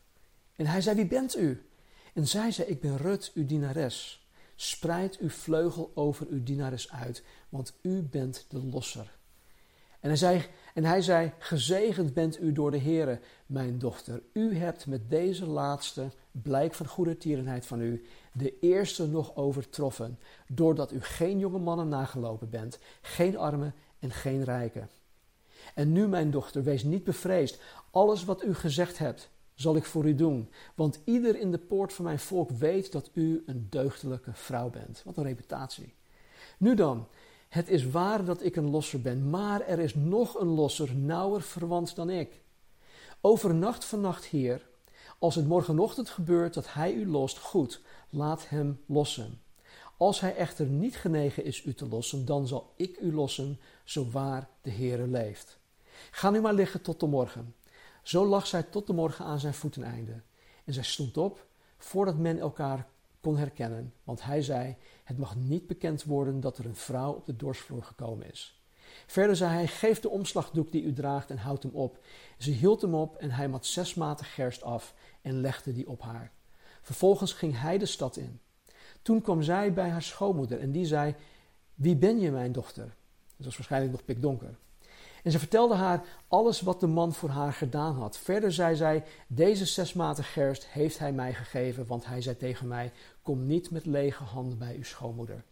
En 0.56 0.66
hij 0.66 0.82
zei, 0.82 0.96
wie 0.96 1.08
bent 1.08 1.38
u? 1.38 1.70
En 2.14 2.28
zij 2.28 2.52
zei, 2.52 2.68
ik 2.68 2.82
ben 2.82 2.98
Rut, 2.98 3.32
uw 3.34 3.46
dienares. 3.46 4.28
Spreid 4.56 5.18
uw 5.18 5.30
vleugel 5.30 5.92
over 5.94 6.28
uw 6.28 6.44
dienares 6.44 6.92
uit, 6.92 7.24
want 7.50 7.74
u 7.82 8.02
bent 8.02 8.46
de 8.50 8.66
losser. 8.66 9.18
En 10.00 10.08
hij 10.08 10.18
zei, 10.18 10.46
en 10.74 10.86
hij 10.86 11.02
zei 11.02 11.34
gezegend 11.38 12.14
bent 12.14 12.42
u 12.42 12.52
door 12.52 12.72
de 12.72 12.80
Heere, 12.80 13.20
mijn 13.46 13.80
dochter. 13.80 14.22
U 14.34 14.56
hebt 14.56 14.86
met 14.86 15.10
deze 15.10 15.46
laatste 15.46 16.12
blijk 16.42 16.74
van 16.74 16.88
goede 16.88 17.18
tierenheid 17.18 17.66
van 17.66 17.82
u 17.82 18.06
de 18.34 18.60
eerste 18.60 19.08
nog 19.08 19.36
overtroffen, 19.36 20.20
doordat 20.48 20.92
u 20.92 21.02
geen 21.02 21.40
jonge 21.40 21.60
mannen 21.60 21.88
nagelopen 21.88 22.50
bent, 22.50 22.80
geen 23.02 23.38
armen 23.38 23.74
en 24.00 24.12
geen 24.12 24.44
rijken. 24.44 24.90
En 25.74 25.92
nu, 25.92 26.08
mijn 26.08 26.32
dochter, 26.32 26.64
wees 26.64 26.84
niet 26.84 27.04
bevreesd. 27.04 27.62
Alles 27.92 28.26
wat 28.26 28.44
u 28.44 28.54
gezegd 28.54 28.98
hebt, 28.98 29.30
zal 29.54 29.76
ik 29.76 29.86
voor 29.86 30.08
u 30.08 30.16
doen. 30.16 30.50
Want 30.76 31.00
ieder 31.04 31.40
in 31.40 31.52
de 31.52 31.58
poort 31.58 31.94
van 31.94 32.06
mijn 32.06 32.20
volk 32.20 32.50
weet 32.50 32.92
dat 32.92 33.10
u 33.14 33.44
een 33.46 33.68
deugdelijke 33.70 34.34
vrouw 34.34 34.70
bent. 34.70 35.02
Wat 35.06 35.18
een 35.18 35.24
reputatie. 35.24 35.94
Nu 36.58 36.76
dan, 36.76 37.08
het 37.50 37.70
is 37.70 37.90
waar 37.90 38.26
dat 38.26 38.44
ik 38.44 38.56
een 38.56 38.70
losser 38.70 39.02
ben, 39.02 39.30
maar 39.30 39.62
er 39.62 39.80
is 39.80 39.96
nog 39.96 40.40
een 40.40 40.48
losser, 40.48 40.96
nauwer 40.96 41.42
verwant 41.42 41.96
dan 41.96 42.10
ik. 42.10 42.42
Overnacht 43.22 43.86
vannacht, 43.86 44.26
Heer. 44.26 44.69
Als 45.20 45.36
het 45.36 45.48
morgenochtend 45.48 46.10
gebeurt 46.10 46.54
dat 46.54 46.74
hij 46.74 46.94
u 46.94 47.08
lost, 47.08 47.38
goed, 47.38 47.82
laat 48.10 48.50
hem 48.50 48.80
lossen. 48.86 49.42
Als 49.98 50.20
hij 50.20 50.36
echter 50.36 50.66
niet 50.66 50.96
genegen 50.96 51.44
is 51.44 51.66
u 51.66 51.74
te 51.74 51.88
lossen, 51.88 52.26
dan 52.26 52.48
zal 52.48 52.74
ik 52.76 53.00
u 53.00 53.14
lossen, 53.14 53.60
zo 53.84 54.10
waar 54.10 54.50
de 54.62 54.72
Heere 54.72 55.08
leeft. 55.08 55.60
Ga 56.12 56.30
nu 56.30 56.42
maar 56.42 56.54
liggen 56.54 56.82
tot 56.82 57.00
de 57.00 57.06
morgen. 57.06 57.56
Zo 58.04 58.26
lag 58.26 58.48
zij 58.48 58.64
tot 58.64 58.88
de 58.88 58.94
morgen 58.94 59.26
aan 59.26 59.40
zijn 59.40 59.54
voeteneinde. 59.54 60.22
En 60.66 60.74
zij 60.74 60.84
stond 60.84 61.18
op, 61.18 61.46
voordat 61.78 62.18
men 62.18 62.40
elkaar 62.40 62.88
kon 63.22 63.38
herkennen, 63.38 63.94
want 64.04 64.24
hij 64.24 64.42
zei: 64.42 64.76
Het 65.04 65.18
mag 65.18 65.36
niet 65.36 65.68
bekend 65.68 66.04
worden 66.04 66.40
dat 66.40 66.58
er 66.58 66.66
een 66.66 66.76
vrouw 66.76 67.14
op 67.14 67.26
de 67.26 67.36
dorsvloer 67.36 67.84
gekomen 67.84 68.32
is. 68.32 68.60
Verder 69.08 69.36
zei 69.36 69.52
hij: 69.52 69.68
Geef 69.68 70.00
de 70.00 70.10
omslagdoek 70.10 70.72
die 70.72 70.84
u 70.84 70.94
draagt 70.94 71.30
en 71.30 71.38
houd 71.38 71.64
hem 71.64 71.72
op. 71.72 72.00
Ze 72.38 72.52
hield 72.52 72.82
hem 72.82 72.96
op 72.96 73.16
en 73.16 73.32
hij 73.32 73.48
mat 73.48 73.66
zes 73.66 73.94
maten 73.94 74.26
gerst 74.26 74.64
af 74.64 74.94
en 75.22 75.42
legde 75.42 75.72
die 75.72 75.88
op 75.88 76.02
haar. 76.02 76.32
Vervolgens 76.82 77.34
ging 77.34 77.60
hij 77.60 77.78
de 77.78 77.86
stad 77.86 78.18
in. 78.18 78.40
Toen 79.02 79.22
kwam 79.22 79.42
zij 79.42 79.74
bij 79.74 79.90
haar 79.90 80.02
schoonmoeder 80.02 80.60
en 80.60 80.72
die 80.72 80.86
zei: 80.86 81.16
Wie 81.76 81.96
ben 81.96 82.20
je, 82.20 82.32
mijn 82.32 82.52
dochter? 82.52 82.96
Het 83.36 83.46
was 83.46 83.58
waarschijnlijk 83.58 83.92
nog 83.92 84.06
pikdonker. 84.06 84.58
En 85.24 85.32
ze 85.32 85.40
vertelde 85.40 85.76
haar 85.76 86.04
alles 86.28 86.62
wat 86.62 86.80
de 86.80 86.88
man 86.88 87.14
voor 87.14 87.30
haar 87.30 87.54
gedaan 87.54 87.96
had. 87.96 88.18
Verder 88.18 88.54
zei 88.54 88.76
zij: 88.76 89.04
Deze 89.28 89.66
zes 89.66 89.94
maten 89.94 90.24
gerst 90.24 90.68
heeft 90.68 91.00
hij 91.00 91.12
mij 91.12 91.34
gegeven, 91.34 91.86
want 91.86 92.06
hij 92.06 92.22
zei 92.22 92.38
tegen 92.38 92.68
mij: 92.68 92.92
Kom 93.22 93.46
niet 93.46 93.72
met 93.72 93.86
lege 93.86 94.24
handen 94.24 94.58
bij 94.58 94.76
uw 94.76 94.84
schoonmoeder. 94.84 95.44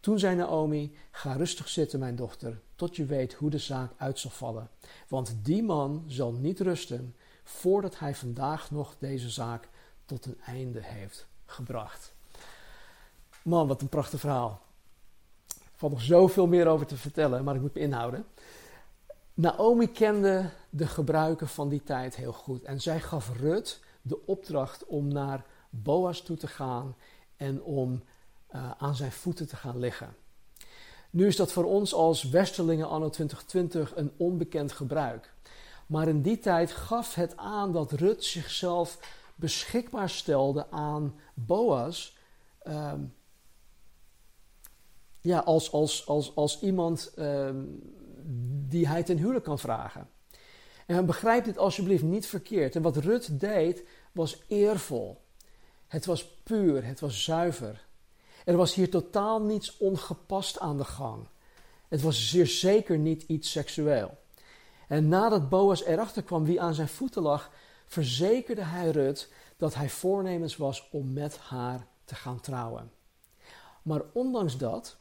Toen 0.00 0.18
zei 0.18 0.36
Naomi: 0.36 0.96
Ga 1.10 1.32
rustig 1.32 1.68
zitten, 1.68 1.98
mijn 1.98 2.16
dochter, 2.16 2.60
tot 2.74 2.96
je 2.96 3.04
weet 3.04 3.32
hoe 3.32 3.50
de 3.50 3.58
zaak 3.58 3.92
uit 3.96 4.18
zal 4.18 4.30
vallen. 4.30 4.70
Want 5.08 5.36
die 5.42 5.62
man 5.62 6.04
zal 6.06 6.32
niet 6.32 6.60
rusten 6.60 7.14
voordat 7.50 7.98
hij 7.98 8.14
vandaag 8.14 8.70
nog 8.70 8.94
deze 8.98 9.30
zaak 9.30 9.68
tot 10.04 10.26
een 10.26 10.40
einde 10.46 10.80
heeft 10.82 11.26
gebracht. 11.46 12.12
Man, 13.42 13.66
wat 13.66 13.80
een 13.80 13.88
prachtig 13.88 14.20
verhaal. 14.20 14.60
Er 15.48 15.56
valt 15.76 15.92
nog 15.92 16.02
zoveel 16.02 16.46
meer 16.46 16.66
over 16.66 16.86
te 16.86 16.96
vertellen, 16.96 17.44
maar 17.44 17.54
ik 17.54 17.60
moet 17.60 17.74
me 17.74 17.80
inhouden. 17.80 18.26
Naomi 19.34 19.92
kende 19.92 20.50
de 20.70 20.86
gebruiken 20.86 21.48
van 21.48 21.68
die 21.68 21.82
tijd 21.82 22.16
heel 22.16 22.32
goed. 22.32 22.62
En 22.62 22.80
zij 22.80 23.00
gaf 23.00 23.30
Rut 23.38 23.80
de 24.02 24.26
opdracht 24.26 24.86
om 24.86 25.08
naar 25.08 25.44
Boas 25.70 26.20
toe 26.20 26.36
te 26.36 26.46
gaan 26.46 26.96
en 27.36 27.62
om 27.62 28.02
uh, 28.54 28.70
aan 28.78 28.94
zijn 28.94 29.12
voeten 29.12 29.48
te 29.48 29.56
gaan 29.56 29.78
liggen. 29.78 30.14
Nu 31.10 31.26
is 31.26 31.36
dat 31.36 31.52
voor 31.52 31.64
ons 31.64 31.94
als 31.94 32.28
Westerlingen 32.28 32.88
anno 32.88 33.08
2020 33.08 33.96
een 33.96 34.12
onbekend 34.16 34.72
gebruik. 34.72 35.32
Maar 35.90 36.08
in 36.08 36.22
die 36.22 36.38
tijd 36.38 36.70
gaf 36.70 37.14
het 37.14 37.36
aan 37.36 37.72
dat 37.72 37.92
Rut 37.92 38.24
zichzelf 38.24 38.98
beschikbaar 39.34 40.10
stelde 40.10 40.70
aan 40.70 41.14
Boas. 41.34 42.16
Uh, 42.66 42.92
ja, 45.20 45.38
als, 45.38 45.72
als, 45.72 46.06
als, 46.06 46.34
als 46.36 46.60
iemand 46.60 47.12
uh, 47.16 47.50
die 48.68 48.88
hij 48.88 49.02
ten 49.02 49.16
huwelijk 49.16 49.44
kan 49.44 49.58
vragen. 49.58 50.08
En 50.86 51.06
begrijp 51.06 51.44
dit 51.44 51.58
alsjeblieft 51.58 52.02
niet 52.02 52.26
verkeerd. 52.26 52.76
En 52.76 52.82
wat 52.82 52.96
Rut 52.96 53.40
deed 53.40 53.84
was 54.12 54.42
eervol. 54.48 55.20
Het 55.86 56.06
was 56.06 56.26
puur, 56.42 56.84
het 56.84 57.00
was 57.00 57.24
zuiver. 57.24 57.86
Er 58.44 58.56
was 58.56 58.74
hier 58.74 58.90
totaal 58.90 59.42
niets 59.42 59.76
ongepast 59.76 60.58
aan 60.58 60.76
de 60.76 60.84
gang. 60.84 61.26
Het 61.88 62.02
was 62.02 62.28
zeer 62.28 62.46
zeker 62.46 62.98
niet 62.98 63.22
iets 63.22 63.50
seksueel. 63.50 64.18
En 64.90 65.08
nadat 65.08 65.48
Boas 65.48 65.84
erachter 65.84 66.22
kwam 66.22 66.44
wie 66.44 66.60
aan 66.60 66.74
zijn 66.74 66.88
voeten 66.88 67.22
lag, 67.22 67.50
verzekerde 67.86 68.62
hij 68.62 68.90
Rut 68.90 69.32
dat 69.56 69.74
hij 69.74 69.88
voornemens 69.88 70.56
was 70.56 70.88
om 70.90 71.12
met 71.12 71.38
haar 71.38 71.86
te 72.04 72.14
gaan 72.14 72.40
trouwen. 72.40 72.92
Maar 73.82 74.02
ondanks 74.12 74.56
dat 74.56 74.98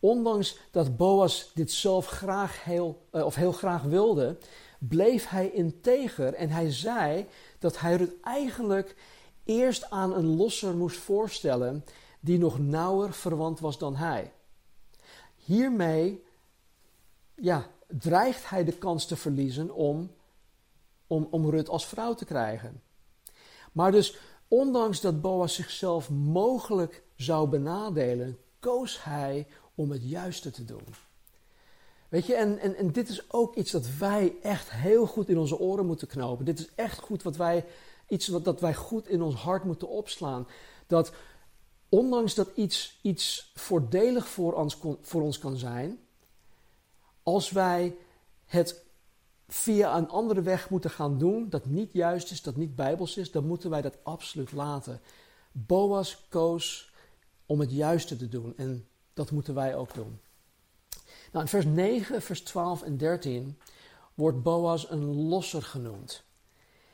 Ondanks 0.00 0.58
dat 0.70 0.96
Boas 0.96 1.50
dit 1.54 1.72
zelf 1.72 2.06
graag 2.06 2.64
heel, 2.64 3.06
uh, 3.12 3.24
of 3.24 3.34
heel 3.34 3.52
graag 3.52 3.82
wilde, 3.82 4.38
bleef 4.78 5.28
hij 5.28 5.50
integer 5.50 6.34
en 6.34 6.50
hij 6.50 6.72
zei 6.72 7.26
dat 7.58 7.80
hij 7.80 7.92
het 7.92 8.20
eigenlijk 8.22 8.96
eerst 9.44 9.90
aan 9.90 10.14
een 10.14 10.36
losser 10.36 10.76
moest 10.76 10.98
voorstellen 10.98 11.84
die 12.20 12.38
nog 12.38 12.58
nauwer 12.58 13.12
verwant 13.12 13.60
was 13.60 13.78
dan 13.78 13.96
hij. 13.96 14.32
Hiermee 15.36 16.24
ja, 17.34 17.66
dreigt 17.88 18.48
hij 18.48 18.64
de 18.64 18.72
kans 18.72 19.06
te 19.06 19.16
verliezen 19.16 19.74
om, 19.74 20.10
om, 21.06 21.28
om 21.30 21.50
Rut 21.50 21.68
als 21.68 21.86
vrouw 21.86 22.14
te 22.14 22.24
krijgen. 22.24 22.82
Maar 23.72 23.92
dus, 23.92 24.18
ondanks 24.48 25.00
dat 25.00 25.20
Boas 25.20 25.54
zichzelf 25.54 26.10
mogelijk 26.10 27.02
zou 27.16 27.48
benadelen, 27.48 28.38
koos 28.58 29.04
hij 29.04 29.46
om 29.74 29.90
het 29.90 30.02
juiste 30.08 30.50
te 30.50 30.64
doen. 30.64 30.84
Weet 32.08 32.26
je, 32.26 32.34
en, 32.34 32.58
en, 32.58 32.76
en 32.76 32.92
dit 32.92 33.08
is 33.08 33.32
ook 33.32 33.54
iets 33.54 33.70
dat 33.70 33.96
wij 33.98 34.34
echt 34.42 34.70
heel 34.70 35.06
goed 35.06 35.28
in 35.28 35.38
onze 35.38 35.58
oren 35.58 35.86
moeten 35.86 36.08
knopen. 36.08 36.44
Dit 36.44 36.58
is 36.58 36.68
echt 36.74 36.98
goed 36.98 37.22
wat 37.22 37.36
wij, 37.36 37.64
iets 38.08 38.28
wat 38.28 38.44
dat 38.44 38.60
wij 38.60 38.74
goed 38.74 39.08
in 39.08 39.22
ons 39.22 39.34
hart 39.34 39.64
moeten 39.64 39.88
opslaan. 39.88 40.46
Dat 40.86 41.12
ondanks 41.88 42.34
dat 42.34 42.48
iets, 42.54 42.98
iets 43.02 43.50
voordelig 43.54 44.28
voor 44.28 44.52
ons, 44.52 44.78
voor 45.00 45.22
ons 45.22 45.38
kan 45.38 45.56
zijn, 45.56 45.98
als 47.32 47.50
wij 47.50 47.96
het 48.44 48.84
via 49.48 49.96
een 49.96 50.08
andere 50.08 50.42
weg 50.42 50.70
moeten 50.70 50.90
gaan 50.90 51.18
doen, 51.18 51.48
dat 51.48 51.66
niet 51.66 51.92
juist 51.92 52.30
is, 52.30 52.42
dat 52.42 52.56
niet 52.56 52.76
bijbels 52.76 53.16
is, 53.16 53.30
dan 53.30 53.46
moeten 53.46 53.70
wij 53.70 53.82
dat 53.82 54.04
absoluut 54.04 54.52
laten. 54.52 55.00
Boas 55.52 56.26
koos 56.28 56.92
om 57.46 57.60
het 57.60 57.72
juiste 57.72 58.16
te 58.16 58.28
doen. 58.28 58.56
En 58.56 58.88
dat 59.14 59.30
moeten 59.30 59.54
wij 59.54 59.76
ook 59.76 59.94
doen. 59.94 60.20
Nou, 61.32 61.44
in 61.44 61.50
vers 61.50 61.64
9, 61.64 62.22
vers 62.22 62.40
12 62.40 62.82
en 62.82 62.96
13 62.96 63.58
wordt 64.14 64.42
Boas 64.42 64.90
een 64.90 65.28
losser 65.28 65.62
genoemd. 65.62 66.24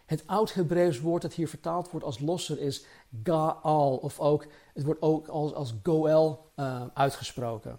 Het 0.06 0.26
oud-Hebreeuws 0.26 1.00
woord 1.00 1.22
dat 1.22 1.34
hier 1.34 1.48
vertaald 1.48 1.90
wordt 1.90 2.06
als 2.06 2.18
losser 2.18 2.60
is 2.60 2.84
Gaal, 3.22 3.96
of 3.96 4.20
ook, 4.20 4.46
het 4.74 4.84
wordt 4.84 5.02
ook 5.02 5.28
als, 5.28 5.52
als 5.54 5.74
Goel 5.82 6.50
uh, 6.56 6.86
uitgesproken. 6.94 7.78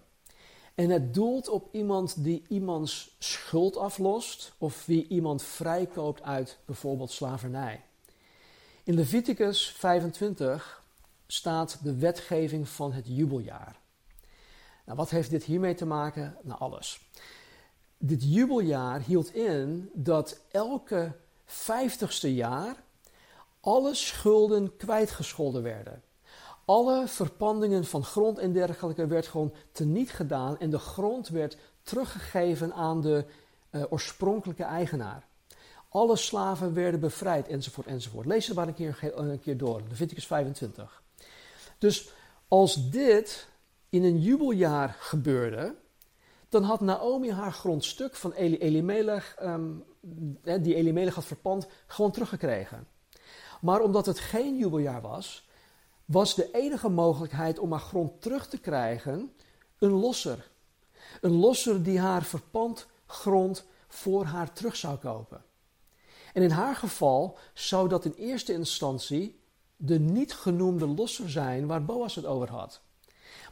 En 0.76 0.90
het 0.90 1.14
doelt 1.14 1.48
op 1.48 1.68
iemand 1.72 2.24
die 2.24 2.44
iemands 2.48 3.16
schuld 3.18 3.76
aflost 3.76 4.52
of 4.58 4.86
wie 4.86 5.08
iemand 5.08 5.42
vrijkoopt 5.42 6.22
uit 6.22 6.58
bijvoorbeeld 6.64 7.10
slavernij. 7.10 7.82
In 8.84 8.94
Leviticus 8.94 9.70
25 9.70 10.84
staat 11.26 11.78
de 11.82 11.96
wetgeving 11.96 12.68
van 12.68 12.92
het 12.92 13.04
jubeljaar. 13.08 13.80
Nou, 14.84 14.98
wat 14.98 15.10
heeft 15.10 15.30
dit 15.30 15.44
hiermee 15.44 15.74
te 15.74 15.86
maken? 15.86 16.36
Nou, 16.42 16.60
alles. 16.60 17.00
Dit 17.98 18.22
jubeljaar 18.34 19.00
hield 19.00 19.34
in 19.34 19.90
dat 19.92 20.40
elke 20.50 21.12
vijftigste 21.44 22.34
jaar 22.34 22.76
alle 23.60 23.94
schulden 23.94 24.76
kwijtgescholden 24.76 25.62
werden. 25.62 26.02
Alle 26.66 27.06
verpandingen 27.08 27.84
van 27.84 28.04
grond 28.04 28.38
en 28.38 28.52
dergelijke 28.52 29.06
werd 29.06 29.26
gewoon 29.26 29.54
teniet 29.72 30.10
gedaan 30.10 30.58
en 30.58 30.70
de 30.70 30.78
grond 30.78 31.28
werd 31.28 31.56
teruggegeven 31.82 32.74
aan 32.74 33.00
de 33.00 33.24
uh, 33.70 33.84
oorspronkelijke 33.88 34.64
eigenaar. 34.64 35.26
Alle 35.88 36.16
slaven 36.16 36.74
werden 36.74 37.00
bevrijd, 37.00 37.48
enzovoort, 37.48 37.86
enzovoort. 37.86 38.26
Lees 38.26 38.46
het 38.46 38.56
maar 38.56 38.68
een 38.68 38.74
keer, 38.74 39.12
een 39.14 39.40
keer 39.40 39.56
door, 39.56 39.82
Leviticus 39.88 40.26
25. 40.26 41.02
Dus 41.78 42.12
als 42.48 42.90
dit 42.90 43.48
in 43.88 44.04
een 44.04 44.20
jubeljaar 44.20 44.96
gebeurde, 44.98 45.74
dan 46.48 46.62
had 46.62 46.80
Naomi 46.80 47.30
haar 47.30 47.52
grondstuk 47.52 48.14
van 48.14 48.32
Eli 48.32 48.58
Elimelech, 48.58 49.36
um, 49.42 49.84
die 50.42 50.74
Elimelech 50.74 51.14
had 51.14 51.24
verpand, 51.24 51.66
gewoon 51.86 52.10
teruggekregen. 52.10 52.86
Maar 53.60 53.80
omdat 53.80 54.06
het 54.06 54.18
geen 54.18 54.56
jubeljaar 54.56 55.00
was, 55.00 55.45
was 56.06 56.34
de 56.34 56.50
enige 56.50 56.88
mogelijkheid 56.88 57.58
om 57.58 57.70
haar 57.70 57.80
grond 57.80 58.22
terug 58.22 58.48
te 58.48 58.58
krijgen 58.58 59.32
een 59.78 59.90
losser. 59.90 60.50
Een 61.20 61.34
losser 61.36 61.82
die 61.82 61.98
haar 61.98 62.22
verpand 62.22 62.86
grond 63.06 63.66
voor 63.88 64.24
haar 64.24 64.52
terug 64.52 64.76
zou 64.76 64.96
kopen. 64.96 65.44
En 66.32 66.42
in 66.42 66.50
haar 66.50 66.76
geval 66.76 67.38
zou 67.54 67.88
dat 67.88 68.04
in 68.04 68.14
eerste 68.16 68.52
instantie 68.52 69.40
de 69.76 70.00
niet 70.00 70.34
genoemde 70.34 70.86
losser 70.86 71.30
zijn 71.30 71.66
waar 71.66 71.84
Boas 71.84 72.14
het 72.14 72.26
over 72.26 72.50
had. 72.50 72.80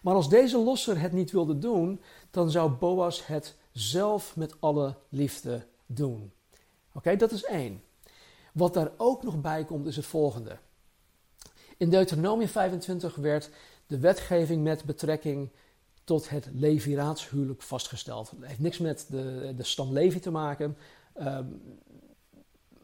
Maar 0.03 0.15
als 0.15 0.29
deze 0.29 0.59
losser 0.59 1.01
het 1.01 1.13
niet 1.13 1.31
wilde 1.31 1.59
doen, 1.59 2.01
dan 2.31 2.51
zou 2.51 2.71
Boas 2.71 3.27
het 3.27 3.57
zelf 3.73 4.37
met 4.37 4.55
alle 4.61 4.97
liefde 5.09 5.67
doen. 5.87 6.33
Oké, 6.93 7.17
dat 7.17 7.33
is 7.33 7.45
één. 7.45 7.83
Wat 8.53 8.75
daar 8.75 8.91
ook 8.97 9.23
nog 9.23 9.41
bij 9.41 9.65
komt 9.65 9.87
is 9.87 9.97
het 9.97 10.07
volgende. 10.07 10.59
In 11.77 11.91
Deuteronomium 11.91 12.49
25 12.49 13.15
werd 13.17 13.51
de 13.87 13.99
wetgeving 13.99 14.63
met 14.63 14.85
betrekking 14.85 15.51
tot 16.05 16.29
het 16.29 16.49
leviraatshuwelijk 16.53 17.63
vastgesteld. 17.63 18.31
Het 18.31 18.39
heeft 18.47 18.61
niks 18.61 18.79
met 18.79 19.07
de, 19.09 19.53
de 19.57 19.63
stam 19.63 19.93
Levi 19.93 20.21
te 20.21 20.31
maken. 20.31 20.77
Um, 21.21 21.63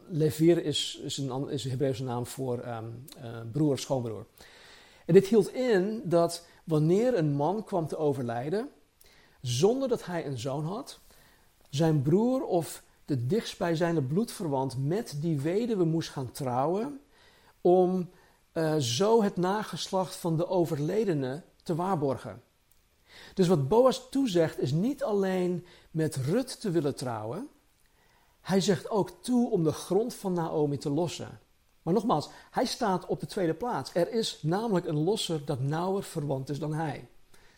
Levir 0.09 0.65
is, 0.65 1.01
is, 1.03 1.17
een, 1.17 1.49
is 1.49 1.65
een 1.65 1.71
Hebreeuwse 1.71 2.05
naam 2.05 2.27
voor 2.27 2.67
um, 2.67 3.05
uh, 3.17 3.41
broer, 3.53 3.79
schoonbroer. 3.79 4.27
En 5.07 5.15
dit 5.15 5.27
hield 5.27 5.53
in 5.53 6.03
dat 6.05 6.47
wanneer 6.65 7.19
een 7.19 7.33
man 7.33 7.65
kwam 7.65 7.87
te 7.87 7.97
overlijden, 7.97 8.69
zonder 9.41 9.89
dat 9.89 10.05
hij 10.05 10.27
een 10.27 10.39
zoon 10.39 10.65
had, 10.65 11.01
zijn 11.69 12.03
broer 12.03 12.45
of 12.45 12.83
de 13.05 13.27
dichtstbijzijnde 13.27 14.03
bloedverwant 14.03 14.77
met 14.79 15.17
die 15.21 15.41
weduwe 15.41 15.85
moest 15.85 16.09
gaan 16.09 16.33
trouwen, 16.33 17.01
om 17.61 18.11
uh, 18.53 18.77
zo 18.77 19.23
het 19.23 19.37
nageslacht 19.37 20.17
van 20.17 20.37
de 20.37 20.49
overledene 20.49 21.43
te 21.63 21.75
waarborgen. 21.75 22.43
Dus 23.35 23.49
wat 23.49 23.69
Boas 23.69 24.09
toezegt 24.11 24.59
is 24.59 24.73
niet 24.73 25.03
alleen 25.03 25.67
met 25.91 26.17
Rut 26.17 26.61
te 26.61 26.71
willen 26.71 26.95
trouwen, 26.95 27.49
hij 28.41 28.61
zegt 28.61 28.91
ook 28.91 29.11
toe 29.23 29.51
om 29.51 29.65
de 29.65 29.73
grond 29.73 30.15
van 30.15 30.33
Naomi 30.33 30.79
te 30.79 30.91
lossen. 30.91 31.41
Maar 31.83 31.95
nogmaals, 31.95 32.31
hij 32.51 32.65
staat 32.65 33.07
op 33.07 33.21
de 33.21 33.27
tweede 33.27 33.55
plaats. 33.55 33.95
Er 33.95 34.13
is 34.13 34.39
namelijk 34.43 34.87
een 34.87 35.05
losser 35.05 35.45
dat 35.45 35.61
nauwer 35.61 36.03
verwant 36.03 36.49
is 36.49 36.59
dan 36.59 36.73
hij. 36.73 37.09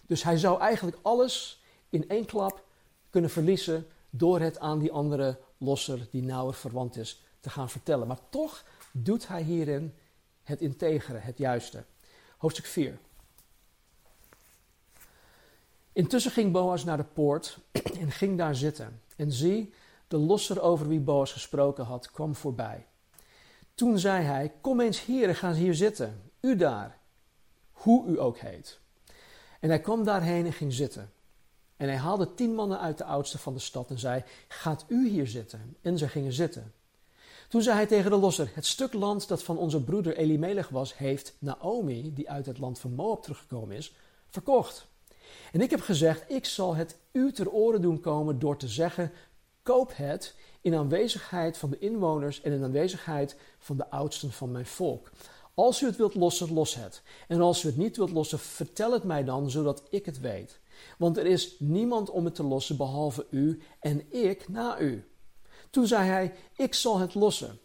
Dus 0.06 0.22
hij 0.22 0.38
zou 0.38 0.60
eigenlijk 0.60 0.98
alles 1.02 1.62
in 1.88 2.08
één 2.08 2.24
klap 2.24 2.64
kunnen 3.10 3.30
verliezen 3.30 3.86
door 4.10 4.40
het 4.40 4.58
aan 4.58 4.78
die 4.78 4.92
andere 4.92 5.38
losser 5.58 6.08
die 6.10 6.22
nauwer 6.22 6.54
verwant 6.54 6.96
is 6.96 7.22
te 7.40 7.50
gaan 7.50 7.70
vertellen. 7.70 8.06
Maar 8.06 8.28
toch 8.30 8.64
doet 8.92 9.28
hij 9.28 9.42
hierin 9.42 9.94
het 10.52 10.60
integere, 10.60 11.18
het 11.18 11.38
juiste. 11.38 11.84
Hoofdstuk 12.36 12.66
4. 12.66 12.98
Intussen 15.92 16.32
ging 16.32 16.52
Boas 16.52 16.84
naar 16.84 16.96
de 16.96 17.04
poort 17.04 17.58
en 18.00 18.10
ging 18.10 18.38
daar 18.38 18.54
zitten. 18.54 19.00
En 19.16 19.32
zie, 19.32 19.74
de 20.08 20.16
losser 20.16 20.60
over 20.60 20.88
wie 20.88 21.00
Boas 21.00 21.32
gesproken 21.32 21.84
had, 21.84 22.10
kwam 22.10 22.34
voorbij. 22.34 22.86
Toen 23.74 23.98
zei 23.98 24.24
hij: 24.24 24.52
Kom 24.60 24.80
eens 24.80 25.04
hier 25.04 25.28
en 25.28 25.34
ga 25.34 25.52
hier 25.52 25.74
zitten. 25.74 26.30
U 26.40 26.56
daar, 26.56 26.98
hoe 27.72 28.06
u 28.06 28.20
ook 28.20 28.38
heet. 28.38 28.80
En 29.60 29.68
hij 29.68 29.80
kwam 29.80 30.04
daarheen 30.04 30.46
en 30.46 30.52
ging 30.52 30.72
zitten. 30.72 31.12
En 31.76 31.88
hij 31.88 31.96
haalde 31.96 32.34
tien 32.34 32.54
mannen 32.54 32.80
uit 32.80 32.98
de 32.98 33.04
oudste 33.04 33.38
van 33.38 33.52
de 33.52 33.60
stad 33.60 33.90
en 33.90 33.98
zei: 33.98 34.24
Gaat 34.48 34.84
u 34.88 35.08
hier 35.08 35.26
zitten? 35.26 35.76
En 35.82 35.98
ze 35.98 36.08
gingen 36.08 36.32
zitten. 36.32 36.72
Toen 37.52 37.62
zei 37.62 37.76
hij 37.76 37.86
tegen 37.86 38.10
de 38.10 38.16
losser: 38.16 38.50
Het 38.54 38.66
stuk 38.66 38.92
land 38.92 39.28
dat 39.28 39.42
van 39.42 39.58
onze 39.58 39.82
broeder 39.82 40.16
Elimelech 40.16 40.68
was, 40.68 40.96
heeft 40.96 41.34
Naomi, 41.38 42.14
die 42.14 42.30
uit 42.30 42.46
het 42.46 42.58
land 42.58 42.78
van 42.78 42.94
Moab 42.94 43.22
teruggekomen 43.22 43.76
is, 43.76 43.94
verkocht. 44.28 44.86
En 45.52 45.60
ik 45.60 45.70
heb 45.70 45.80
gezegd: 45.80 46.30
Ik 46.30 46.44
zal 46.44 46.74
het 46.74 46.96
u 47.12 47.32
ter 47.32 47.50
oren 47.50 47.82
doen 47.82 48.00
komen 48.00 48.38
door 48.38 48.56
te 48.56 48.68
zeggen: 48.68 49.12
Koop 49.62 49.92
het 49.94 50.34
in 50.60 50.74
aanwezigheid 50.74 51.58
van 51.58 51.70
de 51.70 51.78
inwoners 51.78 52.40
en 52.40 52.52
in 52.52 52.64
aanwezigheid 52.64 53.36
van 53.58 53.76
de 53.76 53.90
oudsten 53.90 54.32
van 54.32 54.50
mijn 54.50 54.66
volk. 54.66 55.10
Als 55.54 55.80
u 55.80 55.86
het 55.86 55.96
wilt 55.96 56.14
lossen, 56.14 56.52
los 56.52 56.74
het. 56.74 57.02
En 57.28 57.40
als 57.40 57.64
u 57.64 57.66
het 57.66 57.76
niet 57.76 57.96
wilt 57.96 58.10
lossen, 58.10 58.38
vertel 58.38 58.92
het 58.92 59.04
mij 59.04 59.24
dan, 59.24 59.50
zodat 59.50 59.82
ik 59.90 60.06
het 60.06 60.20
weet. 60.20 60.60
Want 60.98 61.16
er 61.16 61.26
is 61.26 61.56
niemand 61.58 62.10
om 62.10 62.24
het 62.24 62.34
te 62.34 62.42
lossen 62.44 62.76
behalve 62.76 63.26
u 63.30 63.62
en 63.80 64.12
ik 64.12 64.48
na 64.48 64.80
u. 64.80 65.06
Toen 65.72 65.86
zei 65.86 66.08
hij: 66.08 66.34
Ik 66.56 66.74
zal 66.74 66.98
het 66.98 67.14
lossen. 67.14 67.58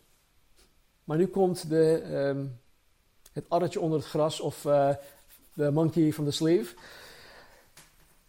Maar 1.03 1.17
nu 1.17 1.27
komt 1.27 1.69
de, 1.69 2.03
um, 2.13 2.59
het 3.31 3.45
addertje 3.49 3.79
onder 3.79 3.99
het 3.99 4.07
gras 4.07 4.39
of 4.39 4.65
uh, 4.65 4.89
de 5.53 5.71
monkey 5.71 6.13
van 6.13 6.25
de 6.25 6.31
sleeve. 6.31 6.75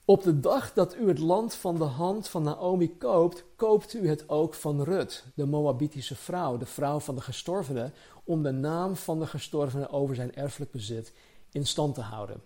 Op 0.05 0.23
de 0.23 0.41
dag 0.41 0.73
dat 0.73 0.97
u 0.97 1.09
het 1.09 1.19
land 1.19 1.55
van 1.55 1.79
de 1.79 1.85
hand 1.85 2.29
van 2.29 2.43
Naomi 2.43 2.97
koopt, 2.97 3.45
koopt 3.57 3.95
u 3.95 4.09
het 4.09 4.29
ook 4.29 4.55
van 4.55 4.83
Rut, 4.83 5.25
de 5.35 5.47
Moabitische 5.47 6.15
vrouw, 6.15 6.57
de 6.57 6.67
vrouw 6.67 6.99
van 6.99 7.15
de 7.15 7.21
gestorvene, 7.21 7.91
om 8.25 8.43
de 8.43 8.53
naam 8.53 8.97
van 8.97 9.19
de 9.19 9.27
gestorvene 9.27 9.91
over 9.91 10.15
zijn 10.15 10.35
erfelijk 10.35 10.71
bezit 10.71 11.13
in 11.53 11.67
stand 11.67 11.95
te 11.95 12.01
houden. 12.01 12.43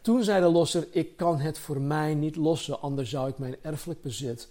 Toen 0.00 0.22
zei 0.22 0.40
de 0.40 0.48
losser: 0.48 0.86
Ik 0.90 1.16
kan 1.16 1.38
het 1.38 1.58
voor 1.58 1.80
mij 1.80 2.14
niet 2.14 2.36
lossen, 2.36 2.80
anders 2.80 3.10
zou 3.10 3.28
ik 3.28 3.38
mijn 3.38 3.56
erfelijk 3.62 4.02
bezit 4.02 4.48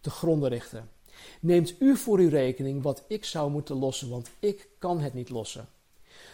te 0.00 0.10
gronden 0.10 0.48
richten. 0.48 0.90
Neemt 1.40 1.74
u 1.78 1.96
voor 1.96 2.18
uw 2.18 2.28
rekening 2.28 2.82
wat 2.82 3.04
ik 3.08 3.24
zou 3.24 3.50
moeten 3.50 3.76
lossen, 3.76 4.08
want 4.08 4.30
ik 4.38 4.68
kan 4.78 5.00
het 5.00 5.14
niet 5.14 5.28
lossen. 5.28 5.68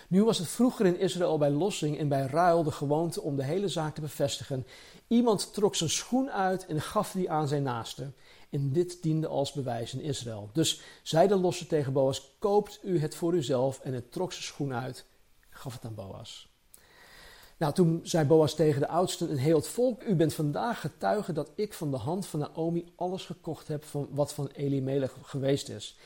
Nu 0.08 0.24
was 0.24 0.38
het 0.38 0.48
vroeger 0.48 0.86
in 0.86 0.98
Israël 0.98 1.38
bij 1.38 1.50
lossing 1.50 1.98
en 1.98 2.08
bij 2.08 2.26
ruil 2.26 2.62
de 2.62 2.70
gewoonte 2.70 3.22
om 3.22 3.36
de 3.36 3.44
hele 3.44 3.68
zaak 3.68 3.94
te 3.94 4.00
bevestigen. 4.00 4.66
Iemand 5.06 5.54
trok 5.54 5.74
zijn 5.74 5.90
schoen 5.90 6.30
uit 6.30 6.66
en 6.66 6.80
gaf 6.80 7.12
die 7.12 7.30
aan 7.30 7.48
zijn 7.48 7.62
naaste. 7.62 8.10
En 8.50 8.72
dit 8.72 9.02
diende 9.02 9.26
als 9.26 9.52
bewijs 9.52 9.94
in 9.94 10.00
Israël. 10.00 10.50
Dus 10.52 10.80
zei 11.02 11.28
de 11.28 11.36
losser 11.36 11.66
tegen 11.66 11.92
Boas: 11.92 12.34
Koopt 12.38 12.80
u 12.82 13.00
het 13.00 13.14
voor 13.14 13.34
uzelf. 13.34 13.80
En 13.80 13.92
het 13.92 14.12
trok 14.12 14.32
zijn 14.32 14.44
schoen 14.44 14.74
uit 14.74 15.04
gaf 15.50 15.72
het 15.72 15.84
aan 15.84 15.94
Boas. 15.94 16.47
Nou, 17.58 17.72
toen 17.72 18.00
zei 18.02 18.26
Boas 18.26 18.54
tegen 18.54 18.80
de 18.80 18.88
oudsten 18.88 19.30
en 19.30 19.36
heel 19.36 19.56
het 19.56 19.68
volk: 19.68 20.02
U 20.02 20.14
bent 20.14 20.34
vandaag 20.34 20.80
getuige 20.80 21.32
dat 21.32 21.50
ik 21.54 21.72
van 21.72 21.90
de 21.90 21.96
hand 21.96 22.26
van 22.26 22.40
Naomi 22.40 22.92
alles 22.96 23.24
gekocht 23.24 23.68
heb 23.68 23.84
van 23.84 24.08
wat 24.10 24.34
van 24.34 24.46
Elimelech 24.46 25.16
geweest 25.22 25.68
is. 25.68 25.96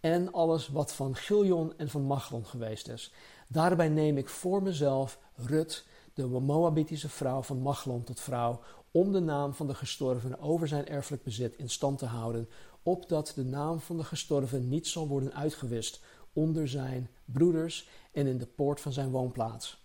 En 0.00 0.32
alles 0.32 0.68
wat 0.68 0.92
van 0.92 1.16
Giljon 1.16 1.72
en 1.76 1.88
van 1.88 2.02
Machlon 2.02 2.46
geweest 2.46 2.88
is. 2.88 3.12
Daarbij 3.48 3.88
neem 3.88 4.18
ik 4.18 4.28
voor 4.28 4.62
mezelf 4.62 5.18
Rut, 5.34 5.84
de 6.14 6.26
Moabitische 6.26 7.08
vrouw 7.08 7.42
van 7.42 7.58
Machlon 7.58 8.04
tot 8.04 8.20
vrouw, 8.20 8.60
om 8.90 9.12
de 9.12 9.20
naam 9.20 9.54
van 9.54 9.66
de 9.66 9.74
gestorven 9.74 10.40
over 10.40 10.68
zijn 10.68 10.88
erfelijk 10.88 11.22
bezit 11.22 11.56
in 11.56 11.70
stand 11.70 11.98
te 11.98 12.06
houden, 12.06 12.48
opdat 12.82 13.32
de 13.34 13.44
naam 13.44 13.80
van 13.80 13.96
de 13.96 14.04
gestorven 14.04 14.68
niet 14.68 14.86
zal 14.86 15.08
worden 15.08 15.34
uitgewist 15.34 16.00
onder 16.32 16.68
zijn 16.68 17.10
broeders 17.24 17.88
en 18.12 18.26
in 18.26 18.38
de 18.38 18.46
poort 18.46 18.80
van 18.80 18.92
zijn 18.92 19.10
woonplaats. 19.10 19.81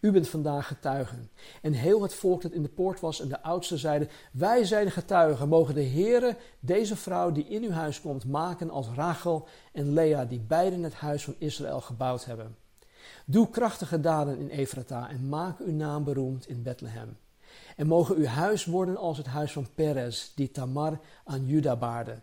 U 0.00 0.12
bent 0.12 0.28
vandaag 0.28 0.66
getuigen. 0.66 1.30
En 1.62 1.72
heel 1.72 2.02
het 2.02 2.14
volk 2.14 2.42
dat 2.42 2.52
in 2.52 2.62
de 2.62 2.68
poort 2.68 3.00
was 3.00 3.20
en 3.20 3.28
de 3.28 3.42
oudsten 3.42 3.78
zeiden: 3.78 4.08
Wij 4.32 4.64
zijn 4.64 4.90
getuigen. 4.90 5.48
Mogen 5.48 5.74
de 5.74 5.84
Heere 5.84 6.36
deze 6.60 6.96
vrouw 6.96 7.32
die 7.32 7.48
in 7.48 7.62
uw 7.62 7.70
huis 7.70 8.00
komt 8.00 8.24
maken 8.24 8.70
als 8.70 8.88
Rachel 8.94 9.48
en 9.72 9.92
Lea, 9.92 10.24
die 10.24 10.40
beiden 10.40 10.82
het 10.82 10.94
huis 10.94 11.24
van 11.24 11.34
Israël 11.38 11.80
gebouwd 11.80 12.24
hebben. 12.24 12.56
Doe 13.24 13.50
krachtige 13.50 14.00
daden 14.00 14.38
in 14.38 14.48
Efrata 14.48 15.08
en 15.08 15.28
maak 15.28 15.58
uw 15.58 15.72
naam 15.72 16.04
beroemd 16.04 16.48
in 16.48 16.62
Bethlehem. 16.62 17.16
En 17.76 17.86
mogen 17.86 18.16
uw 18.16 18.24
huis 18.24 18.64
worden 18.64 18.96
als 18.96 19.16
het 19.16 19.26
huis 19.26 19.52
van 19.52 19.66
Perez, 19.74 20.32
die 20.34 20.50
Tamar 20.50 21.00
aan 21.24 21.46
Juda 21.46 21.76
baarde. 21.76 22.20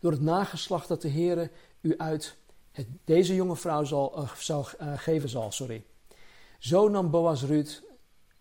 Door 0.00 0.10
het 0.10 0.20
nageslacht 0.20 0.88
dat 0.88 1.02
de 1.02 1.10
Heere 1.10 1.50
u 1.80 1.94
uit 1.96 2.36
het, 2.72 2.86
deze 3.04 3.34
jonge 3.34 3.56
vrouw 3.56 3.84
zal, 3.84 4.18
uh, 4.18 4.34
zal 4.34 4.66
uh, 4.80 4.92
geven 4.96 5.28
zal. 5.28 5.52
Sorry. 5.52 5.84
Zo 6.60 6.88
nam 6.88 7.10
Boas 7.10 7.42
Ruth, 7.42 7.82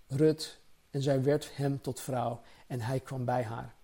Rut 0.07 0.59
en 0.89 1.01
zij 1.01 1.23
werd 1.23 1.49
hem 1.55 1.81
tot 1.81 1.99
vrouw 1.99 2.41
en 2.67 2.81
hij 2.81 2.99
kwam 2.99 3.25
bij 3.25 3.43
haar. 3.43 3.75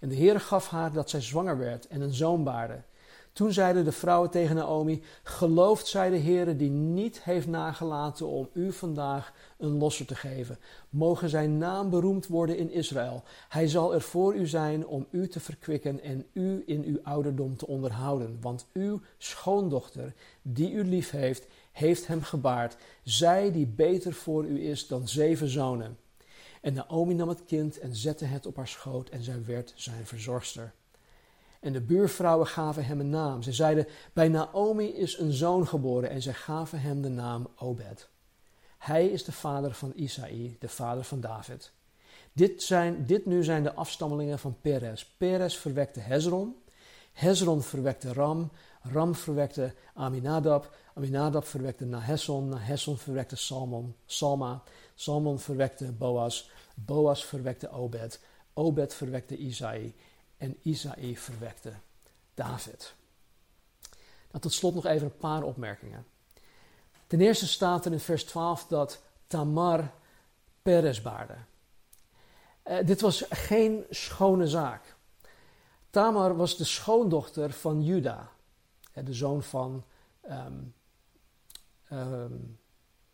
En 0.00 0.08
de 0.08 0.16
Heere 0.16 0.40
gaf 0.40 0.68
haar 0.68 0.92
dat 0.92 1.10
zij 1.10 1.20
zwanger 1.20 1.58
werd 1.58 1.86
en 1.86 2.00
een 2.00 2.14
zoon 2.14 2.44
baarde. 2.44 2.82
Toen 3.32 3.52
zeiden 3.52 3.84
de 3.84 3.92
vrouwen 3.92 4.30
tegen 4.30 4.56
Naomi: 4.56 5.02
Gelooft 5.22 5.86
zij 5.86 6.10
de 6.10 6.18
Heere 6.18 6.56
die 6.56 6.70
niet 6.70 7.22
heeft 7.22 7.46
nagelaten 7.46 8.26
om 8.26 8.48
u 8.52 8.72
vandaag 8.72 9.32
een 9.58 9.78
losser 9.78 10.06
te 10.06 10.14
geven. 10.14 10.58
Mogen 10.88 11.28
zijn 11.28 11.58
naam 11.58 11.90
beroemd 11.90 12.26
worden 12.26 12.56
in 12.56 12.70
Israël. 12.70 13.22
Hij 13.48 13.68
zal 13.68 13.94
er 13.94 14.00
voor 14.00 14.34
u 14.34 14.46
zijn 14.46 14.86
om 14.86 15.06
u 15.10 15.28
te 15.28 15.40
verkwikken 15.40 16.02
en 16.02 16.26
u 16.32 16.62
in 16.66 16.84
uw 16.84 16.98
ouderdom 17.02 17.56
te 17.56 17.66
onderhouden. 17.66 18.38
Want 18.40 18.66
uw 18.72 19.00
schoondochter, 19.18 20.14
die 20.42 20.72
u 20.72 20.84
lief 20.84 21.10
heeft, 21.10 21.46
heeft 21.72 22.06
hem 22.06 22.22
gebaard. 22.22 22.76
Zij 23.02 23.52
die 23.52 23.66
beter 23.66 24.12
voor 24.12 24.44
u 24.44 24.68
is 24.68 24.86
dan 24.86 25.08
zeven 25.08 25.48
zonen. 25.48 25.98
En 26.60 26.74
Naomi 26.74 27.14
nam 27.14 27.28
het 27.28 27.44
kind 27.44 27.78
en 27.78 27.96
zette 27.96 28.24
het 28.24 28.46
op 28.46 28.56
haar 28.56 28.68
schoot 28.68 29.08
en 29.08 29.22
zij 29.22 29.44
werd 29.44 29.72
zijn 29.76 30.06
verzorgster. 30.06 30.72
En 31.60 31.72
de 31.72 31.80
buurvrouwen 31.80 32.46
gaven 32.46 32.84
hem 32.84 33.00
een 33.00 33.10
naam. 33.10 33.42
Ze 33.42 33.52
zeiden: 33.52 33.86
Bij 34.12 34.28
Naomi 34.28 34.86
is 34.86 35.18
een 35.18 35.32
zoon 35.32 35.66
geboren. 35.66 36.10
En 36.10 36.22
zij 36.22 36.32
gaven 36.32 36.80
hem 36.80 37.02
de 37.02 37.08
naam 37.08 37.48
Obed. 37.56 38.08
Hij 38.78 39.06
is 39.06 39.24
de 39.24 39.32
vader 39.32 39.74
van 39.74 39.92
Isaï, 39.94 40.56
de 40.58 40.68
vader 40.68 41.04
van 41.04 41.20
David. 41.20 41.72
Dit, 42.32 42.62
zijn, 42.62 43.06
dit 43.06 43.26
nu 43.26 43.44
zijn 43.44 43.62
de 43.62 43.74
afstammelingen 43.74 44.38
van 44.38 44.56
Perez. 44.60 45.04
Perez 45.16 45.56
verwekte 45.56 46.00
Hezron. 46.00 46.56
Hezron 47.12 47.62
verwekte 47.62 48.12
Ram. 48.12 48.50
Ram 48.82 49.14
verwekte 49.14 49.74
Aminadab. 49.94 50.74
Aminadab 50.94 51.44
verwekte 51.44 51.84
Nahesson. 51.84 52.48
Nahesson 52.48 52.98
verwekte 52.98 53.36
Salmon, 53.36 53.94
Salma. 54.06 54.62
Salmon 54.94 55.38
verwekte 55.38 55.92
Boas. 55.92 56.50
Boas 56.74 57.24
verwekte 57.24 57.70
Obed. 57.72 58.20
Obed 58.54 58.94
verwekte 58.94 59.36
Isaï 59.36 59.94
en 60.38 60.56
Isaïe 60.62 61.18
verwekte 61.18 61.74
David. 62.34 62.94
Nou, 64.30 64.42
tot 64.42 64.52
slot 64.52 64.74
nog 64.74 64.86
even 64.86 65.06
een 65.06 65.16
paar 65.16 65.42
opmerkingen. 65.42 66.06
Ten 67.06 67.20
eerste 67.20 67.46
staat 67.46 67.86
er 67.86 67.92
in 67.92 68.00
vers 68.00 68.24
12 68.24 68.66
dat 68.66 69.00
Tamar 69.26 69.92
Peres 70.62 71.02
baarde. 71.02 71.34
Uh, 72.64 72.78
dit 72.84 73.00
was 73.00 73.24
geen 73.30 73.84
schone 73.90 74.48
zaak. 74.48 74.94
Tamar 75.90 76.36
was 76.36 76.56
de 76.56 76.64
schoondochter 76.64 77.52
van 77.52 77.82
Juda, 77.84 78.30
de 78.92 79.14
zoon 79.14 79.42
van. 79.42 79.84
Um, 80.30 80.74
um, 81.92 82.58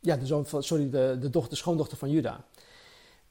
ja, 0.00 0.16
de 0.16 0.26
zoon 0.26 0.46
van, 0.46 0.62
sorry, 0.62 0.90
de, 0.90 1.16
de, 1.20 1.30
dochter, 1.30 1.56
schoondochter 1.56 1.98
van 1.98 2.10
Juda. 2.10 2.44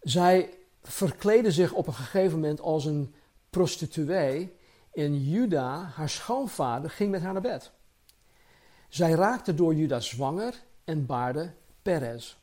Zij 0.01 0.57
verkleedde 0.81 1.51
zich 1.51 1.73
op 1.73 1.87
een 1.87 1.93
gegeven 1.93 2.39
moment 2.39 2.61
als 2.61 2.85
een 2.85 3.13
prostituee. 3.49 4.55
En 4.93 5.23
Juda, 5.23 5.91
haar 5.95 6.09
schoonvader, 6.09 6.89
ging 6.89 7.11
met 7.11 7.21
haar 7.21 7.33
naar 7.33 7.41
bed. 7.41 7.71
Zij 8.89 9.11
raakte 9.11 9.53
door 9.53 9.75
Juda 9.75 9.99
zwanger 9.99 10.63
en 10.83 11.05
baarde 11.05 11.53
Perez. 11.81 12.37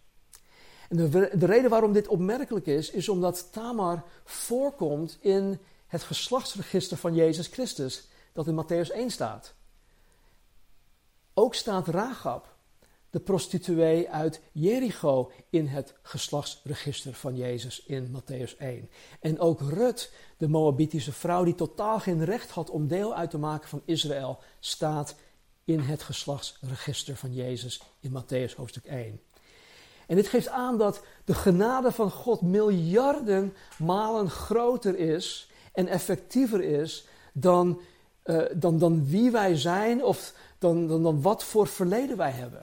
En 0.89 0.97
de, 0.97 1.31
de, 1.39 1.47
reden 1.47 1.71
waarom 1.71 1.93
dit 1.93 2.09
opmerkelijk 2.09 2.67
is, 2.67 2.91
is 2.91 3.09
omdat 3.09 3.53
Tamar 3.53 4.05
voorkomt 4.25 5.19
in 5.21 5.59
het 5.87 6.03
geslachtsregister 6.03 6.97
van 6.97 7.15
Jezus 7.15 7.47
Christus, 7.47 8.09
dat 8.33 8.47
in 8.47 8.65
Matthäus 8.65 8.95
1 8.95 9.11
staat. 9.11 9.55
Ook 11.35 11.55
staat 11.55 11.89
Rahab, 11.89 12.55
de 13.11 13.21
prostituee 13.21 14.11
uit 14.11 14.41
Jericho, 14.53 15.31
in 15.51 15.67
het 15.67 15.95
geslachtsregister 16.03 17.15
van 17.15 17.37
Jezus 17.37 17.85
in 17.87 18.17
Matthäus 18.17 18.57
1. 18.59 18.91
En 19.21 19.41
ook 19.41 19.61
Rut, 19.61 20.13
de 20.37 20.49
Moabitische 20.49 21.13
vrouw 21.13 21.45
die 21.45 21.55
totaal 21.55 22.01
geen 22.01 22.25
recht 22.25 22.51
had 22.51 22.71
om 22.71 22.89
deel 22.89 23.15
uit 23.15 23.31
te 23.31 23.39
maken 23.39 23.69
van 23.69 23.83
Israël, 23.85 24.39
staat 24.61 25.15
in 25.65 25.81
het 25.81 26.03
geslachtsregister 26.03 27.17
van 27.17 27.35
Jezus 27.35 27.83
in 28.01 28.11
Matthäus 28.11 28.55
hoofdstuk 28.57 28.85
1. 28.85 29.21
En 30.07 30.17
dit 30.17 30.29
geeft 30.29 30.49
aan 30.49 30.79
dat 30.79 31.05
de 31.25 31.35
genade 31.35 31.93
van 31.93 32.11
God 32.11 32.41
miljarden 32.41 33.55
malen 33.79 34.31
groter 34.31 34.99
is 34.99 35.51
en 35.73 35.89
effectiever 35.89 36.63
is 36.63 37.07
dan, 37.33 37.81
uh, 38.25 38.43
dan, 38.55 38.79
dan 38.79 39.07
wie 39.07 39.31
wij 39.31 39.57
zijn 39.57 40.05
of 40.05 40.35
dan, 40.63 41.03
dan, 41.03 41.23
wat 41.23 41.45
voor 41.45 41.67
verleden 41.67 42.17
wij 42.17 42.31
hebben. 42.31 42.63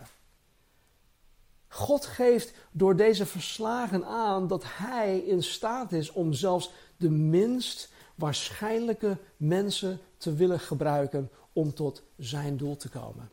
God 1.67 2.05
geeft 2.05 2.53
door 2.71 2.95
deze 2.95 3.25
verslagen 3.25 4.05
aan 4.05 4.47
dat 4.47 4.63
Hij 4.65 5.19
in 5.19 5.43
staat 5.43 5.91
is 5.91 6.11
om 6.11 6.33
zelfs 6.33 6.71
de 6.97 7.09
minst 7.09 7.91
waarschijnlijke 8.15 9.17
mensen 9.37 9.99
te 10.17 10.33
willen 10.33 10.59
gebruiken 10.59 11.29
om 11.53 11.73
tot 11.73 12.01
Zijn 12.17 12.57
doel 12.57 12.77
te 12.77 12.89
komen. 12.89 13.29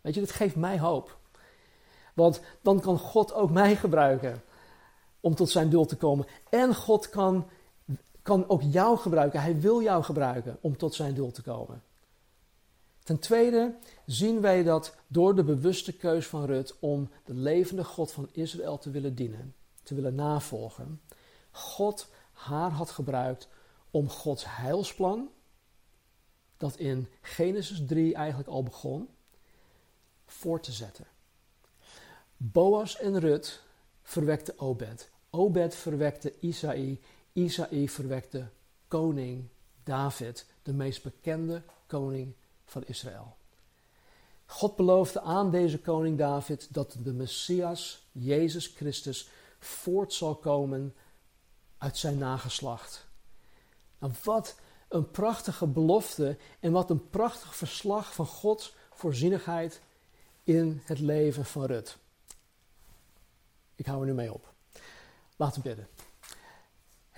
Weet 0.00 0.14
je, 0.14 0.20
dit 0.20 0.30
geeft 0.30 0.56
mij 0.56 0.78
hoop. 0.78 1.16
Want 2.14 2.40
dan 2.60 2.80
kan 2.80 2.98
God 2.98 3.32
ook 3.32 3.50
mij 3.50 3.76
gebruiken 3.76 4.42
om 5.20 5.34
tot 5.34 5.50
Zijn 5.50 5.70
doel 5.70 5.86
te 5.86 5.96
komen. 5.96 6.26
En 6.50 6.74
God 6.74 7.08
kan 7.08 7.46
kan 8.28 8.48
ook 8.48 8.62
jou 8.62 8.98
gebruiken. 8.98 9.40
Hij 9.40 9.60
wil 9.60 9.82
jou 9.82 10.02
gebruiken 10.02 10.58
om 10.60 10.76
tot 10.76 10.94
zijn 10.94 11.14
doel 11.14 11.30
te 11.30 11.42
komen. 11.42 11.82
Ten 13.08 13.18
tweede 13.18 13.78
zien 14.06 14.40
wij 14.40 14.62
dat 14.62 14.96
door 15.06 15.34
de 15.34 15.44
bewuste 15.44 15.96
keus 15.96 16.26
van 16.26 16.44
Rut 16.44 16.78
om 16.78 17.10
de 17.24 17.34
levende 17.34 17.84
God 17.84 18.12
van 18.12 18.28
Israël 18.32 18.78
te 18.78 18.90
willen 18.90 19.14
dienen, 19.14 19.54
te 19.82 19.94
willen 19.94 20.14
navolgen, 20.14 21.00
God 21.50 22.08
haar 22.32 22.70
had 22.70 22.90
gebruikt 22.90 23.48
om 23.90 24.08
Gods 24.08 24.44
heilsplan, 24.46 25.30
dat 26.56 26.76
in 26.76 27.08
Genesis 27.20 27.82
3 27.86 28.14
eigenlijk 28.14 28.48
al 28.48 28.62
begon, 28.62 29.08
voor 30.26 30.60
te 30.60 30.72
zetten. 30.72 31.06
Boas 32.36 32.98
en 32.98 33.18
Rut 33.18 33.62
verwekte 34.02 34.58
Obed. 34.58 35.10
Obed 35.30 35.74
verwekte 35.74 36.34
Isaï 36.40 37.00
Isaïe 37.32 37.90
verwekte 37.90 38.48
koning 38.88 39.48
David, 39.82 40.46
de 40.62 40.72
meest 40.72 41.02
bekende 41.02 41.62
koning 41.86 42.34
van 42.68 42.84
Israël. 42.86 43.36
God 44.46 44.76
beloofde 44.76 45.20
aan 45.20 45.50
deze 45.50 45.78
koning 45.78 46.18
David 46.18 46.74
dat 46.74 46.96
de 47.02 47.12
Messias, 47.12 48.06
Jezus 48.12 48.66
Christus, 48.66 49.28
voort 49.58 50.12
zal 50.12 50.36
komen 50.36 50.94
uit 51.78 51.96
zijn 51.96 52.18
nageslacht. 52.18 53.06
Nou, 53.98 54.12
wat 54.24 54.56
een 54.88 55.10
prachtige 55.10 55.66
belofte 55.66 56.36
en 56.60 56.72
wat 56.72 56.90
een 56.90 57.10
prachtig 57.10 57.56
verslag 57.56 58.14
van 58.14 58.26
Gods 58.26 58.74
voorzienigheid 58.92 59.80
in 60.44 60.82
het 60.84 60.98
leven 60.98 61.44
van 61.44 61.64
Rut. 61.64 61.98
Ik 63.74 63.86
hou 63.86 64.00
er 64.00 64.06
nu 64.06 64.14
mee 64.14 64.32
op. 64.32 64.52
Laten 65.36 65.62
we 65.62 65.68
bidden. 65.68 65.88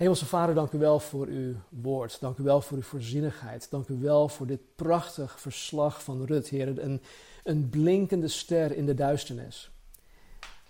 Hemelse 0.01 0.25
Vader, 0.25 0.55
dank 0.55 0.71
u 0.71 0.77
wel 0.77 0.99
voor 0.99 1.27
uw 1.27 1.53
woord. 1.69 2.17
Dank 2.19 2.37
u 2.37 2.43
wel 2.43 2.61
voor 2.61 2.77
uw 2.77 2.83
voorzienigheid. 2.83 3.67
Dank 3.69 3.87
u 3.87 3.99
wel 3.99 4.27
voor 4.27 4.47
dit 4.47 4.59
prachtig 4.75 5.39
verslag 5.39 6.03
van 6.03 6.25
Rut, 6.25 6.47
Heer. 6.47 6.83
Een, 6.83 7.01
een 7.43 7.69
blinkende 7.69 8.27
ster 8.27 8.75
in 8.75 8.85
de 8.85 8.93
duisternis. 8.93 9.71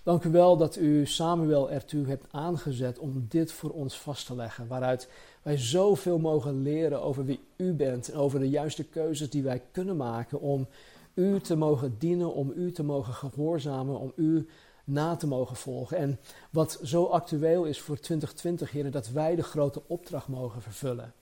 Dank 0.04 0.24
u 0.24 0.30
wel 0.30 0.58
dat 0.58 0.76
u 0.76 1.06
Samuel 1.06 1.72
ertoe 1.72 2.08
hebt 2.08 2.26
aangezet 2.32 3.00
om 3.00 3.26
dit 3.30 3.52
voor 3.52 3.70
ons 3.70 4.00
vast 4.00 4.26
te 4.26 4.36
leggen. 4.36 4.68
Waaruit 4.68 5.10
wij 5.42 5.58
zoveel 5.58 6.20
mogen 6.20 6.62
leren 6.62 7.02
over 7.02 7.26
wie 7.26 7.40
u 7.58 7.74
bent. 7.74 8.12
En 8.12 8.18
over 8.18 8.40
de 8.40 8.50
juiste 8.50 8.84
keuzes 8.84 9.30
die 9.30 9.44
wij 9.44 9.62
kunnen 9.72 9.98
maken 9.98 10.40
om 10.40 10.68
u 11.14 11.40
te 11.40 11.56
mogen 11.56 11.96
dienen, 11.98 12.34
om 12.34 12.52
u 12.56 12.72
te 12.72 12.84
mogen 12.84 13.14
gehoorzamen, 13.14 14.00
om 14.00 14.12
u 14.16 14.48
na 14.92 15.16
te 15.16 15.28
mogen 15.28 15.56
volgen. 15.56 15.98
En 15.98 16.20
wat 16.50 16.80
zo 16.84 17.06
actueel 17.06 17.66
is 17.66 17.82
voor 17.82 18.00
2020, 18.00 18.72
heren, 18.72 18.92
dat 18.92 19.10
wij 19.10 19.36
de 19.36 19.44
grote 19.44 19.82
opdracht 19.88 20.28
mogen 20.28 20.62
vervullen. 20.62 21.14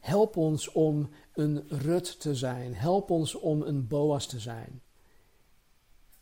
Help 0.00 0.36
ons 0.36 0.72
om 0.72 1.08
een 1.34 1.64
Rut 1.68 2.20
te 2.20 2.34
zijn. 2.34 2.74
Help 2.74 3.10
ons 3.10 3.34
om 3.34 3.62
een 3.62 3.86
Boas 3.86 4.26
te 4.26 4.38
zijn. 4.38 4.80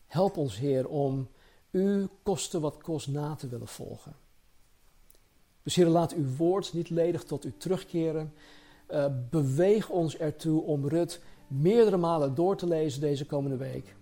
Help 0.07 0.37
ons, 0.37 0.59
Heer, 0.59 0.89
om 0.89 1.29
u 1.71 2.09
koste 2.23 2.61
wat 2.61 2.83
kost 2.83 3.09
na 3.09 3.35
te 3.35 3.49
willen 3.49 3.69
volgen. 3.69 4.15
Dus 5.63 5.77
laat 5.77 6.13
uw 6.13 6.37
woord 6.37 6.73
niet 6.73 6.91
ledig 6.91 7.25
tot 7.25 7.45
u 7.45 7.55
terugkeren. 7.57 8.33
Uh, 8.91 9.07
beweeg 9.31 9.89
ons 9.89 10.17
ertoe 10.17 10.63
om 10.63 10.89
Rut 10.89 11.21
meerdere 11.47 11.97
malen 11.97 12.35
door 12.35 12.57
te 12.57 12.67
lezen 12.67 13.01
deze 13.01 13.27
komende 13.27 13.57
week. 13.57 13.97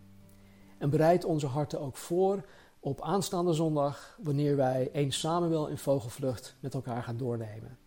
En 0.79 0.91
bereid 0.91 1.25
onze 1.25 1.47
harten 1.47 1.81
ook 1.81 1.97
voor 1.97 2.45
op 2.81 3.03
aanstaande 3.03 3.53
zondag, 3.53 4.19
wanneer 4.23 4.57
wij 4.57 4.91
1 4.93 5.13
Samuel 5.13 5.67
in 5.67 5.79
vogelvlucht 5.79 6.57
met 6.61 6.75
elkaar 6.75 7.03
gaan 7.03 7.17
doornemen. 7.17 7.79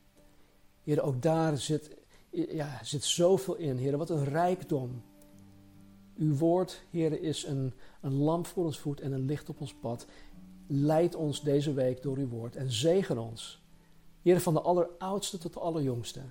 Heer, 0.84 1.02
ook 1.02 1.22
daar 1.22 1.58
zit, 1.58 1.98
ja, 2.32 2.80
zit 2.84 3.04
zoveel 3.04 3.56
in. 3.56 3.78
Heer, 3.78 3.98
wat 3.98 4.10
een 4.10 4.24
rijkdom. 4.24 5.02
Uw 6.18 6.36
woord, 6.36 6.84
Heer, 6.90 7.22
is 7.22 7.46
een, 7.46 7.74
een 8.02 8.14
lamp 8.14 8.46
voor 8.46 8.66
ons 8.66 8.80
voet 8.80 9.00
en 9.00 9.12
een 9.12 9.26
licht 9.26 9.50
op 9.50 9.62
ons 9.62 9.74
pad. 9.74 10.06
Leid 10.68 11.16
ons 11.16 11.42
deze 11.42 11.74
week 11.74 12.02
door 12.02 12.18
uw 12.18 12.28
woord 12.28 12.56
en 12.56 12.72
zegen 12.72 13.18
ons. 13.18 13.62
Heer, 14.22 14.42
van 14.42 14.54
de 14.54 14.62
alleroudste 14.62 15.38
tot 15.38 15.54
de 15.54 15.60
allerjongste. 15.60 16.22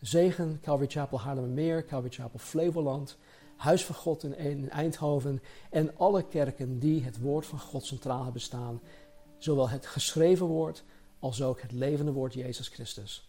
Zegen 0.00 0.58
Calvary 0.62 0.90
Chapel 0.90 1.20
Haarlemmermeer, 1.20 1.84
Calvary 1.84 2.12
Chapel 2.14 2.38
Flevoland. 2.38 3.18
Huis 3.56 3.84
van 3.84 3.94
God 3.94 4.22
in 4.22 4.70
Eindhoven 4.70 5.42
en 5.70 5.96
alle 5.96 6.26
kerken 6.28 6.78
die 6.78 7.04
het 7.04 7.20
woord 7.20 7.46
van 7.46 7.58
God 7.60 7.84
centraal 7.84 8.24
hebben 8.24 8.40
staan. 8.40 8.80
Zowel 9.38 9.68
het 9.68 9.86
geschreven 9.86 10.46
woord 10.46 10.84
als 11.18 11.42
ook 11.42 11.60
het 11.60 11.72
levende 11.72 12.12
woord 12.12 12.34
Jezus 12.34 12.68
Christus. 12.68 13.28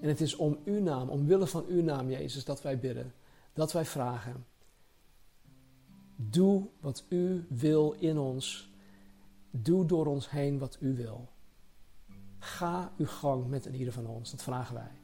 En 0.00 0.08
het 0.08 0.20
is 0.20 0.36
om 0.36 0.58
uw 0.64 0.82
naam, 0.82 1.08
omwille 1.08 1.46
van 1.46 1.64
uw 1.66 1.82
naam 1.82 2.10
Jezus, 2.10 2.44
dat 2.44 2.62
wij 2.62 2.78
bidden, 2.78 3.14
dat 3.52 3.72
wij 3.72 3.84
vragen. 3.84 4.46
Doe 6.16 6.68
wat 6.80 7.04
u 7.08 7.46
wil 7.48 7.92
in 7.92 8.18
ons. 8.18 8.70
Doe 9.50 9.86
door 9.86 10.06
ons 10.06 10.30
heen 10.30 10.58
wat 10.58 10.76
u 10.80 10.96
wil. 10.96 11.28
Ga 12.38 12.92
uw 12.96 13.06
gang 13.06 13.46
met 13.46 13.64
ieder 13.64 13.92
van 13.92 14.06
ons. 14.06 14.30
Dat 14.30 14.42
vragen 14.42 14.74
wij. 14.74 15.00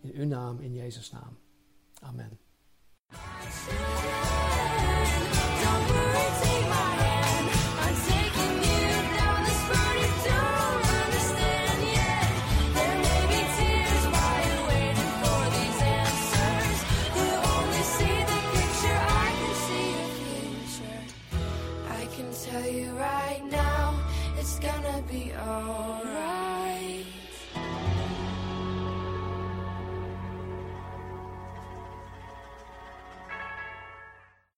In 0.00 0.10
uw 0.14 0.26
naam, 0.26 0.60
in 0.60 0.74
Jezus' 0.74 1.10
naam. 1.10 1.38
Amen. 2.00 2.41
Don't 5.62 5.90
worry. 5.90 6.11